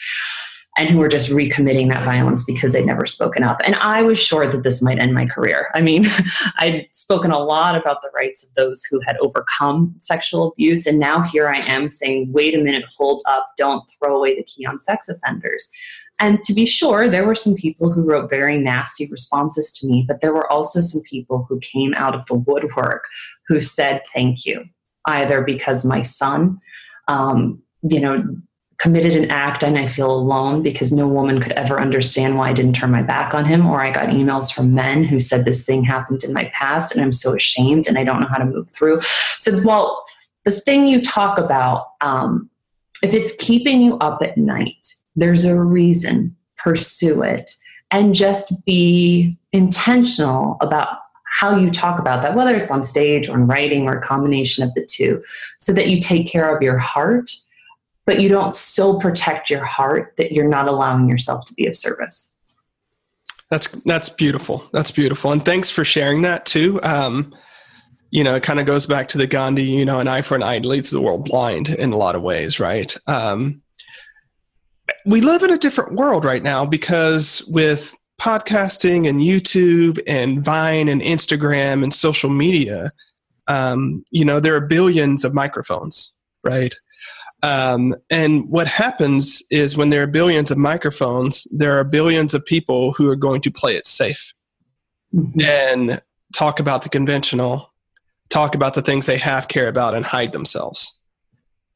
and 0.78 0.90
who 0.90 1.00
were 1.00 1.08
just 1.08 1.32
recommitting 1.32 1.90
that 1.90 2.06
violence 2.06 2.44
because 2.44 2.74
they'd 2.74 2.86
never 2.86 3.08
spoken 3.08 3.44
up. 3.44 3.60
And 3.66 3.76
I 3.76 4.04
was 4.04 4.20
sure 4.20 4.50
that 4.50 4.63
this 4.63 4.82
might 4.82 5.00
end 5.00 5.13
my 5.13 5.26
career. 5.26 5.70
I 5.74 5.82
mean, 5.82 6.06
I'd 6.60 6.88
spoken 6.92 7.32
a 7.32 7.40
lot 7.40 7.76
about 7.76 8.04
the 8.04 8.12
rights 8.16 8.48
of 8.48 8.54
those 8.54 8.84
who 8.86 9.00
had 9.00 9.18
overcome 9.18 9.96
sexual 9.98 10.52
abuse. 10.52 10.86
And 10.86 11.00
now 11.00 11.24
here 11.24 11.48
I 11.48 11.58
am 11.62 11.90
saying, 11.90 12.32
wait 12.32 12.54
a 12.54 12.60
minute, 12.60 12.86
hold 12.96 13.24
up, 13.26 13.50
don't 13.58 13.84
throw 13.98 14.18
away 14.18 14.36
the 14.36 14.44
key 14.44 14.68
on 14.68 14.78
sex 14.78 15.10
offenders. 15.10 15.72
And 16.19 16.43
to 16.45 16.53
be 16.53 16.65
sure, 16.65 17.08
there 17.08 17.25
were 17.25 17.36
some 17.36 17.56
people 17.56 17.91
who 17.91 18.03
wrote 18.03 18.30
very 18.30 18.58
nasty 18.58 19.08
responses 19.08 19.71
to 19.73 19.88
me, 19.88 20.03
but 20.08 20.21
there 20.21 20.34
were 20.34 20.51
also 20.51 20.82
some 20.82 21.01
people 21.01 21.45
who 21.47 21.60
came 21.60 21.93
out 21.95 22.15
of 22.15 22.25
the 22.25 22.36
woodwork 22.36 23.06
who 23.47 23.60
said 23.60 24.01
thank 24.13 24.45
you, 24.45 24.65
either 25.06 25.41
because 25.41 25.86
my 25.86 26.01
son, 26.01 26.60
um, 27.08 27.62
you 27.84 27.99
know, 27.99 28.23
committed 28.80 29.15
an 29.15 29.30
act 29.32 29.63
and 29.63 29.77
I 29.77 29.88
feel 29.88 30.12
alone 30.12 30.62
because 30.62 30.91
no 30.91 31.08
woman 31.08 31.41
could 31.41 31.53
ever 31.53 31.80
understand 31.80 32.38
why 32.38 32.49
I 32.49 32.53
didn't 32.53 32.75
turn 32.75 32.91
my 32.91 33.01
back 33.01 33.34
on 33.34 33.45
him, 33.45 33.65
or 33.65 33.82
I 33.82 33.91
got 33.91 34.10
emails 34.10 34.53
from 34.53 34.75
men 34.75 35.03
who 35.03 35.19
said 35.19 35.45
this 35.45 35.65
thing 35.65 35.84
happened 35.84 36.23
in 36.23 36.32
my 36.34 36.51
past 36.53 36.93
and 36.93 37.03
I'm 37.03 37.12
so 37.12 37.34
ashamed 37.34 37.88
and 37.88 37.97
I 37.97 38.03
don't 38.03 38.21
know 38.21 38.27
how 38.27 38.38
to 38.38 38.45
move 38.45 38.69
through. 38.69 39.01
So, 39.38 39.60
well, 39.63 40.06
the 40.45 40.51
thing 40.51 40.86
you 40.86 41.01
talk 41.01 41.39
about, 41.39 41.88
um, 42.01 42.49
if 43.01 43.13
it's 43.13 43.36
keeping 43.36 43.82
you 43.82 43.97
up 43.97 44.21
at 44.21 44.38
night, 44.38 44.88
there's 45.17 45.43
a 45.43 45.60
reason, 45.60 46.36
pursue 46.58 47.23
it, 47.23 47.51
and 47.91 48.15
just 48.15 48.53
be 48.65 49.38
intentional 49.51 50.58
about 50.62 50.88
how 51.39 51.56
you 51.56 51.69
talk 51.69 51.99
about 51.99 52.21
that, 52.21 52.36
whether 52.36 52.56
it's 52.56 52.71
on 52.71 52.84
stage 52.84 53.27
or 53.27 53.36
in 53.36 53.47
writing 53.47 53.88
or 53.88 53.97
a 53.97 54.01
combination 54.01 54.63
of 54.63 54.73
the 54.73 54.86
two, 54.86 55.21
so 55.58 55.73
that 55.73 55.88
you 55.88 55.99
take 55.99 56.27
care 56.27 56.56
of 56.56 56.62
your 56.62 56.77
heart, 56.77 57.32
but 58.06 58.21
you 58.21 58.30
don't 58.30 58.56
so 58.56 58.97
protect 58.97 59.49
your 59.49 59.65
heart 59.65 60.13
that 60.17 60.32
you're 60.32 60.47
not 60.47 60.67
allowing 60.67 61.10
yourself 61.10 61.45
to 61.45 61.53
be 61.53 61.67
of 61.67 61.75
service. 61.75 62.34
That's 63.49 63.67
that's 63.86 64.10
beautiful. 64.10 64.67
That's 64.73 64.91
beautiful, 64.91 65.32
and 65.32 65.43
thanks 65.43 65.71
for 65.71 65.86
sharing 65.86 66.21
that 66.23 66.45
too. 66.45 66.80
Um, 66.84 67.34
you 68.10 68.23
know, 68.23 68.36
it 68.36 68.43
kind 68.43 68.60
of 68.60 68.65
goes 68.65 68.86
back 68.86 69.08
to 69.10 69.17
the 69.17 69.27
Gandhi, 69.27 69.63
you 69.63 69.86
know, 69.86 69.99
an 69.99 70.08
eye 70.08 70.21
for 70.21 70.36
an 70.36 70.43
eye 70.43 70.60
leads 70.60 70.89
the 70.89 71.01
world 71.01 71.25
blind 71.25 71.69
in 71.69 71.91
a 71.91 71.97
lot 71.97 72.15
of 72.15 72.21
ways, 72.21 72.60
right? 72.60 72.95
Um, 73.08 73.62
we 75.08 75.22
live 75.22 75.41
in 75.41 75.52
a 75.52 75.58
different 75.58 75.93
world 75.93 76.26
right 76.26 76.43
now 76.43 76.65
because 76.65 77.41
with 77.48 77.96
podcasting 78.20 79.08
and 79.08 79.22
YouTube 79.22 80.02
and 80.06 80.43
Vine 80.43 80.89
and 80.89 81.02
Instagram 81.02 81.82
and 81.82 81.93
social 81.93 82.30
media, 82.30 82.91
um, 83.48 84.04
you 84.12 84.26
know, 84.26 84.41
there 84.41 84.54
are 84.56 84.62
billions 84.62 85.24
of 85.24 85.34
microphones, 85.34 86.13
right? 86.43 86.76
Um, 87.41 87.96
and 88.10 88.50
what 88.50 88.67
happens 88.67 89.43
is 89.50 89.78
when 89.78 89.91
there 89.91 90.04
are 90.04 90.08
billions 90.08 90.52
of 90.52 90.58
microphones, 90.58 91.48
there 91.52 91.80
are 91.80 91.86
billions 91.86 92.34
of 92.34 92.46
people 92.46 92.91
who 92.93 93.10
are 93.10 93.15
going 93.15 93.39
to 93.41 93.52
play 93.52 93.78
it 93.78 93.88
safe 93.88 94.34
mm-hmm. 95.15 95.39
and 95.41 96.02
talk 96.34 96.60
about 96.60 96.82
the 96.82 96.89
conventional, 96.89 97.74
talk 98.28 98.56
about 98.56 98.74
the 98.74 98.82
things 98.82 99.06
they 99.06 99.17
half 99.17 99.48
care 99.48 99.70
about, 99.70 99.96
and 99.96 100.06
hide 100.06 100.34
themselves. 100.34 101.00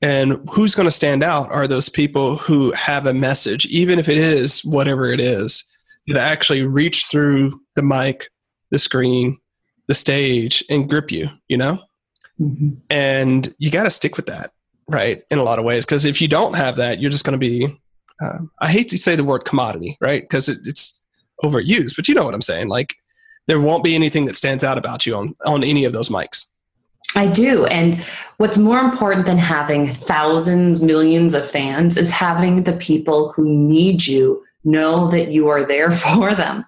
And 0.02 0.50
who's 0.52 0.74
going 0.74 0.88
to 0.88 0.92
stand 0.92 1.24
out 1.24 1.52
are 1.52 1.68
those 1.68 1.90
people 1.90 2.38
who 2.38 2.72
have 2.72 3.06
a 3.06 3.14
message, 3.14 3.66
even 3.68 4.00
if 4.00 4.10
it 4.10 4.18
is 4.18 4.66
whatever 4.66 5.12
it 5.14 5.20
is, 5.20 5.64
that 6.08 6.18
actually 6.18 6.64
reach 6.64 7.06
through 7.06 7.62
the 7.76 7.84
mic, 7.84 8.28
the 8.72 8.80
screen, 8.80 9.38
the 9.88 9.94
stage, 9.94 10.64
and 10.70 10.90
grip 10.90 11.12
you, 11.12 11.30
you 11.48 11.58
know? 11.58 11.80
Mm-hmm. 12.40 12.70
And 12.90 13.54
you 13.60 13.70
got 13.70 13.84
to 13.84 13.92
stick 13.92 14.18
with 14.18 14.26
that, 14.26 14.52
right? 14.88 15.24
In 15.30 15.38
a 15.38 15.44
lot 15.44 15.60
of 15.60 15.66
ways. 15.66 15.86
Because 15.86 16.06
if 16.06 16.20
you 16.20 16.28
don't 16.28 16.56
have 16.56 16.78
that, 16.78 17.00
you're 17.00 17.12
just 17.12 17.26
going 17.26 17.40
to 17.40 17.50
be, 17.50 17.80
uh, 18.22 18.40
I 18.60 18.70
hate 18.70 18.90
to 18.90 18.98
say 18.98 19.16
the 19.16 19.24
word 19.24 19.46
commodity, 19.46 19.98
right? 20.02 20.24
Because 20.24 20.50
it, 20.50 20.60
it's 20.66 21.00
overused, 21.44 21.96
but 21.96 22.08
you 22.08 22.16
know 22.16 22.24
what 22.24 22.34
I'm 22.34 22.42
saying. 22.42 22.68
Like, 22.68 22.96
there 23.48 23.60
won't 23.60 23.84
be 23.84 23.96
anything 23.96 24.26
that 24.26 24.36
stands 24.36 24.64
out 24.64 24.78
about 24.78 25.06
you 25.06 25.16
on, 25.16 25.34
on 25.46 25.64
any 25.64 25.86
of 25.86 25.94
those 25.94 26.10
mics. 26.10 26.46
I 27.16 27.28
do. 27.28 27.66
And 27.66 28.04
what's 28.38 28.58
more 28.58 28.80
important 28.80 29.26
than 29.26 29.38
having 29.38 29.92
thousands, 29.94 30.82
millions 30.82 31.34
of 31.34 31.50
fans 31.50 31.98
is 31.98 32.10
having 32.10 32.64
the 32.64 32.74
people 32.74 33.32
who 33.32 33.46
need 33.46 34.06
you 34.06 34.44
know 34.64 35.10
that 35.12 35.32
you 35.32 35.50
are 35.50 35.66
there 35.66 35.92
for 35.92 36.34
them. 36.34 36.66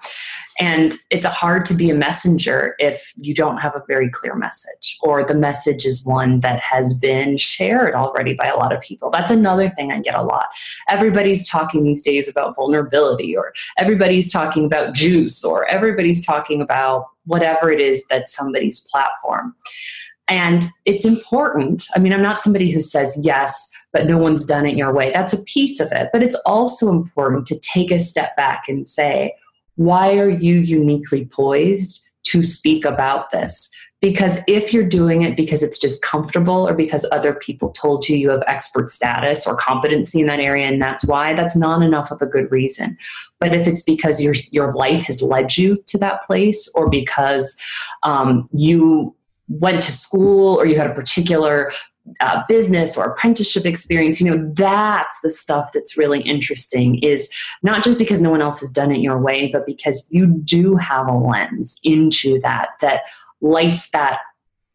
And 0.59 0.93
it's 1.09 1.25
hard 1.25 1.65
to 1.65 1.73
be 1.73 1.89
a 1.89 1.95
messenger 1.95 2.75
if 2.77 3.11
you 3.15 3.33
don't 3.33 3.57
have 3.57 3.75
a 3.75 3.81
very 3.87 4.09
clear 4.09 4.35
message, 4.35 4.99
or 5.01 5.25
the 5.25 5.33
message 5.33 5.83
is 5.83 6.05
one 6.05 6.41
that 6.41 6.59
has 6.59 6.93
been 6.93 7.37
shared 7.37 7.95
already 7.95 8.35
by 8.35 8.45
a 8.47 8.55
lot 8.55 8.71
of 8.71 8.79
people. 8.79 9.09
That's 9.09 9.31
another 9.31 9.67
thing 9.67 9.91
I 9.91 9.99
get 9.99 10.13
a 10.13 10.21
lot. 10.21 10.45
Everybody's 10.87 11.49
talking 11.49 11.83
these 11.83 12.03
days 12.03 12.29
about 12.29 12.55
vulnerability, 12.55 13.35
or 13.35 13.51
everybody's 13.79 14.31
talking 14.31 14.65
about 14.65 14.93
juice, 14.93 15.43
or 15.43 15.65
everybody's 15.69 16.23
talking 16.23 16.61
about 16.61 17.07
whatever 17.25 17.71
it 17.71 17.81
is 17.81 18.05
that's 18.07 18.35
somebody's 18.35 18.87
platform. 18.91 19.55
And 20.27 20.63
it's 20.85 21.05
important. 21.05 21.85
I 21.95 21.99
mean, 21.99 22.13
I'm 22.13 22.21
not 22.21 22.41
somebody 22.41 22.71
who 22.71 22.81
says 22.81 23.19
yes, 23.21 23.69
but 23.91 24.05
no 24.05 24.17
one's 24.17 24.45
done 24.45 24.65
it 24.65 24.77
your 24.77 24.93
way. 24.93 25.11
That's 25.11 25.33
a 25.33 25.43
piece 25.43 25.79
of 25.79 25.91
it. 25.91 26.09
But 26.13 26.23
it's 26.23 26.39
also 26.45 26.89
important 26.89 27.45
to 27.47 27.59
take 27.59 27.91
a 27.91 27.99
step 27.99 28.35
back 28.37 28.69
and 28.69 28.87
say, 28.87 29.35
why 29.75 30.17
are 30.17 30.29
you 30.29 30.59
uniquely 30.59 31.25
poised 31.25 32.07
to 32.27 32.41
speak 32.41 32.85
about 32.85 33.31
this? 33.31 33.69
Because 33.99 34.39
if 34.47 34.73
you're 34.73 34.83
doing 34.83 35.21
it 35.21 35.37
because 35.37 35.63
it's 35.63 35.79
just 35.79 36.01
comfortable 36.01 36.67
or 36.67 36.73
because 36.73 37.07
other 37.13 37.33
people 37.33 37.69
told 37.71 38.07
you 38.07 38.17
you 38.17 38.29
have 38.29 38.43
expert 38.47 38.89
status 38.89 39.47
or 39.47 39.55
competency 39.55 40.19
in 40.19 40.27
that 40.27 40.41
area 40.41 40.65
and 40.65 40.81
that's 40.81 41.05
why, 41.05 41.33
that's 41.33 41.55
not 41.55 41.81
enough 41.81 42.11
of 42.11 42.21
a 42.21 42.25
good 42.25 42.51
reason. 42.51 42.97
But 43.39 43.53
if 43.53 43.65
it's 43.65 43.83
because 43.83 44.21
your, 44.21 44.35
your 44.51 44.73
life 44.73 45.03
has 45.03 45.21
led 45.21 45.57
you 45.57 45.81
to 45.87 45.97
that 45.99 46.21
place 46.23 46.69
or 46.75 46.89
because 46.89 47.57
um, 48.03 48.49
you 48.51 49.15
went 49.47 49.81
to 49.83 49.91
school 49.91 50.55
or 50.55 50.65
you 50.65 50.77
had 50.77 50.89
a 50.89 50.93
particular 50.93 51.71
uh, 52.19 52.41
business 52.49 52.97
or 52.97 53.05
apprenticeship 53.05 53.65
experience 53.65 54.19
you 54.19 54.29
know 54.29 54.51
that's 54.55 55.21
the 55.21 55.31
stuff 55.31 55.71
that's 55.73 55.97
really 55.97 56.19
interesting 56.21 56.99
is 56.99 57.29
not 57.61 57.81
just 57.81 57.97
because 57.97 58.21
no 58.21 58.29
one 58.29 58.41
else 58.41 58.59
has 58.59 58.71
done 58.71 58.91
it 58.91 58.99
your 58.99 59.17
way 59.17 59.49
but 59.53 59.65
because 59.65 60.09
you 60.11 60.27
do 60.27 60.75
have 60.75 61.07
a 61.07 61.13
lens 61.13 61.79
into 61.85 62.41
that 62.41 62.71
that 62.81 63.03
lights 63.39 63.89
that 63.91 64.19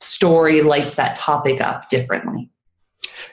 story 0.01 0.63
lights 0.63 0.95
that 0.95 1.17
topic 1.17 1.61
up 1.61 1.89
differently. 1.89 2.51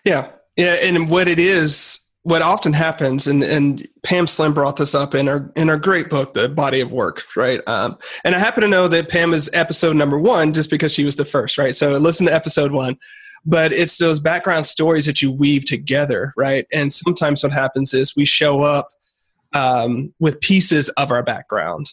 Yeah. 0.04 0.32
Yeah 0.56 0.74
and 0.74 1.10
what 1.10 1.28
it 1.28 1.40
is 1.40 2.00
what 2.26 2.42
often 2.42 2.74
happens, 2.74 3.28
and, 3.28 3.44
and 3.44 3.88
Pam 4.02 4.26
Slim 4.26 4.52
brought 4.52 4.78
this 4.78 4.96
up 4.96 5.14
in 5.14 5.28
our 5.28 5.52
in 5.56 5.70
our 5.70 5.78
great 5.78 6.10
book, 6.10 6.34
The 6.34 6.50
Body 6.50 6.80
of 6.80 6.92
Work, 6.92 7.22
right? 7.38 7.62
Um, 7.68 8.00
and 8.24 8.34
I 8.34 8.40
happen 8.40 8.62
to 8.62 8.68
know 8.68 8.88
that 8.88 9.10
Pam 9.10 9.32
is 9.32 9.48
episode 9.54 9.96
number 9.96 10.18
one 10.18 10.52
just 10.52 10.72
because 10.72 10.92
she 10.92 11.06
was 11.06 11.16
the 11.16 11.24
first, 11.24 11.60
right? 11.60 11.76
So 11.76 11.94
listen 11.94 12.26
to 12.26 12.34
episode 12.34 12.72
one. 12.72 12.98
But 13.46 13.72
it's 13.72 14.00
those 14.00 14.20
background 14.20 14.66
stories 14.66 15.06
that 15.06 15.22
you 15.22 15.32
weave 15.32 15.66
together, 15.66 16.34
right? 16.36 16.66
And 16.74 16.92
sometimes 16.92 17.44
what 17.44 17.54
happens 17.54 17.94
is 17.94 18.16
we 18.16 18.26
show 18.26 18.64
up 18.64 18.90
um, 19.54 20.12
with 20.20 20.42
pieces 20.42 20.90
of 20.90 21.12
our 21.12 21.22
background, 21.22 21.92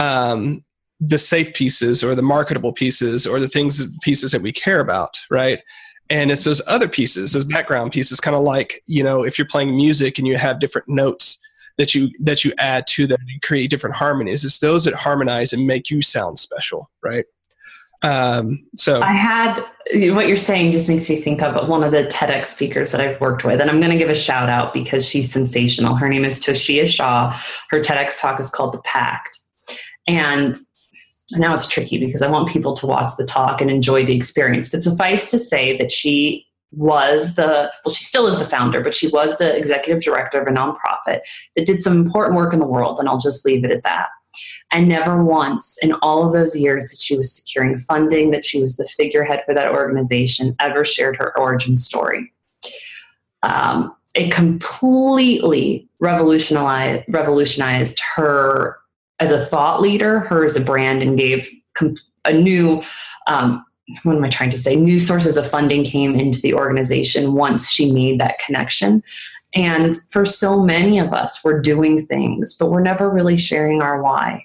um, 0.00 0.64
the 0.98 1.16
safe 1.16 1.54
pieces 1.54 2.02
or 2.02 2.16
the 2.16 2.22
marketable 2.22 2.72
pieces 2.72 3.24
or 3.24 3.38
the 3.38 3.46
things 3.46 3.84
pieces 4.02 4.32
that 4.32 4.42
we 4.42 4.50
care 4.50 4.80
about, 4.80 5.16
right? 5.30 5.60
And 6.10 6.30
it's 6.30 6.44
those 6.44 6.62
other 6.66 6.88
pieces 6.88 7.32
those 7.32 7.44
background 7.44 7.92
pieces 7.92 8.20
kind 8.20 8.36
of 8.36 8.42
like 8.42 8.82
you 8.86 9.02
know 9.02 9.24
if 9.24 9.38
you're 9.38 9.46
playing 9.46 9.74
music 9.76 10.18
and 10.18 10.26
you 10.26 10.36
have 10.36 10.60
different 10.60 10.88
notes 10.88 11.40
that 11.76 11.94
you 11.94 12.10
that 12.20 12.44
you 12.44 12.52
add 12.58 12.86
to 12.86 13.06
them 13.06 13.18
and 13.28 13.42
create 13.42 13.70
different 13.70 13.96
harmonies 13.96 14.44
it's 14.44 14.58
those 14.58 14.84
that 14.84 14.94
harmonize 14.94 15.52
and 15.52 15.66
make 15.66 15.90
you 15.90 16.00
sound 16.02 16.38
special 16.38 16.90
right? 17.02 17.24
Um, 18.02 18.64
so 18.76 19.00
i 19.00 19.12
had 19.12 19.64
what 20.14 20.28
you're 20.28 20.36
saying 20.36 20.70
just 20.70 20.88
makes 20.88 21.10
me 21.10 21.16
think 21.16 21.42
of 21.42 21.68
one 21.68 21.82
of 21.82 21.90
the 21.90 22.04
tedx 22.04 22.44
speakers 22.44 22.92
that 22.92 23.00
i've 23.00 23.20
worked 23.20 23.44
with 23.44 23.60
and 23.60 23.68
i'm 23.68 23.80
going 23.80 23.90
to 23.90 23.98
give 23.98 24.08
a 24.08 24.14
shout 24.14 24.48
out 24.48 24.72
because 24.72 25.04
she's 25.04 25.32
sensational. 25.32 25.96
Her 25.96 26.08
name 26.08 26.24
is 26.24 26.38
toshia 26.38 26.86
shaw. 26.86 27.36
Her 27.70 27.80
tedx 27.80 28.20
talk 28.20 28.38
is 28.38 28.50
called 28.50 28.72
the 28.72 28.80
pact. 28.82 29.36
And 30.06 30.56
now 31.32 31.54
it's 31.54 31.68
tricky 31.68 31.98
because 31.98 32.22
I 32.22 32.28
want 32.28 32.48
people 32.48 32.74
to 32.74 32.86
watch 32.86 33.12
the 33.18 33.26
talk 33.26 33.60
and 33.60 33.70
enjoy 33.70 34.06
the 34.06 34.16
experience. 34.16 34.70
But 34.70 34.82
suffice 34.82 35.30
to 35.30 35.38
say 35.38 35.76
that 35.76 35.90
she 35.90 36.46
was 36.72 37.34
the 37.34 37.72
well 37.84 37.94
she 37.94 38.04
still 38.04 38.26
is 38.26 38.38
the 38.38 38.44
founder 38.44 38.82
but 38.82 38.94
she 38.94 39.08
was 39.08 39.38
the 39.38 39.56
executive 39.56 40.02
director 40.02 40.40
of 40.40 40.46
a 40.46 40.50
nonprofit 40.50 41.20
that 41.56 41.64
did 41.64 41.80
some 41.80 41.96
important 41.96 42.36
work 42.36 42.52
in 42.52 42.58
the 42.58 42.66
world 42.66 42.98
and 42.98 43.08
i'll 43.08 43.18
just 43.18 43.46
leave 43.46 43.64
it 43.64 43.70
at 43.70 43.82
that 43.82 44.08
and 44.70 44.86
never 44.86 45.24
once 45.24 45.78
in 45.80 45.94
all 46.02 46.26
of 46.26 46.34
those 46.34 46.54
years 46.54 46.90
that 46.90 47.00
she 47.00 47.16
was 47.16 47.32
securing 47.34 47.78
funding 47.78 48.30
that 48.32 48.44
she 48.44 48.60
was 48.60 48.76
the 48.76 48.84
figurehead 48.84 49.42
for 49.46 49.54
that 49.54 49.72
organization 49.72 50.54
ever 50.60 50.84
shared 50.84 51.16
her 51.16 51.36
origin 51.38 51.74
story 51.74 52.30
um, 53.42 53.94
it 54.14 54.30
completely 54.30 55.88
revolutionized 56.00 57.02
revolutionized 57.08 57.98
her 58.14 58.76
as 59.20 59.30
a 59.30 59.44
thought 59.44 59.80
leader, 59.80 60.20
her 60.20 60.44
as 60.44 60.56
a 60.56 60.60
brand, 60.60 61.02
and 61.02 61.18
gave 61.18 61.48
a 62.24 62.32
new 62.32 62.82
um, 63.26 63.64
what 64.02 64.16
am 64.16 64.24
I 64.24 64.28
trying 64.28 64.50
to 64.50 64.58
say? 64.58 64.76
New 64.76 64.98
sources 64.98 65.36
of 65.36 65.48
funding 65.48 65.84
came 65.84 66.14
into 66.14 66.40
the 66.40 66.54
organization 66.54 67.34
once 67.34 67.70
she 67.70 67.90
made 67.90 68.20
that 68.20 68.38
connection. 68.38 69.02
And 69.54 69.96
for 69.96 70.24
so 70.26 70.62
many 70.62 70.98
of 70.98 71.12
us, 71.12 71.42
we're 71.42 71.60
doing 71.60 72.04
things, 72.04 72.56
but 72.58 72.70
we're 72.70 72.82
never 72.82 73.08
really 73.08 73.38
sharing 73.38 73.80
our 73.80 74.02
why. 74.02 74.44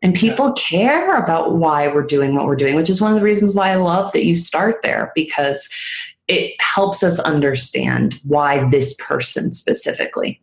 And 0.00 0.14
people 0.14 0.52
care 0.52 1.16
about 1.16 1.56
why 1.56 1.88
we're 1.88 2.02
doing 2.02 2.34
what 2.34 2.46
we're 2.46 2.56
doing, 2.56 2.74
which 2.74 2.90
is 2.90 3.00
one 3.00 3.12
of 3.12 3.18
the 3.18 3.24
reasons 3.24 3.54
why 3.54 3.70
I 3.70 3.76
love 3.76 4.12
that 4.12 4.24
you 4.24 4.34
start 4.34 4.80
there 4.82 5.12
because 5.14 5.68
it 6.26 6.54
helps 6.60 7.02
us 7.02 7.20
understand 7.20 8.18
why 8.24 8.68
this 8.70 8.96
person 8.98 9.52
specifically 9.52 10.40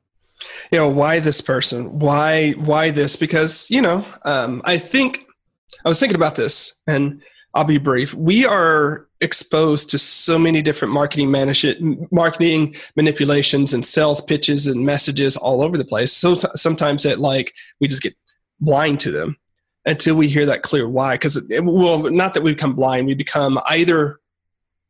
you 0.72 0.78
know 0.78 0.89
why 0.89 1.20
this 1.20 1.41
person? 1.41 1.99
Why 1.99 2.51
why 2.51 2.91
this? 2.91 3.15
Because 3.15 3.70
you 3.70 3.82
know 3.82 4.05
um, 4.24 4.61
i 4.65 4.78
think 4.78 5.26
i 5.86 5.89
was 5.89 5.99
thinking 5.99 6.15
about 6.15 6.36
this 6.36 6.74
and 6.88 7.22
i'll 7.53 7.63
be 7.63 7.78
brief. 7.78 8.13
We 8.13 8.45
are 8.45 9.07
exposed 9.22 9.89
to 9.89 9.97
so 9.97 10.39
many 10.39 10.61
different 10.61 10.93
marketing 10.93 11.30
management 11.30 12.11
marketing 12.11 12.76
manipulations 12.95 13.74
and 13.74 13.86
sales 13.86 14.22
pitches 14.22 14.67
and 14.67 14.86
messages 14.86 15.36
all 15.36 15.61
over 15.61 15.78
the 15.78 15.86
place. 15.86 16.13
So 16.13 16.36
sometimes 16.36 17.05
it 17.05 17.20
like 17.20 17.53
we 17.80 17.88
just 17.88 18.01
get 18.01 18.15
blind 18.59 18.99
to 19.01 19.11
them 19.11 19.36
until 19.86 20.15
we 20.15 20.28
hear 20.28 20.45
that 20.45 20.61
clear 20.61 20.88
why. 20.88 21.15
Because 21.15 21.41
well 21.49 22.09
not 22.09 22.34
that 22.34 22.43
we 22.43 22.51
become 22.51 22.76
blind. 22.76 23.07
We 23.07 23.15
become 23.15 23.59
either 23.67 24.18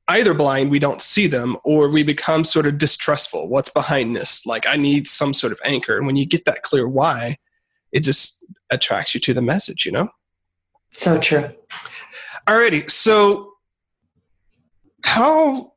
either 0.09 0.33
blind, 0.33 0.71
we 0.71 0.79
don't 0.79 1.01
see 1.01 1.27
them, 1.27 1.55
or 1.63 1.89
we 1.89 2.03
become 2.03 2.43
sort 2.43 2.67
of 2.67 2.77
distrustful. 2.77 3.47
What's 3.47 3.69
behind 3.69 4.15
this? 4.15 4.45
Like, 4.45 4.67
I 4.67 4.75
need 4.75 5.07
some 5.07 5.33
sort 5.33 5.53
of 5.53 5.59
anchor. 5.63 5.97
And 5.97 6.05
when 6.05 6.15
you 6.15 6.25
get 6.25 6.45
that 6.45 6.63
clear 6.63 6.87
why, 6.87 7.37
it 7.91 8.03
just 8.03 8.43
attracts 8.71 9.13
you 9.13 9.21
to 9.21 9.33
the 9.33 9.41
message, 9.41 9.85
you 9.85 9.91
know? 9.91 10.09
So 10.93 11.17
true. 11.17 11.49
Alrighty. 12.47 12.89
So, 12.89 13.53
how 15.03 15.73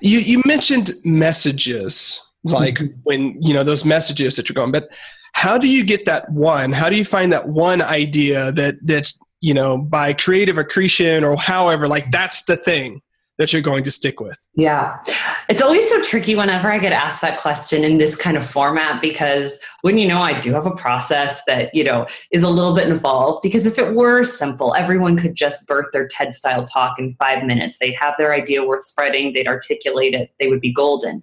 you 0.00 0.18
you 0.18 0.42
mentioned 0.44 0.92
messages, 1.04 2.20
like 2.44 2.76
mm-hmm. 2.76 2.98
when 3.04 3.40
you 3.40 3.54
know 3.54 3.62
those 3.62 3.84
messages 3.84 4.36
that 4.36 4.48
you're 4.48 4.54
going, 4.54 4.72
but 4.72 4.88
how 5.32 5.56
do 5.56 5.68
you 5.68 5.84
get 5.84 6.04
that 6.06 6.30
one? 6.30 6.72
How 6.72 6.90
do 6.90 6.96
you 6.96 7.04
find 7.04 7.32
that 7.32 7.48
one 7.48 7.80
idea 7.80 8.52
that 8.52 8.76
that's 8.82 9.18
you 9.40 9.54
know 9.54 9.78
by 9.78 10.12
creative 10.12 10.58
accretion 10.58 11.22
or 11.24 11.36
however 11.36 11.86
like 11.86 12.10
that's 12.10 12.42
the 12.42 12.56
thing 12.56 13.00
that 13.38 13.52
you're 13.52 13.62
going 13.62 13.84
to 13.84 13.90
stick 13.90 14.20
with? 14.20 14.38
Yeah. 14.54 15.00
It's 15.48 15.62
always 15.62 15.88
so 15.88 16.02
tricky 16.02 16.34
whenever 16.34 16.70
I 16.70 16.78
get 16.78 16.92
asked 16.92 17.20
that 17.22 17.38
question 17.38 17.84
in 17.84 17.98
this 17.98 18.16
kind 18.16 18.36
of 18.36 18.46
format 18.46 19.00
because 19.00 19.58
when 19.82 19.96
you 19.96 20.06
know 20.06 20.20
I 20.20 20.38
do 20.40 20.52
have 20.52 20.66
a 20.66 20.74
process 20.74 21.42
that, 21.46 21.74
you 21.74 21.84
know, 21.84 22.06
is 22.32 22.42
a 22.42 22.48
little 22.48 22.74
bit 22.74 22.88
involved 22.88 23.42
because 23.42 23.64
if 23.64 23.78
it 23.78 23.94
were 23.94 24.24
simple, 24.24 24.74
everyone 24.74 25.16
could 25.16 25.34
just 25.34 25.66
birth 25.66 25.86
their 25.92 26.08
TED 26.08 26.34
style 26.34 26.64
talk 26.64 26.98
in 26.98 27.14
5 27.18 27.44
minutes. 27.44 27.78
They'd 27.78 27.94
have 27.94 28.14
their 28.18 28.34
idea 28.34 28.64
worth 28.64 28.84
spreading, 28.84 29.32
they'd 29.32 29.48
articulate 29.48 30.14
it, 30.14 30.30
they 30.38 30.48
would 30.48 30.60
be 30.60 30.72
golden. 30.72 31.22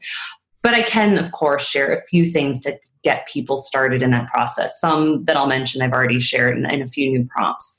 But 0.64 0.74
I 0.74 0.82
can, 0.82 1.20
of 1.20 1.32
course, 1.32 1.68
share 1.68 1.94
a 1.94 2.02
few 2.02 2.26
things 2.26 2.60
to 2.62 2.80
get 3.04 3.28
people 3.28 3.56
started 3.56 4.02
in 4.02 4.10
that 4.12 4.28
process. 4.30 4.80
Some 4.82 5.20
that 5.26 5.38
I'll 5.38 5.46
mention 5.46 5.82
I've 5.82 5.94
already 5.94 6.20
shared 6.20 6.58
and, 6.58 6.82
a 6.82 6.88
few 6.88 7.12
new 7.12 7.26
prompts. 7.26 7.78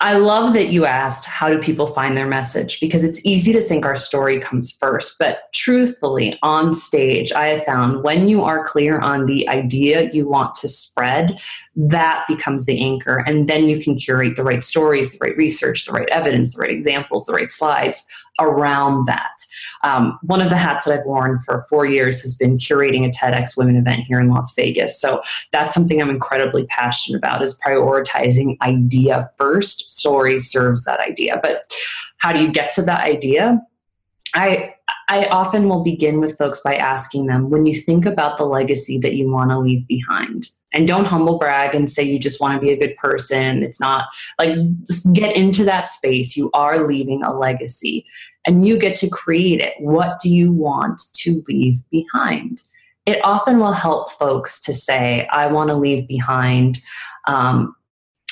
I 0.00 0.18
love 0.18 0.52
that 0.52 0.68
you 0.68 0.84
asked 0.84 1.24
how 1.24 1.48
do 1.48 1.58
people 1.58 1.86
find 1.86 2.14
their 2.14 2.26
message 2.26 2.80
because 2.80 3.02
it's 3.02 3.24
easy 3.24 3.50
to 3.54 3.62
think 3.62 3.86
our 3.86 3.96
story 3.96 4.38
comes 4.38 4.76
first. 4.76 5.18
But 5.18 5.50
truthfully, 5.54 6.38
on 6.42 6.74
stage, 6.74 7.32
I 7.32 7.46
have 7.46 7.64
found 7.64 8.02
when 8.02 8.28
you 8.28 8.44
are 8.44 8.62
clear 8.62 8.98
on 8.98 9.24
the 9.24 9.48
idea 9.48 10.10
you 10.12 10.28
want 10.28 10.54
to 10.56 10.68
spread, 10.68 11.40
that 11.76 12.26
becomes 12.28 12.66
the 12.66 12.78
anchor. 12.78 13.24
And 13.26 13.48
then 13.48 13.70
you 13.70 13.80
can 13.80 13.96
curate 13.96 14.36
the 14.36 14.44
right 14.44 14.62
stories, 14.62 15.12
the 15.12 15.18
right 15.18 15.36
research, 15.36 15.86
the 15.86 15.92
right 15.92 16.08
evidence, 16.10 16.54
the 16.54 16.60
right 16.60 16.70
examples, 16.70 17.24
the 17.24 17.32
right 17.32 17.50
slides 17.50 18.04
around 18.38 19.06
that. 19.06 19.45
Um, 19.86 20.18
one 20.22 20.42
of 20.42 20.50
the 20.50 20.56
hats 20.56 20.84
that 20.84 20.98
I've 20.98 21.06
worn 21.06 21.38
for 21.38 21.64
four 21.70 21.86
years 21.86 22.20
has 22.22 22.36
been 22.36 22.56
curating 22.56 23.06
a 23.06 23.10
TEDx 23.10 23.56
Women 23.56 23.76
event 23.76 24.00
here 24.00 24.18
in 24.18 24.28
Las 24.28 24.52
Vegas. 24.56 25.00
So 25.00 25.22
that's 25.52 25.72
something 25.72 26.02
I'm 26.02 26.10
incredibly 26.10 26.66
passionate 26.66 27.18
about 27.18 27.40
is 27.40 27.60
prioritizing 27.64 28.56
idea 28.62 29.30
first. 29.38 29.88
Story 29.88 30.40
serves 30.40 30.82
that 30.84 30.98
idea. 30.98 31.38
But 31.40 31.62
how 32.18 32.32
do 32.32 32.40
you 32.40 32.50
get 32.50 32.72
to 32.72 32.82
that 32.82 33.04
idea? 33.04 33.60
I 34.34 34.74
I 35.08 35.26
often 35.26 35.68
will 35.68 35.84
begin 35.84 36.20
with 36.20 36.36
folks 36.36 36.60
by 36.62 36.74
asking 36.74 37.26
them 37.26 37.48
when 37.48 37.64
you 37.64 37.74
think 37.74 38.06
about 38.06 38.38
the 38.38 38.44
legacy 38.44 38.98
that 38.98 39.14
you 39.14 39.30
want 39.30 39.50
to 39.50 39.58
leave 39.58 39.86
behind. 39.86 40.48
And 40.72 40.88
don't 40.88 41.06
humble 41.06 41.38
brag 41.38 41.76
and 41.76 41.88
say 41.88 42.02
you 42.02 42.18
just 42.18 42.40
want 42.40 42.54
to 42.54 42.60
be 42.60 42.72
a 42.72 42.76
good 42.76 42.96
person. 42.96 43.62
It's 43.62 43.80
not 43.80 44.06
like 44.38 44.56
just 44.86 45.10
get 45.14 45.36
into 45.36 45.64
that 45.64 45.86
space. 45.86 46.36
You 46.36 46.50
are 46.54 46.86
leaving 46.86 47.22
a 47.22 47.32
legacy 47.32 48.04
and 48.46 48.66
you 48.66 48.78
get 48.78 48.96
to 48.96 49.10
create 49.10 49.60
it. 49.60 49.74
What 49.78 50.18
do 50.20 50.30
you 50.30 50.52
want 50.52 51.00
to 51.14 51.42
leave 51.48 51.78
behind? 51.90 52.62
It 53.04 53.20
often 53.24 53.58
will 53.58 53.72
help 53.72 54.10
folks 54.10 54.60
to 54.62 54.72
say, 54.72 55.28
I 55.32 55.46
want 55.48 55.68
to 55.68 55.74
leave 55.74 56.08
behind 56.08 56.78
um, 57.26 57.74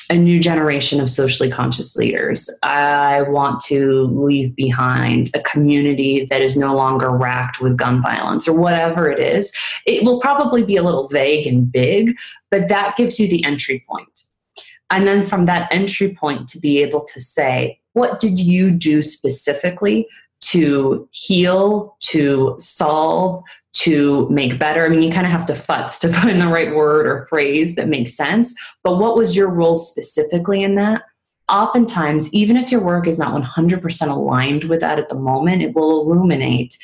a 0.09 0.15
new 0.15 0.39
generation 0.39 0.99
of 0.99 1.09
socially 1.09 1.49
conscious 1.49 1.95
leaders. 1.95 2.49
I 2.61 3.23
want 3.23 3.59
to 3.61 4.03
leave 4.03 4.55
behind 4.55 5.31
a 5.33 5.41
community 5.41 6.27
that 6.29 6.41
is 6.41 6.55
no 6.55 6.75
longer 6.75 7.09
racked 7.09 7.59
with 7.59 7.77
gun 7.77 8.01
violence 8.01 8.47
or 8.47 8.59
whatever 8.59 9.09
it 9.09 9.19
is. 9.19 9.51
It 9.85 10.03
will 10.03 10.19
probably 10.19 10.63
be 10.63 10.75
a 10.75 10.83
little 10.83 11.07
vague 11.07 11.47
and 11.47 11.71
big, 11.71 12.15
but 12.51 12.69
that 12.69 12.95
gives 12.97 13.19
you 13.19 13.27
the 13.27 13.43
entry 13.45 13.83
point. 13.89 14.25
And 14.91 15.07
then 15.07 15.25
from 15.25 15.45
that 15.45 15.67
entry 15.71 16.13
point 16.13 16.47
to 16.49 16.59
be 16.59 16.81
able 16.83 17.03
to 17.05 17.19
say, 17.19 17.79
what 17.95 18.19
did 18.19 18.39
you 18.39 18.71
do 18.71 19.01
specifically 19.01 20.07
to 20.41 21.07
heal, 21.11 21.97
to 22.01 22.55
solve, 22.59 23.43
to 23.73 24.27
make 24.29 24.59
better. 24.59 24.85
I 24.85 24.89
mean, 24.89 25.01
you 25.01 25.11
kind 25.11 25.25
of 25.25 25.31
have 25.31 25.45
to 25.47 25.53
futz 25.53 25.99
to 26.01 26.13
find 26.13 26.39
the 26.39 26.47
right 26.47 26.73
word 26.75 27.07
or 27.07 27.25
phrase 27.25 27.75
that 27.75 27.87
makes 27.87 28.15
sense. 28.15 28.53
But 28.83 28.97
what 28.97 29.17
was 29.17 29.35
your 29.35 29.49
role 29.49 29.75
specifically 29.75 30.63
in 30.63 30.75
that? 30.75 31.03
Oftentimes, 31.49 32.33
even 32.33 32.57
if 32.57 32.71
your 32.71 32.81
work 32.81 33.07
is 33.07 33.19
not 33.19 33.39
100% 33.41 34.07
aligned 34.09 34.63
with 34.65 34.79
that 34.79 34.97
at 34.97 35.09
the 35.09 35.19
moment, 35.19 35.61
it 35.61 35.75
will 35.75 36.01
illuminate 36.01 36.75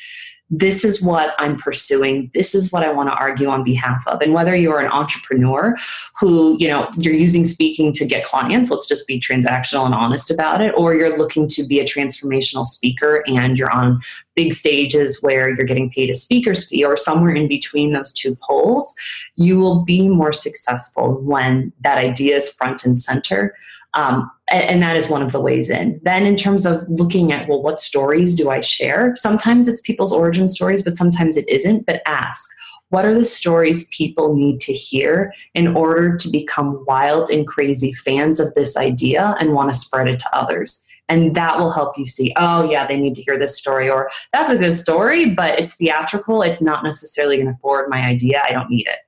this 0.54 0.84
is 0.84 1.00
what 1.00 1.34
I'm 1.38 1.56
pursuing. 1.56 2.30
This 2.34 2.54
is 2.54 2.70
what 2.70 2.84
I 2.84 2.92
want 2.92 3.08
to 3.08 3.14
argue 3.14 3.48
on 3.48 3.64
behalf 3.64 4.06
of. 4.06 4.20
And 4.20 4.34
whether 4.34 4.54
you're 4.54 4.80
an 4.80 4.92
entrepreneur 4.92 5.74
who, 6.20 6.58
you 6.58 6.68
know, 6.68 6.90
you're 6.98 7.14
using 7.14 7.46
speaking 7.46 7.90
to 7.94 8.04
get 8.04 8.24
clients, 8.24 8.70
let's 8.70 8.86
just 8.86 9.06
be 9.08 9.18
transactional 9.18 9.86
and 9.86 9.94
honest 9.94 10.30
about 10.30 10.60
it, 10.60 10.74
or 10.76 10.94
you're 10.94 11.16
looking 11.16 11.48
to 11.48 11.66
be 11.66 11.80
a 11.80 11.84
transformational 11.84 12.66
speaker 12.66 13.24
and 13.26 13.56
you're 13.56 13.70
on 13.70 14.02
big 14.34 14.52
stages 14.52 15.22
where 15.22 15.48
you're 15.48 15.64
getting 15.64 15.90
paid 15.90 16.10
a 16.10 16.14
speaker's 16.14 16.68
fee 16.68 16.84
or 16.84 16.98
somewhere 16.98 17.34
in 17.34 17.48
between 17.48 17.94
those 17.94 18.12
two 18.12 18.36
poles, 18.46 18.94
you 19.36 19.58
will 19.58 19.82
be 19.86 20.06
more 20.06 20.32
successful 20.32 21.14
when 21.22 21.72
that 21.80 21.96
idea 21.96 22.36
is 22.36 22.52
front 22.52 22.84
and 22.84 22.98
center 22.98 23.54
um, 23.94 24.30
and, 24.52 24.62
and 24.64 24.82
that 24.82 24.96
is 24.96 25.08
one 25.08 25.22
of 25.22 25.32
the 25.32 25.40
ways 25.40 25.70
in. 25.70 25.98
Then, 26.02 26.24
in 26.24 26.36
terms 26.36 26.66
of 26.66 26.88
looking 26.88 27.32
at, 27.32 27.48
well, 27.48 27.62
what 27.62 27.80
stories 27.80 28.34
do 28.34 28.50
I 28.50 28.60
share? 28.60 29.14
Sometimes 29.16 29.66
it's 29.66 29.80
people's 29.80 30.12
origin 30.12 30.46
stories, 30.46 30.82
but 30.82 30.94
sometimes 30.94 31.36
it 31.36 31.48
isn't. 31.48 31.86
But 31.86 32.02
ask, 32.06 32.48
what 32.90 33.04
are 33.04 33.14
the 33.14 33.24
stories 33.24 33.88
people 33.88 34.36
need 34.36 34.60
to 34.60 34.72
hear 34.72 35.32
in 35.54 35.68
order 35.74 36.16
to 36.16 36.30
become 36.30 36.84
wild 36.86 37.30
and 37.30 37.46
crazy 37.46 37.92
fans 37.92 38.38
of 38.38 38.52
this 38.54 38.76
idea 38.76 39.34
and 39.40 39.54
want 39.54 39.72
to 39.72 39.78
spread 39.78 40.08
it 40.08 40.18
to 40.20 40.36
others? 40.36 40.86
And 41.08 41.34
that 41.34 41.58
will 41.58 41.70
help 41.70 41.98
you 41.98 42.06
see, 42.06 42.32
oh, 42.36 42.70
yeah, 42.70 42.86
they 42.86 42.98
need 42.98 43.14
to 43.16 43.22
hear 43.22 43.38
this 43.38 43.58
story, 43.58 43.90
or 43.90 44.08
that's 44.32 44.50
a 44.50 44.56
good 44.56 44.72
story, 44.72 45.30
but 45.30 45.58
it's 45.58 45.76
theatrical. 45.76 46.42
It's 46.42 46.62
not 46.62 46.84
necessarily 46.84 47.36
going 47.36 47.52
to 47.52 47.58
forward 47.58 47.88
my 47.90 48.02
idea. 48.02 48.42
I 48.46 48.52
don't 48.52 48.70
need 48.70 48.86
it. 48.86 48.98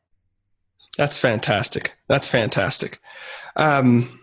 That's 0.96 1.18
fantastic. 1.18 1.94
That's 2.08 2.28
fantastic. 2.28 3.00
Um, 3.56 4.20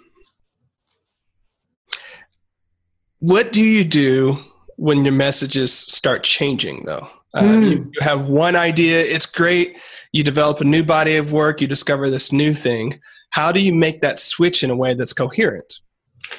what 3.22 3.54
do 3.54 3.62
you 3.62 3.84
do 3.84 4.38
when 4.78 5.06
your 5.06 5.14
messages 5.14 5.72
start 5.72 6.24
changing 6.24 6.84
though 6.86 7.08
uh, 7.34 7.42
mm. 7.42 7.70
you, 7.70 7.92
you 7.94 8.02
have 8.02 8.28
one 8.28 8.56
idea 8.56 9.00
it's 9.02 9.26
great 9.26 9.78
you 10.12 10.24
develop 10.24 10.60
a 10.60 10.66
new 10.66 10.84
body 10.84 11.16
of 11.16 11.32
work 11.32 11.62
you 11.62 11.68
discover 11.68 12.10
this 12.10 12.32
new 12.32 12.54
thing 12.54 13.00
how 13.30 13.52
do 13.52 13.62
you 13.62 13.74
make 13.74 14.02
that 14.02 14.20
switch 14.20 14.64
in 14.64 14.70
a 14.70 14.76
way 14.76 14.94
that's 14.94 15.14
coherent 15.14 15.80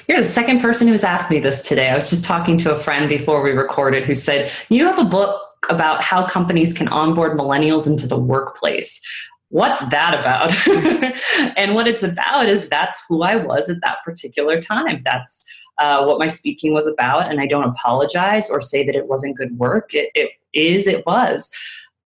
you're 0.07 0.19
the 0.19 0.25
second 0.25 0.59
person 0.59 0.87
who's 0.87 1.03
asked 1.03 1.29
me 1.29 1.39
this 1.39 1.67
today. 1.67 1.89
I 1.89 1.95
was 1.95 2.09
just 2.09 2.25
talking 2.25 2.57
to 2.59 2.71
a 2.71 2.75
friend 2.75 3.07
before 3.07 3.41
we 3.41 3.51
recorded 3.51 4.03
who 4.03 4.15
said, 4.15 4.51
You 4.69 4.85
have 4.85 4.99
a 4.99 5.03
book 5.03 5.39
about 5.69 6.03
how 6.03 6.25
companies 6.25 6.73
can 6.73 6.87
onboard 6.87 7.37
millennials 7.37 7.87
into 7.87 8.07
the 8.07 8.17
workplace. 8.17 8.99
What's 9.49 9.87
that 9.89 10.17
about? 10.19 10.51
and 11.57 11.75
what 11.75 11.87
it's 11.87 12.03
about 12.03 12.49
is 12.49 12.67
that's 12.69 13.05
who 13.07 13.21
I 13.21 13.35
was 13.35 13.69
at 13.69 13.77
that 13.83 13.97
particular 14.03 14.59
time. 14.59 15.01
That's 15.05 15.45
uh, 15.79 16.05
what 16.05 16.19
my 16.19 16.27
speaking 16.27 16.73
was 16.73 16.87
about, 16.87 17.29
and 17.29 17.39
I 17.39 17.47
don't 17.47 17.63
apologize 17.63 18.49
or 18.49 18.61
say 18.61 18.85
that 18.85 18.95
it 18.95 19.07
wasn't 19.07 19.37
good 19.37 19.57
work. 19.57 19.93
It, 19.93 20.11
it 20.13 20.31
is, 20.53 20.87
it 20.87 21.05
was. 21.05 21.51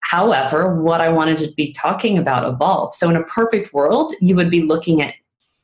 However, 0.02 0.82
what 0.82 1.02
I 1.02 1.10
wanted 1.10 1.38
to 1.40 1.52
be 1.54 1.72
talking 1.72 2.18
about 2.18 2.48
evolved. 2.48 2.94
So, 2.94 3.10
in 3.10 3.16
a 3.16 3.24
perfect 3.24 3.74
world, 3.74 4.14
you 4.22 4.36
would 4.36 4.50
be 4.50 4.62
looking 4.62 5.02
at 5.02 5.16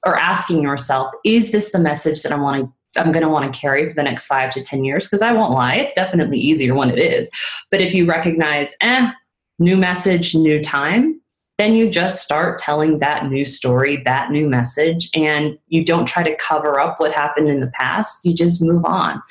or 0.06 0.16
asking 0.16 0.64
yourself, 0.64 1.12
is 1.24 1.52
this 1.52 1.72
the 1.72 1.80
message 1.80 2.24
that 2.24 2.32
I 2.32 2.36
want 2.36 2.64
to 2.64 2.74
I'm 2.98 3.12
going 3.12 3.24
to 3.24 3.30
want 3.30 3.54
to 3.54 3.58
carry 3.58 3.88
for 3.88 3.96
the 3.96 4.04
next 4.04 4.28
five 4.28 4.52
to 4.52 4.62
10 4.62 4.84
years 4.84 5.08
because 5.08 5.22
I 5.22 5.32
won't 5.32 5.54
lie, 5.54 5.76
it's 5.76 5.94
definitely 5.94 6.40
easier 6.40 6.76
when 6.76 6.90
it 6.90 7.00
is. 7.00 7.32
But 7.70 7.82
if 7.82 7.94
you 7.94 8.06
recognize, 8.06 8.76
eh, 8.82 9.12
new 9.60 9.78
message, 9.78 10.36
new 10.36 10.62
time, 10.62 11.21
then 11.62 11.76
you 11.76 11.88
just 11.88 12.24
start 12.24 12.58
telling 12.58 12.98
that 12.98 13.30
new 13.30 13.46
story, 13.46 14.02
that 14.04 14.32
new 14.32 14.50
message, 14.50 15.12
and 15.14 15.60
you 15.68 15.86
don't 15.86 16.08
try 16.08 16.24
to 16.24 16.36
cover 16.38 16.80
up 16.80 17.00
what 17.00 17.14
happened 17.14 17.48
in 17.48 17.60
the 17.60 17.68
past. 17.68 18.26
You 18.26 18.34
just 18.34 18.64
move 18.64 18.84
on. 18.84 19.22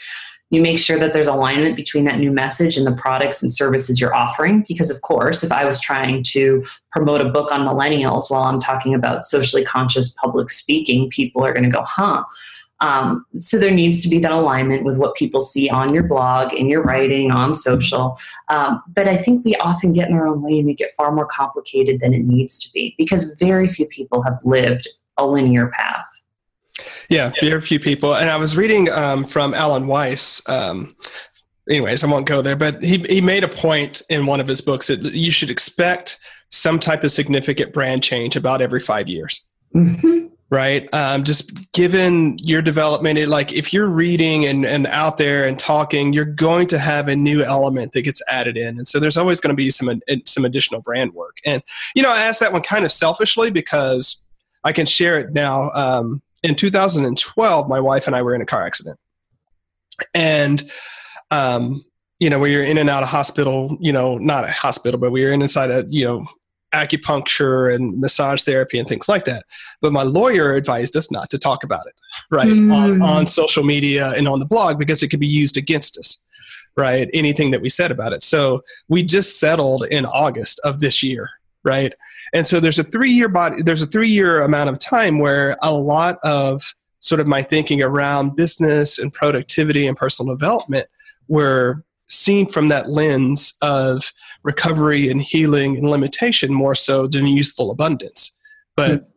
You 0.50 0.62
make 0.62 0.78
sure 0.78 0.96
that 0.96 1.12
there's 1.12 1.26
alignment 1.26 1.74
between 1.74 2.04
that 2.04 2.20
new 2.20 2.30
message 2.30 2.76
and 2.76 2.86
the 2.86 2.94
products 2.94 3.42
and 3.42 3.50
services 3.50 4.00
you're 4.00 4.14
offering. 4.14 4.64
Because, 4.68 4.90
of 4.90 5.02
course, 5.02 5.42
if 5.42 5.50
I 5.50 5.64
was 5.64 5.80
trying 5.80 6.22
to 6.28 6.62
promote 6.92 7.20
a 7.20 7.30
book 7.30 7.50
on 7.50 7.62
millennials 7.62 8.30
while 8.30 8.44
I'm 8.44 8.60
talking 8.60 8.94
about 8.94 9.24
socially 9.24 9.64
conscious 9.64 10.12
public 10.12 10.50
speaking, 10.50 11.10
people 11.10 11.44
are 11.44 11.52
going 11.52 11.64
to 11.64 11.76
go, 11.76 11.82
huh, 11.84 12.22
um, 12.80 13.26
so 13.36 13.58
there 13.58 13.70
needs 13.70 14.02
to 14.02 14.08
be 14.08 14.18
that 14.20 14.32
alignment 14.32 14.84
with 14.84 14.96
what 14.96 15.14
people 15.14 15.40
see 15.40 15.68
on 15.68 15.92
your 15.92 16.02
blog, 16.02 16.52
in 16.54 16.68
your 16.68 16.82
writing, 16.82 17.30
on 17.30 17.54
social. 17.54 18.18
Um, 18.48 18.82
but 18.94 19.06
I 19.06 19.16
think 19.16 19.44
we 19.44 19.54
often 19.56 19.92
get 19.92 20.08
in 20.08 20.14
our 20.14 20.26
own 20.26 20.42
way 20.42 20.58
and 20.58 20.66
make 20.66 20.80
it 20.80 20.90
far 20.96 21.12
more 21.12 21.26
complicated 21.26 22.00
than 22.00 22.14
it 22.14 22.24
needs 22.24 22.58
to 22.64 22.72
be 22.72 22.94
because 22.96 23.36
very 23.38 23.68
few 23.68 23.86
people 23.86 24.22
have 24.22 24.38
lived 24.44 24.88
a 25.16 25.26
linear 25.26 25.68
path. 25.68 26.06
Yeah, 27.10 27.32
very 27.40 27.60
few 27.60 27.78
people. 27.78 28.14
And 28.14 28.30
I 28.30 28.36
was 28.36 28.56
reading 28.56 28.88
um, 28.90 29.26
from 29.26 29.52
Alan 29.52 29.86
Weiss. 29.86 30.40
Um, 30.48 30.96
anyways, 31.68 32.02
I 32.02 32.06
won't 32.06 32.26
go 32.26 32.40
there, 32.40 32.56
but 32.56 32.82
he, 32.82 33.04
he 33.08 33.20
made 33.20 33.44
a 33.44 33.48
point 33.48 34.00
in 34.08 34.24
one 34.24 34.40
of 34.40 34.46
his 34.46 34.62
books 34.62 34.86
that 34.86 35.00
you 35.12 35.30
should 35.30 35.50
expect 35.50 36.18
some 36.48 36.80
type 36.80 37.04
of 37.04 37.12
significant 37.12 37.74
brand 37.74 38.02
change 38.02 38.36
about 38.36 38.62
every 38.62 38.80
five 38.80 39.08
years. 39.08 39.46
Mm-hmm 39.74 40.29
right? 40.50 40.88
Um, 40.92 41.22
just 41.22 41.72
given 41.72 42.36
your 42.38 42.60
development 42.60 43.18
it, 43.18 43.28
like 43.28 43.52
if 43.52 43.72
you're 43.72 43.86
reading 43.86 44.44
and, 44.46 44.66
and 44.66 44.86
out 44.88 45.16
there 45.16 45.46
and 45.46 45.56
talking 45.56 46.12
you're 46.12 46.24
going 46.24 46.66
to 46.68 46.78
have 46.78 47.06
a 47.06 47.14
new 47.14 47.42
element 47.42 47.92
that 47.92 48.02
gets 48.02 48.20
added 48.28 48.56
in. 48.56 48.76
And 48.76 48.86
so 48.86 48.98
there's 48.98 49.16
always 49.16 49.40
going 49.40 49.54
to 49.54 49.56
be 49.56 49.70
some 49.70 50.00
some 50.26 50.44
additional 50.44 50.80
brand 50.82 51.14
work. 51.14 51.38
And 51.44 51.62
you 51.94 52.02
know 52.02 52.10
i 52.10 52.20
asked 52.20 52.40
that 52.40 52.52
one 52.52 52.62
kind 52.62 52.84
of 52.84 52.92
selfishly 52.92 53.50
because 53.50 54.24
i 54.64 54.72
can 54.72 54.86
share 54.86 55.20
it 55.20 55.32
now. 55.32 55.70
Um, 55.70 56.20
in 56.42 56.54
2012 56.54 57.68
my 57.68 57.80
wife 57.80 58.06
and 58.06 58.16
i 58.16 58.22
were 58.22 58.34
in 58.34 58.42
a 58.42 58.46
car 58.46 58.66
accident. 58.66 58.98
And 60.14 60.70
um, 61.30 61.84
you 62.18 62.28
know 62.28 62.40
we 62.40 62.56
were 62.56 62.62
in 62.62 62.76
and 62.76 62.90
out 62.90 63.04
of 63.04 63.08
hospital 63.08 63.78
you 63.80 63.92
know 63.92 64.18
not 64.18 64.44
a 64.44 64.50
hospital 64.50 64.98
but 64.98 65.12
we 65.12 65.24
were 65.24 65.30
in 65.30 65.42
inside 65.42 65.70
a 65.70 65.86
you 65.88 66.04
know 66.04 66.24
acupuncture 66.74 67.74
and 67.74 67.98
massage 67.98 68.42
therapy 68.42 68.78
and 68.78 68.88
things 68.88 69.08
like 69.08 69.24
that. 69.24 69.44
But 69.80 69.92
my 69.92 70.02
lawyer 70.02 70.54
advised 70.54 70.96
us 70.96 71.10
not 71.10 71.30
to 71.30 71.38
talk 71.38 71.64
about 71.64 71.86
it, 71.86 71.94
right, 72.30 72.48
mm. 72.48 72.72
on, 72.72 73.02
on 73.02 73.26
social 73.26 73.64
media 73.64 74.10
and 74.10 74.28
on 74.28 74.38
the 74.38 74.46
blog 74.46 74.78
because 74.78 75.02
it 75.02 75.08
could 75.08 75.20
be 75.20 75.26
used 75.26 75.56
against 75.56 75.98
us, 75.98 76.24
right? 76.76 77.08
Anything 77.12 77.50
that 77.50 77.60
we 77.60 77.68
said 77.68 77.90
about 77.90 78.12
it. 78.12 78.22
So 78.22 78.62
we 78.88 79.02
just 79.02 79.40
settled 79.40 79.86
in 79.86 80.06
August 80.06 80.60
of 80.64 80.80
this 80.80 81.02
year, 81.02 81.28
right? 81.64 81.92
And 82.32 82.46
so 82.46 82.60
there's 82.60 82.78
a 82.78 82.84
three 82.84 83.10
year 83.10 83.28
body, 83.28 83.62
there's 83.62 83.82
a 83.82 83.86
three 83.86 84.08
year 84.08 84.42
amount 84.42 84.70
of 84.70 84.78
time 84.78 85.18
where 85.18 85.56
a 85.62 85.72
lot 85.72 86.18
of 86.22 86.74
sort 87.00 87.20
of 87.20 87.28
my 87.28 87.42
thinking 87.42 87.82
around 87.82 88.36
business 88.36 88.98
and 88.98 89.12
productivity 89.12 89.86
and 89.86 89.96
personal 89.96 90.34
development 90.34 90.86
were 91.28 91.82
seen 92.10 92.46
from 92.46 92.68
that 92.68 92.90
lens 92.90 93.54
of 93.62 94.12
recovery 94.42 95.08
and 95.08 95.22
healing 95.22 95.76
and 95.76 95.88
limitation 95.88 96.52
more 96.52 96.74
so 96.74 97.06
than 97.06 97.26
youthful 97.26 97.70
abundance. 97.70 98.36
But 98.76 98.90
mm-hmm. 98.90 99.10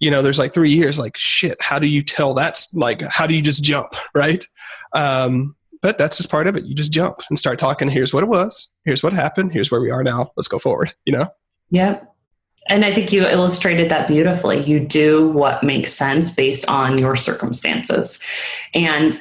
you 0.00 0.10
know, 0.10 0.22
there's 0.22 0.38
like 0.38 0.52
three 0.52 0.70
years. 0.70 0.98
Like 0.98 1.16
shit, 1.16 1.60
how 1.62 1.78
do 1.78 1.86
you 1.86 2.02
tell 2.02 2.34
that's 2.34 2.72
like 2.74 3.02
how 3.02 3.26
do 3.26 3.34
you 3.34 3.42
just 3.42 3.62
jump 3.62 3.94
right? 4.14 4.44
Um, 4.92 5.56
but 5.82 5.96
that's 5.96 6.18
just 6.18 6.30
part 6.30 6.46
of 6.46 6.56
it. 6.56 6.64
You 6.64 6.74
just 6.74 6.92
jump 6.92 7.20
and 7.30 7.38
start 7.38 7.58
talking. 7.58 7.88
Here's 7.88 8.12
what 8.12 8.22
it 8.22 8.28
was. 8.28 8.68
Here's 8.84 9.02
what 9.02 9.14
happened. 9.14 9.52
Here's 9.52 9.70
where 9.70 9.80
we 9.80 9.90
are 9.90 10.04
now. 10.04 10.30
Let's 10.36 10.48
go 10.48 10.58
forward. 10.58 10.92
You 11.06 11.16
know. 11.16 11.28
Yep. 11.70 12.06
And 12.68 12.84
I 12.84 12.94
think 12.94 13.12
you 13.12 13.26
illustrated 13.26 13.90
that 13.90 14.06
beautifully. 14.06 14.62
You 14.62 14.80
do 14.80 15.28
what 15.28 15.64
makes 15.64 15.92
sense 15.92 16.34
based 16.34 16.68
on 16.68 16.98
your 16.98 17.16
circumstances. 17.16 18.20
And 18.74 19.14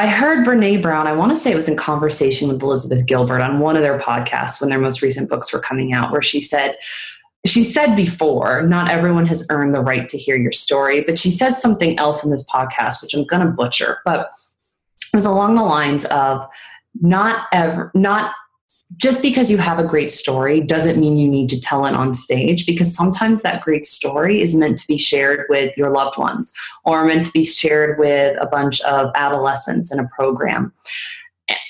I 0.00 0.06
heard 0.06 0.46
Brene 0.46 0.80
Brown, 0.80 1.06
I 1.06 1.12
want 1.12 1.30
to 1.32 1.36
say 1.36 1.52
it 1.52 1.56
was 1.56 1.68
in 1.68 1.76
conversation 1.76 2.48
with 2.48 2.62
Elizabeth 2.62 3.04
Gilbert 3.04 3.42
on 3.42 3.60
one 3.60 3.76
of 3.76 3.82
their 3.82 3.98
podcasts 3.98 4.58
when 4.58 4.70
their 4.70 4.78
most 4.78 5.02
recent 5.02 5.28
books 5.28 5.52
were 5.52 5.58
coming 5.58 5.92
out, 5.92 6.10
where 6.10 6.22
she 6.22 6.40
said, 6.40 6.76
she 7.44 7.62
said 7.64 7.94
before, 7.94 8.62
not 8.62 8.90
everyone 8.90 9.26
has 9.26 9.46
earned 9.50 9.74
the 9.74 9.82
right 9.82 10.08
to 10.08 10.16
hear 10.16 10.36
your 10.36 10.52
story, 10.52 11.02
but 11.02 11.18
she 11.18 11.30
says 11.30 11.60
something 11.60 11.98
else 11.98 12.24
in 12.24 12.30
this 12.30 12.48
podcast, 12.48 13.02
which 13.02 13.12
I'm 13.12 13.24
going 13.24 13.44
to 13.44 13.52
butcher, 13.52 13.98
but 14.06 14.30
it 15.12 15.16
was 15.16 15.26
along 15.26 15.56
the 15.56 15.64
lines 15.64 16.06
of 16.06 16.48
not 16.94 17.44
ever, 17.52 17.90
not 17.94 18.32
just 18.96 19.22
because 19.22 19.50
you 19.50 19.58
have 19.58 19.78
a 19.78 19.84
great 19.84 20.10
story 20.10 20.60
doesn't 20.60 20.98
mean 20.98 21.16
you 21.16 21.30
need 21.30 21.48
to 21.50 21.60
tell 21.60 21.86
it 21.86 21.94
on 21.94 22.12
stage 22.12 22.66
because 22.66 22.94
sometimes 22.94 23.42
that 23.42 23.62
great 23.62 23.86
story 23.86 24.42
is 24.42 24.56
meant 24.56 24.78
to 24.78 24.86
be 24.86 24.98
shared 24.98 25.46
with 25.48 25.76
your 25.76 25.90
loved 25.90 26.18
ones 26.18 26.52
or 26.84 27.04
meant 27.04 27.24
to 27.24 27.30
be 27.30 27.44
shared 27.44 27.98
with 27.98 28.36
a 28.40 28.46
bunch 28.46 28.80
of 28.82 29.10
adolescents 29.14 29.92
in 29.92 30.00
a 30.00 30.08
program. 30.08 30.72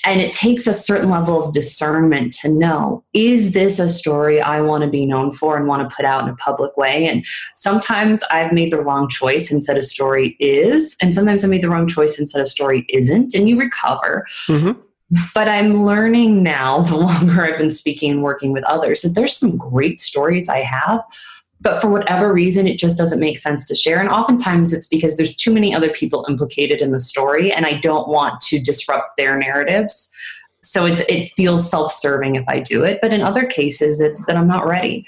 And 0.03 0.21
it 0.21 0.31
takes 0.31 0.67
a 0.67 0.75
certain 0.75 1.09
level 1.09 1.43
of 1.43 1.53
discernment 1.53 2.33
to 2.33 2.49
know 2.49 3.03
is 3.13 3.53
this 3.53 3.79
a 3.79 3.89
story 3.89 4.39
I 4.39 4.61
want 4.61 4.83
to 4.83 4.89
be 4.89 5.07
known 5.07 5.31
for 5.31 5.57
and 5.57 5.67
want 5.67 5.87
to 5.87 5.95
put 5.95 6.05
out 6.05 6.23
in 6.23 6.29
a 6.29 6.35
public 6.35 6.77
way? 6.77 7.07
And 7.07 7.25
sometimes 7.55 8.23
I've 8.29 8.51
made 8.51 8.71
the 8.71 8.81
wrong 8.81 9.09
choice 9.09 9.51
and 9.51 9.63
said 9.63 9.77
a 9.77 9.81
story 9.81 10.35
is, 10.39 10.97
and 11.01 11.15
sometimes 11.15 11.43
I 11.43 11.47
made 11.47 11.63
the 11.63 11.69
wrong 11.69 11.87
choice 11.87 12.19
and 12.19 12.29
said 12.29 12.41
a 12.41 12.45
story 12.45 12.85
isn't, 12.89 13.33
and 13.33 13.49
you 13.49 13.59
recover. 13.59 14.25
Mm-hmm 14.47 14.79
but 15.33 15.47
I'm 15.47 15.71
learning 15.71 16.43
now, 16.43 16.81
the 16.81 16.97
longer 16.97 17.43
I've 17.45 17.57
been 17.57 17.71
speaking 17.71 18.11
and 18.11 18.23
working 18.23 18.51
with 18.51 18.63
others, 18.65 19.01
that 19.01 19.09
there's 19.09 19.35
some 19.35 19.57
great 19.57 19.99
stories 19.99 20.49
I 20.49 20.61
have, 20.61 21.03
but 21.61 21.79
for 21.79 21.89
whatever 21.89 22.33
reason, 22.33 22.67
it 22.67 22.79
just 22.79 22.97
doesn't 22.97 23.19
make 23.19 23.37
sense 23.37 23.67
to 23.67 23.75
share. 23.75 23.99
And 23.99 24.09
oftentimes 24.09 24.73
it's 24.73 24.87
because 24.87 25.17
there's 25.17 25.35
too 25.35 25.53
many 25.53 25.75
other 25.75 25.89
people 25.89 26.25
implicated 26.27 26.81
in 26.81 26.91
the 26.91 26.99
story, 26.99 27.51
and 27.51 27.65
I 27.65 27.73
don't 27.73 28.07
want 28.07 28.41
to 28.41 28.59
disrupt 28.59 29.17
their 29.17 29.37
narratives. 29.37 30.11
So 30.63 30.85
it, 30.85 31.07
it 31.09 31.31
feels 31.35 31.69
self 31.69 31.91
serving 31.91 32.35
if 32.35 32.45
I 32.47 32.59
do 32.59 32.83
it. 32.83 32.99
But 33.01 33.13
in 33.13 33.21
other 33.21 33.45
cases, 33.45 34.01
it's 34.01 34.25
that 34.25 34.35
I'm 34.35 34.47
not 34.47 34.67
ready. 34.67 35.05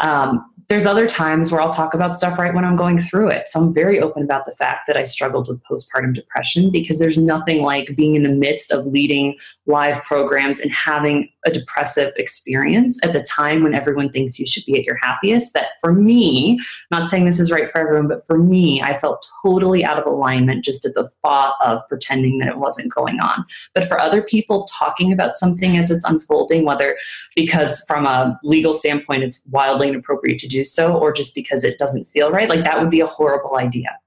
Um, 0.00 0.44
there's 0.72 0.86
other 0.86 1.06
times 1.06 1.52
where 1.52 1.60
I'll 1.60 1.68
talk 1.68 1.92
about 1.92 2.14
stuff 2.14 2.38
right 2.38 2.54
when 2.54 2.64
I'm 2.64 2.76
going 2.76 2.96
through 2.96 3.28
it. 3.28 3.46
So 3.46 3.60
I'm 3.60 3.74
very 3.74 4.00
open 4.00 4.22
about 4.22 4.46
the 4.46 4.52
fact 4.52 4.86
that 4.86 4.96
I 4.96 5.04
struggled 5.04 5.46
with 5.46 5.62
postpartum 5.64 6.14
depression 6.14 6.70
because 6.70 6.98
there's 6.98 7.18
nothing 7.18 7.60
like 7.60 7.94
being 7.94 8.14
in 8.14 8.22
the 8.22 8.30
midst 8.30 8.72
of 8.72 8.86
leading 8.86 9.36
live 9.66 10.02
programs 10.04 10.60
and 10.60 10.72
having 10.72 11.28
a 11.44 11.50
depressive 11.50 12.12
experience 12.16 13.02
at 13.04 13.12
the 13.12 13.22
time 13.22 13.62
when 13.62 13.74
everyone 13.74 14.10
thinks 14.10 14.38
you 14.38 14.46
should 14.46 14.64
be 14.64 14.78
at 14.78 14.84
your 14.84 14.96
happiest. 14.96 15.54
That 15.54 15.80
for 15.80 15.92
me, 15.92 16.60
not 16.90 17.08
saying 17.08 17.24
this 17.24 17.40
is 17.40 17.50
right 17.50 17.68
for 17.68 17.78
everyone, 17.78 18.08
but 18.08 18.24
for 18.26 18.38
me, 18.38 18.80
I 18.80 18.96
felt 18.96 19.26
totally 19.42 19.84
out 19.84 19.98
of 19.98 20.06
alignment 20.06 20.64
just 20.64 20.84
at 20.84 20.94
the 20.94 21.08
thought 21.22 21.56
of 21.64 21.80
pretending 21.88 22.38
that 22.38 22.48
it 22.48 22.58
wasn't 22.58 22.92
going 22.92 23.20
on. 23.20 23.44
But 23.74 23.86
for 23.86 24.00
other 24.00 24.22
people, 24.22 24.66
talking 24.66 25.12
about 25.12 25.34
something 25.34 25.76
as 25.76 25.90
it's 25.90 26.04
unfolding, 26.04 26.64
whether 26.64 26.96
because 27.34 27.84
from 27.86 28.06
a 28.06 28.38
legal 28.44 28.72
standpoint 28.72 29.22
it's 29.22 29.42
wildly 29.50 29.88
inappropriate 29.88 30.38
to 30.40 30.48
do 30.48 30.64
so, 30.64 30.96
or 30.96 31.12
just 31.12 31.34
because 31.34 31.64
it 31.64 31.78
doesn't 31.78 32.04
feel 32.04 32.30
right, 32.30 32.48
like 32.48 32.64
that 32.64 32.80
would 32.80 32.90
be 32.90 33.00
a 33.00 33.06
horrible 33.06 33.56
idea. 33.56 33.98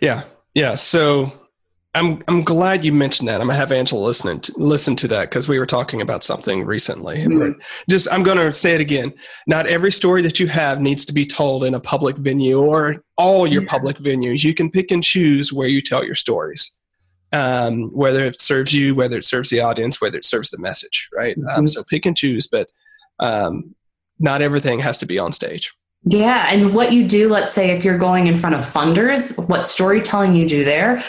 Yeah. 0.00 0.24
Yeah. 0.54 0.74
So 0.74 1.32
I'm 1.96 2.22
I'm 2.28 2.44
glad 2.44 2.84
you 2.84 2.92
mentioned 2.92 3.28
that. 3.28 3.40
I'm 3.40 3.46
gonna 3.46 3.58
have 3.58 3.72
Angela 3.72 4.00
listen 4.00 4.38
to, 4.38 4.52
listen 4.56 4.96
to 4.96 5.08
that 5.08 5.30
because 5.30 5.48
we 5.48 5.58
were 5.58 5.66
talking 5.66 6.02
about 6.02 6.22
something 6.22 6.64
recently. 6.64 7.24
Mm-hmm. 7.24 7.58
Just 7.88 8.06
I'm 8.12 8.22
gonna 8.22 8.52
say 8.52 8.74
it 8.74 8.82
again. 8.82 9.14
Not 9.46 9.66
every 9.66 9.90
story 9.90 10.20
that 10.22 10.38
you 10.38 10.46
have 10.46 10.80
needs 10.80 11.06
to 11.06 11.14
be 11.14 11.24
told 11.24 11.64
in 11.64 11.72
a 11.72 11.80
public 11.80 12.16
venue 12.18 12.62
or 12.62 13.02
all 13.16 13.46
your 13.46 13.62
yeah. 13.62 13.68
public 13.68 13.96
venues. 13.96 14.44
You 14.44 14.52
can 14.52 14.70
pick 14.70 14.90
and 14.90 15.02
choose 15.02 15.54
where 15.54 15.68
you 15.68 15.80
tell 15.80 16.04
your 16.04 16.14
stories, 16.14 16.70
um, 17.32 17.84
whether 17.94 18.24
it 18.24 18.42
serves 18.42 18.74
you, 18.74 18.94
whether 18.94 19.16
it 19.16 19.24
serves 19.24 19.48
the 19.48 19.60
audience, 19.60 19.98
whether 19.98 20.18
it 20.18 20.26
serves 20.26 20.50
the 20.50 20.58
message. 20.58 21.08
Right. 21.14 21.36
Um, 21.38 21.44
mm-hmm. 21.44 21.58
Um, 21.60 21.66
so 21.66 21.82
pick 21.82 22.04
and 22.04 22.16
choose, 22.16 22.46
but 22.46 22.68
um, 23.20 23.74
not 24.18 24.42
everything 24.42 24.80
has 24.80 24.98
to 24.98 25.06
be 25.06 25.18
on 25.18 25.32
stage. 25.32 25.72
Yeah, 26.08 26.46
and 26.52 26.72
what 26.72 26.92
you 26.92 27.08
do, 27.08 27.28
let's 27.28 27.52
say 27.52 27.70
if 27.70 27.84
you're 27.84 27.98
going 27.98 28.28
in 28.28 28.36
front 28.36 28.54
of 28.54 28.60
funders, 28.60 29.36
what 29.48 29.66
storytelling 29.66 30.36
you 30.36 30.46
do 30.48 30.62
there 30.62 31.02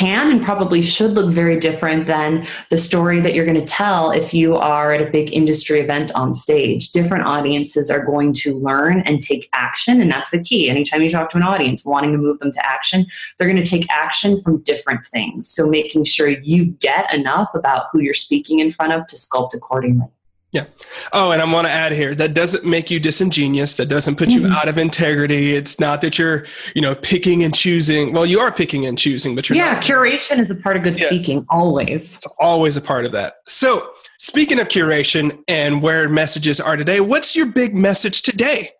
can 0.00 0.30
and 0.30 0.42
probably 0.42 0.80
should 0.80 1.12
look 1.12 1.30
very 1.30 1.60
different 1.60 2.06
than 2.06 2.46
the 2.70 2.76
story 2.78 3.20
that 3.20 3.34
you're 3.34 3.44
going 3.44 3.60
to 3.60 3.66
tell 3.66 4.10
if 4.10 4.32
you 4.32 4.56
are 4.56 4.92
at 4.92 5.02
a 5.02 5.10
big 5.10 5.30
industry 5.30 5.78
event 5.78 6.10
on 6.14 6.32
stage. 6.32 6.90
Different 6.90 7.26
audiences 7.26 7.90
are 7.90 8.02
going 8.06 8.32
to 8.32 8.56
learn 8.56 9.00
and 9.00 9.20
take 9.20 9.50
action, 9.52 10.00
and 10.00 10.10
that's 10.10 10.30
the 10.30 10.42
key. 10.42 10.70
Anytime 10.70 11.02
you 11.02 11.10
talk 11.10 11.28
to 11.30 11.36
an 11.36 11.42
audience 11.42 11.84
wanting 11.84 12.12
to 12.12 12.18
move 12.18 12.38
them 12.38 12.50
to 12.50 12.66
action, 12.66 13.04
they're 13.36 13.46
going 13.46 13.62
to 13.62 13.70
take 13.70 13.86
action 13.90 14.40
from 14.40 14.62
different 14.62 15.04
things. 15.04 15.46
So 15.46 15.68
making 15.68 16.04
sure 16.04 16.28
you 16.28 16.64
get 16.64 17.12
enough 17.12 17.50
about 17.54 17.88
who 17.92 18.00
you're 18.00 18.14
speaking 18.14 18.60
in 18.60 18.70
front 18.70 18.94
of 18.94 19.06
to 19.06 19.16
sculpt 19.16 19.52
accordingly. 19.52 20.08
Yeah. 20.52 20.64
Oh, 21.12 21.30
and 21.30 21.40
I 21.40 21.52
want 21.52 21.68
to 21.68 21.70
add 21.70 21.92
here 21.92 22.12
that 22.16 22.34
doesn't 22.34 22.64
make 22.64 22.90
you 22.90 22.98
disingenuous. 22.98 23.76
That 23.76 23.86
doesn't 23.86 24.16
put 24.16 24.30
you 24.30 24.40
mm-hmm. 24.40 24.52
out 24.52 24.68
of 24.68 24.78
integrity. 24.78 25.54
It's 25.54 25.78
not 25.78 26.00
that 26.00 26.18
you're, 26.18 26.44
you 26.74 26.82
know, 26.82 26.96
picking 26.96 27.44
and 27.44 27.54
choosing. 27.54 28.12
Well, 28.12 28.26
you 28.26 28.40
are 28.40 28.50
picking 28.50 28.84
and 28.86 28.98
choosing, 28.98 29.36
but 29.36 29.48
you're 29.48 29.56
yeah. 29.56 29.74
Not. 29.74 29.82
Curation 29.84 30.40
is 30.40 30.50
a 30.50 30.56
part 30.56 30.76
of 30.76 30.82
good 30.82 30.98
yeah. 30.98 31.06
speaking, 31.06 31.46
always. 31.50 32.16
It's 32.16 32.26
always 32.40 32.76
a 32.76 32.82
part 32.82 33.04
of 33.04 33.12
that. 33.12 33.34
So, 33.46 33.92
speaking 34.18 34.58
of 34.58 34.66
curation 34.66 35.38
and 35.46 35.82
where 35.82 36.08
messages 36.08 36.60
are 36.60 36.76
today, 36.76 37.00
what's 37.00 37.36
your 37.36 37.46
big 37.46 37.72
message 37.72 38.22
today? 38.22 38.70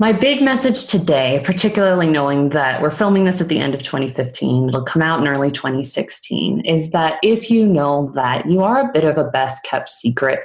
My 0.00 0.14
big 0.14 0.40
message 0.40 0.86
today, 0.86 1.42
particularly 1.44 2.06
knowing 2.06 2.48
that 2.48 2.80
we're 2.80 2.90
filming 2.90 3.24
this 3.24 3.42
at 3.42 3.48
the 3.48 3.58
end 3.58 3.74
of 3.74 3.82
2015, 3.82 4.70
it'll 4.70 4.82
come 4.82 5.02
out 5.02 5.20
in 5.20 5.28
early 5.28 5.50
2016, 5.50 6.60
is 6.60 6.90
that 6.92 7.18
if 7.22 7.50
you 7.50 7.66
know 7.66 8.10
that 8.14 8.46
you 8.46 8.62
are 8.62 8.80
a 8.80 8.92
bit 8.94 9.04
of 9.04 9.18
a 9.18 9.24
best 9.24 9.62
kept 9.62 9.90
secret 9.90 10.40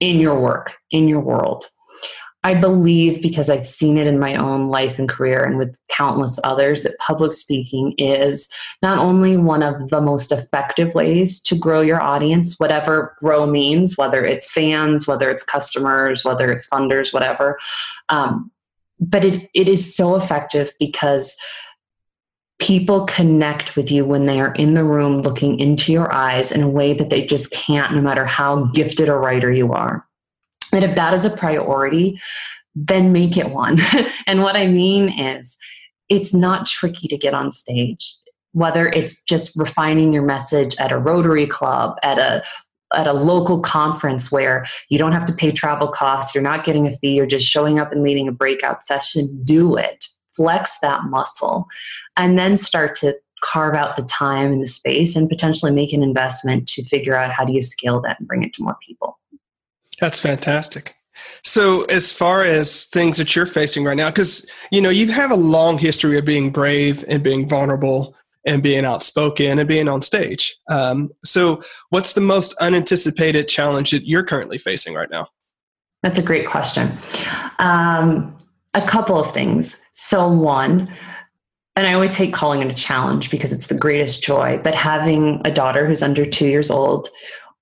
in 0.00 0.18
your 0.18 0.40
work, 0.40 0.74
in 0.90 1.06
your 1.06 1.20
world, 1.20 1.66
I 2.42 2.54
believe 2.54 3.22
because 3.22 3.48
I've 3.48 3.64
seen 3.64 3.96
it 3.96 4.08
in 4.08 4.18
my 4.18 4.34
own 4.34 4.70
life 4.70 4.98
and 4.98 5.08
career 5.08 5.44
and 5.44 5.56
with 5.56 5.80
countless 5.88 6.40
others 6.42 6.82
that 6.82 6.98
public 6.98 7.32
speaking 7.32 7.94
is 7.98 8.48
not 8.82 8.98
only 8.98 9.36
one 9.36 9.62
of 9.62 9.88
the 9.88 10.00
most 10.00 10.32
effective 10.32 10.94
ways 10.94 11.40
to 11.42 11.56
grow 11.56 11.80
your 11.80 12.02
audience, 12.02 12.58
whatever 12.58 13.14
grow 13.20 13.46
means, 13.46 13.96
whether 13.96 14.24
it's 14.24 14.50
fans, 14.50 15.06
whether 15.06 15.30
it's 15.30 15.44
customers, 15.44 16.24
whether 16.24 16.50
it's 16.50 16.68
funders, 16.68 17.14
whatever. 17.14 17.56
Um, 18.08 18.50
but 18.98 19.24
it, 19.24 19.48
it 19.54 19.68
is 19.68 19.94
so 19.94 20.16
effective 20.16 20.72
because 20.78 21.36
people 22.58 23.04
connect 23.04 23.76
with 23.76 23.90
you 23.90 24.04
when 24.04 24.24
they 24.24 24.40
are 24.40 24.54
in 24.54 24.74
the 24.74 24.84
room 24.84 25.20
looking 25.20 25.58
into 25.58 25.92
your 25.92 26.12
eyes 26.14 26.50
in 26.50 26.62
a 26.62 26.68
way 26.68 26.94
that 26.94 27.10
they 27.10 27.24
just 27.24 27.52
can't 27.52 27.94
no 27.94 28.00
matter 28.00 28.24
how 28.24 28.64
gifted 28.72 29.08
a 29.08 29.14
writer 29.14 29.52
you 29.52 29.72
are. 29.72 30.04
And 30.72 30.84
if 30.84 30.94
that 30.94 31.14
is 31.14 31.24
a 31.24 31.30
priority 31.30 32.18
then 32.76 33.10
make 33.10 33.38
it 33.38 33.50
one. 33.50 33.78
And 34.26 34.42
what 34.42 34.56
i 34.56 34.66
mean 34.66 35.18
is 35.18 35.56
it's 36.08 36.34
not 36.34 36.66
tricky 36.66 37.08
to 37.08 37.16
get 37.16 37.34
on 37.34 37.52
stage 37.52 38.14
whether 38.52 38.88
it's 38.88 39.22
just 39.24 39.54
refining 39.54 40.14
your 40.14 40.22
message 40.22 40.74
at 40.78 40.90
a 40.90 40.98
rotary 40.98 41.46
club 41.46 41.98
at 42.02 42.18
a 42.18 42.42
at 42.94 43.06
a 43.06 43.12
local 43.12 43.60
conference 43.60 44.30
where 44.30 44.64
you 44.88 44.98
don't 44.98 45.12
have 45.12 45.24
to 45.26 45.32
pay 45.32 45.50
travel 45.50 45.88
costs, 45.88 46.34
you're 46.34 46.42
not 46.42 46.64
getting 46.64 46.86
a 46.86 46.90
fee, 46.90 47.14
you're 47.14 47.26
just 47.26 47.48
showing 47.48 47.78
up 47.78 47.92
and 47.92 48.02
leading 48.02 48.28
a 48.28 48.32
breakout 48.32 48.84
session, 48.84 49.40
do 49.40 49.76
it. 49.76 50.04
Flex 50.30 50.80
that 50.80 51.04
muscle 51.04 51.66
and 52.18 52.38
then 52.38 52.56
start 52.56 52.94
to 52.96 53.16
carve 53.42 53.74
out 53.74 53.96
the 53.96 54.02
time 54.02 54.52
and 54.52 54.62
the 54.62 54.66
space 54.66 55.16
and 55.16 55.28
potentially 55.28 55.72
make 55.72 55.92
an 55.92 56.02
investment 56.02 56.68
to 56.68 56.84
figure 56.84 57.14
out 57.14 57.32
how 57.32 57.44
do 57.44 57.52
you 57.52 57.62
scale 57.62 58.00
that 58.02 58.18
and 58.18 58.28
bring 58.28 58.42
it 58.42 58.52
to 58.52 58.62
more 58.62 58.76
people. 58.82 59.18
That's 59.98 60.20
fantastic. 60.20 60.94
So, 61.42 61.84
as 61.84 62.12
far 62.12 62.42
as 62.42 62.84
things 62.86 63.16
that 63.16 63.34
you're 63.34 63.46
facing 63.46 63.84
right 63.84 63.96
now, 63.96 64.10
because 64.10 64.46
you 64.70 64.82
know 64.82 64.90
you 64.90 65.10
have 65.12 65.30
a 65.30 65.36
long 65.36 65.78
history 65.78 66.18
of 66.18 66.26
being 66.26 66.50
brave 66.50 67.04
and 67.08 67.22
being 67.22 67.48
vulnerable 67.48 68.14
and 68.46 68.62
being 68.62 68.84
outspoken 68.84 69.58
and 69.58 69.68
being 69.68 69.88
on 69.88 70.00
stage. 70.00 70.56
Um, 70.70 71.10
so, 71.24 71.62
what's 71.90 72.14
the 72.14 72.20
most 72.20 72.54
unanticipated 72.60 73.48
challenge 73.48 73.90
that 73.90 74.06
you're 74.06 74.24
currently 74.24 74.58
facing 74.58 74.94
right 74.94 75.10
now? 75.10 75.28
That's 76.02 76.18
a 76.18 76.22
great 76.22 76.46
question. 76.46 76.96
Um, 77.58 78.36
a 78.74 78.86
couple 78.86 79.18
of 79.18 79.32
things. 79.32 79.82
So, 79.92 80.28
one, 80.28 80.92
and 81.74 81.86
I 81.86 81.92
always 81.92 82.14
hate 82.14 82.32
calling 82.32 82.62
it 82.62 82.70
a 82.70 82.74
challenge 82.74 83.30
because 83.30 83.52
it's 83.52 83.66
the 83.66 83.76
greatest 83.76 84.22
joy, 84.22 84.60
but 84.62 84.74
having 84.74 85.42
a 85.44 85.50
daughter 85.50 85.86
who's 85.86 86.02
under 86.02 86.24
two 86.24 86.46
years 86.46 86.70
old, 86.70 87.08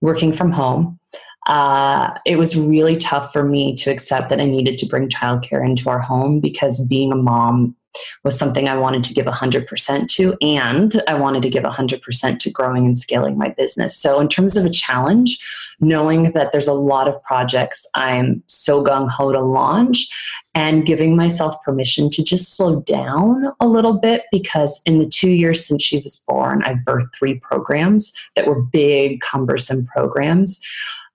working 0.01 0.32
from 0.32 0.53
home, 0.53 1.01
uh, 1.47 2.11
it 2.24 2.37
was 2.37 2.57
really 2.57 2.97
tough 2.97 3.32
for 3.32 3.45
me 3.45 3.74
to 3.76 3.91
accept 3.91 4.28
that 4.28 4.41
I 4.41 4.45
needed 4.45 4.78
to 4.78 4.87
bring 4.87 5.09
childcare 5.09 5.64
into 5.64 5.91
our 5.91 6.01
home 6.01 6.41
because 6.41 6.87
being 6.89 7.12
a 7.12 7.16
mom 7.16 7.76
was 8.22 8.38
something 8.38 8.68
I 8.68 8.76
wanted 8.76 9.05
to 9.05 9.14
give 9.14 9.26
100% 9.26 10.09
to, 10.09 10.36
and 10.40 11.01
I 11.09 11.14
wanted 11.14 11.42
to 11.42 11.51
give 11.51 11.64
100% 11.64 12.38
to 12.38 12.51
growing 12.51 12.84
and 12.86 12.97
scaling 12.97 13.38
my 13.38 13.49
business. 13.51 13.97
So, 13.97 14.20
in 14.20 14.28
terms 14.28 14.57
of 14.57 14.64
a 14.64 14.70
challenge, 14.70 15.38
knowing 15.80 16.32
that 16.32 16.53
there's 16.53 16.68
a 16.68 16.72
lot 16.72 17.09
of 17.09 17.22
projects 17.22 17.86
I'm 17.95 18.42
so 18.47 18.82
gung 18.82 19.09
ho 19.09 19.32
to 19.32 19.40
launch, 19.40 20.09
and 20.55 20.86
giving 20.86 21.16
myself 21.16 21.61
permission 21.62 22.09
to 22.11 22.22
just 22.22 22.57
slow 22.57 22.80
down 22.82 23.53
a 23.61 23.66
little 23.66 23.99
bit 23.99 24.22
because 24.30 24.80
in 24.86 25.01
the 25.01 25.09
two 25.09 25.30
years 25.30 25.66
since 25.66 25.82
she 25.82 25.99
was 25.99 26.22
born, 26.28 26.62
I've 26.62 26.78
birthed 26.78 27.14
three 27.18 27.40
programs 27.40 28.14
that 28.36 28.47
were 28.47 28.62
big, 28.62 29.20
cumbersome 29.20 29.84
programs. 29.86 30.64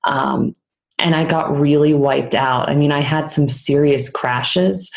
Um, 0.03 0.55
and 0.97 1.15
I 1.15 1.23
got 1.23 1.57
really 1.57 1.93
wiped 1.93 2.35
out. 2.35 2.67
I 2.67 2.75
mean, 2.75 2.91
I 2.91 2.99
had 2.99 3.29
some 3.29 3.47
serious 3.47 4.09
crashes 4.09 4.91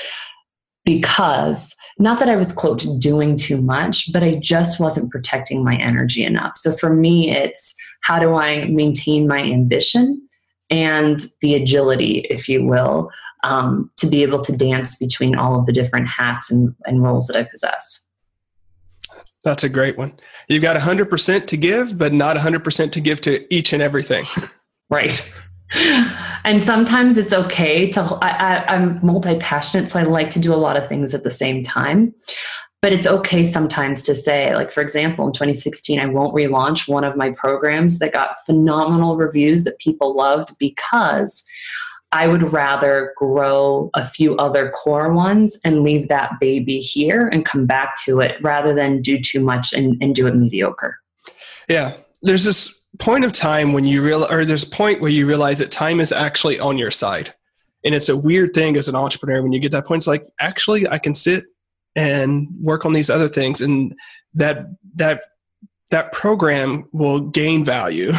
because 0.85 1.75
not 1.99 2.19
that 2.19 2.29
I 2.29 2.37
was, 2.37 2.53
quote, 2.53 2.85
doing 2.99 3.37
too 3.37 3.61
much, 3.61 4.13
but 4.13 4.23
I 4.23 4.37
just 4.37 4.81
wasn't 4.81 5.11
protecting 5.11 5.65
my 5.65 5.77
energy 5.77 6.25
enough. 6.25 6.57
So 6.57 6.73
for 6.73 6.93
me, 6.93 7.31
it's 7.31 7.75
how 8.03 8.19
do 8.19 8.35
I 8.35 8.65
maintain 8.65 9.29
my 9.29 9.43
ambition 9.43 10.29
and 10.71 11.21
the 11.43 11.55
agility, 11.55 12.27
if 12.31 12.49
you 12.49 12.65
will, 12.65 13.11
um, 13.45 13.91
to 13.99 14.07
be 14.07 14.23
able 14.23 14.39
to 14.41 14.57
dance 14.57 14.97
between 14.97 15.37
all 15.37 15.59
of 15.59 15.67
the 15.67 15.73
different 15.73 16.09
hats 16.09 16.51
and, 16.51 16.75
and 16.87 17.03
roles 17.03 17.27
that 17.27 17.37
I 17.37 17.45
possess. 17.45 18.09
That's 19.45 19.65
a 19.65 19.69
great 19.69 19.99
one. 19.99 20.15
You've 20.49 20.63
got 20.63 20.77
100% 20.77 21.47
to 21.47 21.57
give, 21.57 21.99
but 21.99 22.13
not 22.13 22.37
100% 22.37 22.93
to 22.93 23.01
give 23.01 23.21
to 23.23 23.55
each 23.55 23.73
and 23.73 23.83
everything. 23.83 24.25
right. 24.89 25.33
And 26.45 26.61
sometimes 26.61 27.19
it's 27.19 27.33
okay 27.33 27.89
to, 27.91 28.01
I, 28.21 28.31
I, 28.31 28.75
I'm 28.75 28.99
multi 29.03 29.39
passionate, 29.39 29.89
so 29.89 30.01
I 30.01 30.03
like 30.03 30.31
to 30.31 30.39
do 30.39 30.53
a 30.53 30.57
lot 30.57 30.77
of 30.77 30.89
things 30.89 31.15
at 31.15 31.23
the 31.23 31.31
same 31.31 31.63
time. 31.63 32.15
But 32.81 32.93
it's 32.93 33.07
okay 33.07 33.45
sometimes 33.45 34.03
to 34.05 34.15
say, 34.15 34.57
like, 34.57 34.73
for 34.73 34.81
example, 34.81 35.25
in 35.25 35.33
2016, 35.33 36.01
I 36.01 36.07
won't 36.07 36.35
relaunch 36.35 36.89
one 36.89 37.05
of 37.05 37.17
my 37.17 37.31
programs 37.31 38.01
that 38.01 38.13
got 38.13 38.35
phenomenal 38.45 39.17
reviews 39.17 39.63
that 39.65 39.79
people 39.79 40.17
loved 40.17 40.49
because 40.59 41.45
I 42.11 42.27
would 42.27 42.53
rather 42.53 43.15
grow 43.17 43.89
a 43.95 44.05
few 44.05 44.37
other 44.37 44.71
core 44.71 45.13
ones 45.13 45.59
and 45.65 45.83
leave 45.83 46.09
that 46.09 46.33
baby 46.41 46.79
here 46.79 47.29
and 47.29 47.45
come 47.45 47.67
back 47.67 47.95
to 48.05 48.21
it 48.21 48.37
rather 48.43 48.75
than 48.75 49.01
do 49.01 49.19
too 49.19 49.41
much 49.41 49.73
and, 49.73 49.97
and 50.03 50.13
do 50.13 50.27
it 50.27 50.35
mediocre. 50.35 50.99
Yeah. 51.69 51.95
There's 52.21 52.45
this 52.45 52.82
point 52.99 53.25
of 53.25 53.33
time 53.33 53.73
when 53.73 53.85
you 53.85 54.03
realize, 54.03 54.31
or 54.31 54.45
there's 54.45 54.65
a 54.65 54.71
point 54.71 55.01
where 55.01 55.11
you 55.11 55.27
realize 55.27 55.59
that 55.59 55.71
time 55.71 56.01
is 56.01 56.13
actually 56.13 56.59
on 56.61 56.79
your 56.79 56.91
side. 56.91 57.35
And 57.85 57.95
it's 57.95 58.09
a 58.09 58.17
weird 58.17 58.55
thing 58.55 58.77
as 58.77 58.89
an 58.89 58.95
entrepreneur 58.95 59.43
when 59.43 59.53
you 59.53 59.59
get 59.59 59.73
that 59.73 59.87
point. 59.87 60.01
It's 60.01 60.07
like, 60.07 60.25
actually, 60.41 60.89
I 60.89 60.99
can 60.99 61.15
sit 61.15 61.45
and 61.97 62.49
work 62.61 62.87
on 62.87 62.93
these 62.93 63.11
other 63.11 63.29
things. 63.29 63.61
And 63.61 63.95
that, 64.35 64.67
that, 64.95 65.25
that 65.91 66.13
program 66.13 66.89
will 66.93 67.21
gain 67.21 67.65
value 67.65 68.13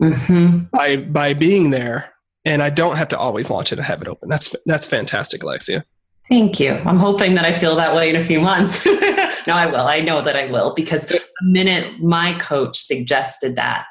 mm-hmm. 0.00 0.58
by, 0.72 0.96
by 0.96 1.34
being 1.34 1.70
there 1.70 2.12
and 2.48 2.62
I 2.62 2.70
don't 2.70 2.96
have 2.96 3.08
to 3.08 3.18
always 3.18 3.50
launch 3.50 3.72
it 3.72 3.78
and 3.78 3.86
have 3.86 4.00
it 4.00 4.08
open. 4.08 4.28
That's 4.28 4.56
that's 4.64 4.86
fantastic, 4.86 5.42
Alexia. 5.42 5.84
Thank 6.30 6.58
you. 6.60 6.72
I'm 6.72 6.98
hoping 6.98 7.34
that 7.34 7.44
I 7.44 7.58
feel 7.58 7.76
that 7.76 7.94
way 7.94 8.08
in 8.10 8.16
a 8.16 8.24
few 8.24 8.40
months. 8.40 8.84
no, 8.86 9.54
I 9.54 9.66
will. 9.66 9.86
I 9.86 10.00
know 10.00 10.22
that 10.22 10.36
I 10.36 10.50
will 10.50 10.74
because 10.74 11.06
the 11.06 11.20
minute 11.42 12.00
my 12.00 12.38
coach 12.38 12.78
suggested 12.78 13.56
that, 13.56 13.86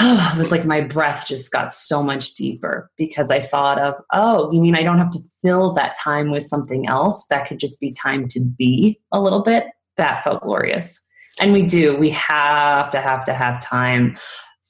oh, 0.00 0.32
it 0.34 0.38
was 0.38 0.50
like 0.50 0.64
my 0.64 0.80
breath 0.80 1.26
just 1.26 1.52
got 1.52 1.72
so 1.72 2.02
much 2.02 2.34
deeper 2.34 2.90
because 2.96 3.30
I 3.30 3.40
thought 3.40 3.78
of, 3.78 3.94
oh, 4.12 4.50
you 4.52 4.60
mean 4.60 4.76
I 4.76 4.82
don't 4.82 4.98
have 4.98 5.10
to 5.10 5.20
fill 5.42 5.72
that 5.74 5.96
time 6.02 6.30
with 6.30 6.42
something 6.42 6.88
else? 6.88 7.26
That 7.28 7.46
could 7.46 7.58
just 7.58 7.80
be 7.80 7.92
time 7.92 8.28
to 8.28 8.40
be 8.40 9.00
a 9.12 9.20
little 9.20 9.42
bit. 9.42 9.66
That 9.96 10.22
felt 10.22 10.42
glorious. 10.42 11.06
And 11.40 11.52
we 11.52 11.62
do. 11.62 11.96
We 11.96 12.10
have 12.10 12.90
to 12.90 13.00
have 13.00 13.24
to 13.26 13.34
have 13.34 13.62
time 13.62 14.16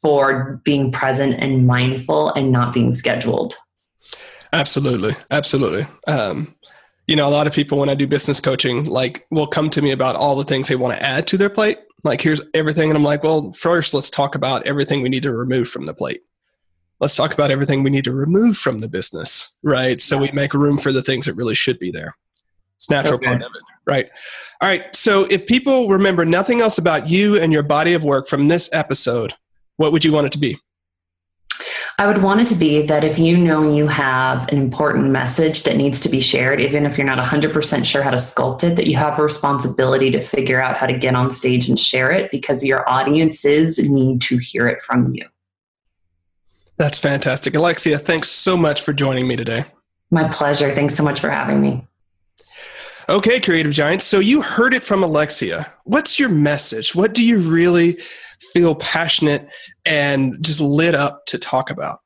for 0.03 0.61
being 0.65 0.93
present 0.93 1.37
and 1.39 1.67
mindful 1.67 2.33
and 2.35 2.53
not 2.53 2.75
being 2.75 2.93
scheduled. 2.93 3.55
Absolutely. 4.53 5.15
Absolutely. 5.31 5.87
Um, 6.07 6.55
you 7.07 7.15
know, 7.15 7.29
a 7.29 7.31
lot 7.31 7.47
of 7.47 7.53
people, 7.53 7.79
when 7.79 7.89
I 7.89 7.95
do 7.95 8.07
business 8.07 8.41
coaching, 8.41 8.85
like 8.85 9.27
will 9.31 9.47
come 9.47 9.71
to 9.71 9.83
me 9.83 9.93
about 9.93 10.17
all 10.17 10.35
the 10.37 10.45
things 10.45 10.69
they 10.69 10.77
want 10.77 10.97
to 10.97 11.03
add 11.03 11.27
to 11.29 11.39
their 11.39 11.51
plate. 11.51 11.79
Like, 12.07 12.23
here's 12.23 12.41
everything. 12.55 12.89
And 12.89 12.97
I'm 12.97 13.05
like, 13.05 13.23
well, 13.23 13.53
first, 13.53 13.93
let's 13.93 14.09
talk 14.09 14.35
about 14.35 14.67
everything 14.67 15.03
we 15.03 15.09
need 15.09 15.25
to 15.25 15.35
remove 15.35 15.69
from 15.69 15.85
the 15.85 15.95
plate. 15.95 16.23
Let's 17.01 17.15
talk 17.15 17.35
about 17.35 17.51
everything 17.51 17.83
we 17.83 17.91
need 17.91 18.05
to 18.05 18.13
remove 18.13 18.57
from 18.57 18.81
the 18.81 18.89
business, 18.89 19.55
right? 19.63 20.01
So 20.01 20.17
we 20.17 20.31
make 20.33 20.55
room 20.55 20.79
for 20.79 20.93
the 20.93 21.03
things 21.03 21.27
that 21.27 21.35
really 21.35 21.55
should 21.55 21.79
be 21.79 21.91
there. 21.91 22.15
It's 22.77 22.89
natural 22.89 23.19
part 23.19 23.43
of 23.43 23.53
it, 23.55 23.63
right? 23.87 24.09
All 24.63 24.69
right. 24.69 24.95
So 24.97 25.25
if 25.25 25.47
people 25.47 25.89
remember 25.89 26.25
nothing 26.25 26.61
else 26.61 26.79
about 26.79 27.11
you 27.11 27.39
and 27.39 27.53
your 27.53 27.63
body 27.63 27.93
of 27.93 28.05
work 28.05 28.27
from 28.27 28.49
this 28.49 28.71
episode, 28.73 29.35
what 29.77 29.93
would 29.93 30.05
you 30.05 30.13
want 30.13 30.27
it 30.27 30.33
to 30.33 30.39
be? 30.39 30.59
I 31.99 32.07
would 32.07 32.23
want 32.23 32.43
it 32.43 32.47
to 32.49 32.55
be 32.55 32.83
that 32.83 33.07
if 33.07 33.19
you 33.19 33.39
know 33.39 33.73
you 33.75 33.87
have 33.87 34.47
an 34.49 34.59
important 34.59 35.07
message 35.07 35.63
that 35.63 35.77
needs 35.77 35.99
to 36.01 36.11
be 36.11 36.21
shared, 36.21 36.61
even 36.61 36.85
if 36.85 36.99
you're 36.99 37.07
not 37.07 37.19
100% 37.19 37.85
sure 37.87 38.03
how 38.03 38.11
to 38.11 38.19
sculpt 38.19 38.65
it, 38.65 38.77
that 38.77 38.87
you 38.87 38.97
have 38.97 39.19
a 39.19 39.23
responsibility 39.23 40.11
to 40.11 40.21
figure 40.21 40.61
out 40.61 40.77
how 40.77 40.87
to 40.87 40.99
get 40.99 41.15
on 41.15 41.31
stage 41.31 41.71
and 41.71 41.81
share 41.81 42.11
it 42.11 42.31
because 42.31 42.63
your 42.63 42.87
audiences 42.87 43.79
need 43.79 44.21
to 44.23 44.37
hear 44.37 44.69
it 44.69 44.83
from 44.83 45.15
you. 45.15 45.27
That's 46.77 46.99
fantastic. 46.99 47.55
Alexia, 47.55 47.99
thanks 47.99 48.29
so 48.29 48.59
much 48.59 48.83
for 48.83 48.93
joining 48.93 49.27
me 49.27 49.37
today. 49.37 49.65
My 50.11 50.29
pleasure. 50.29 50.75
Thanks 50.75 50.95
so 50.95 51.03
much 51.03 51.21
for 51.21 51.31
having 51.31 51.63
me. 51.63 51.87
Okay, 53.09 53.41
Creative 53.41 53.73
Giants. 53.73 54.05
So 54.05 54.19
you 54.19 54.43
heard 54.43 54.75
it 54.75 54.83
from 54.83 55.05
Alexia. 55.05 55.73
What's 55.85 56.19
your 56.19 56.29
message? 56.29 56.95
What 56.95 57.15
do 57.15 57.25
you 57.25 57.39
really 57.39 57.99
feel 58.41 58.75
passionate 58.75 59.49
and 59.85 60.43
just 60.43 60.61
lit 60.61 60.95
up 60.95 61.27
to 61.27 61.39
talk 61.39 61.71
about. 61.71 61.99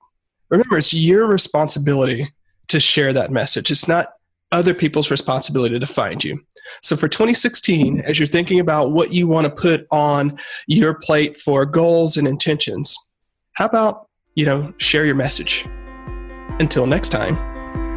Remember, 0.50 0.76
it's 0.76 0.92
your 0.92 1.26
responsibility 1.26 2.32
to 2.68 2.80
share 2.80 3.12
that 3.12 3.30
message. 3.30 3.70
It's 3.70 3.88
not 3.88 4.08
other 4.52 4.74
people's 4.74 5.10
responsibility 5.10 5.78
to 5.78 5.86
find 5.86 6.22
you. 6.24 6.40
So 6.82 6.96
for 6.96 7.08
2016, 7.08 8.00
as 8.00 8.18
you're 8.18 8.26
thinking 8.26 8.60
about 8.60 8.90
what 8.92 9.12
you 9.12 9.28
want 9.28 9.44
to 9.44 9.50
put 9.50 9.86
on 9.90 10.38
your 10.66 10.94
plate 10.94 11.36
for 11.36 11.64
goals 11.64 12.16
and 12.16 12.26
intentions, 12.26 12.96
how 13.54 13.66
about, 13.66 14.08
you 14.34 14.44
know, 14.44 14.72
share 14.78 15.04
your 15.06 15.14
message? 15.14 15.66
Until 16.58 16.86
next 16.86 17.10
time, 17.10 17.49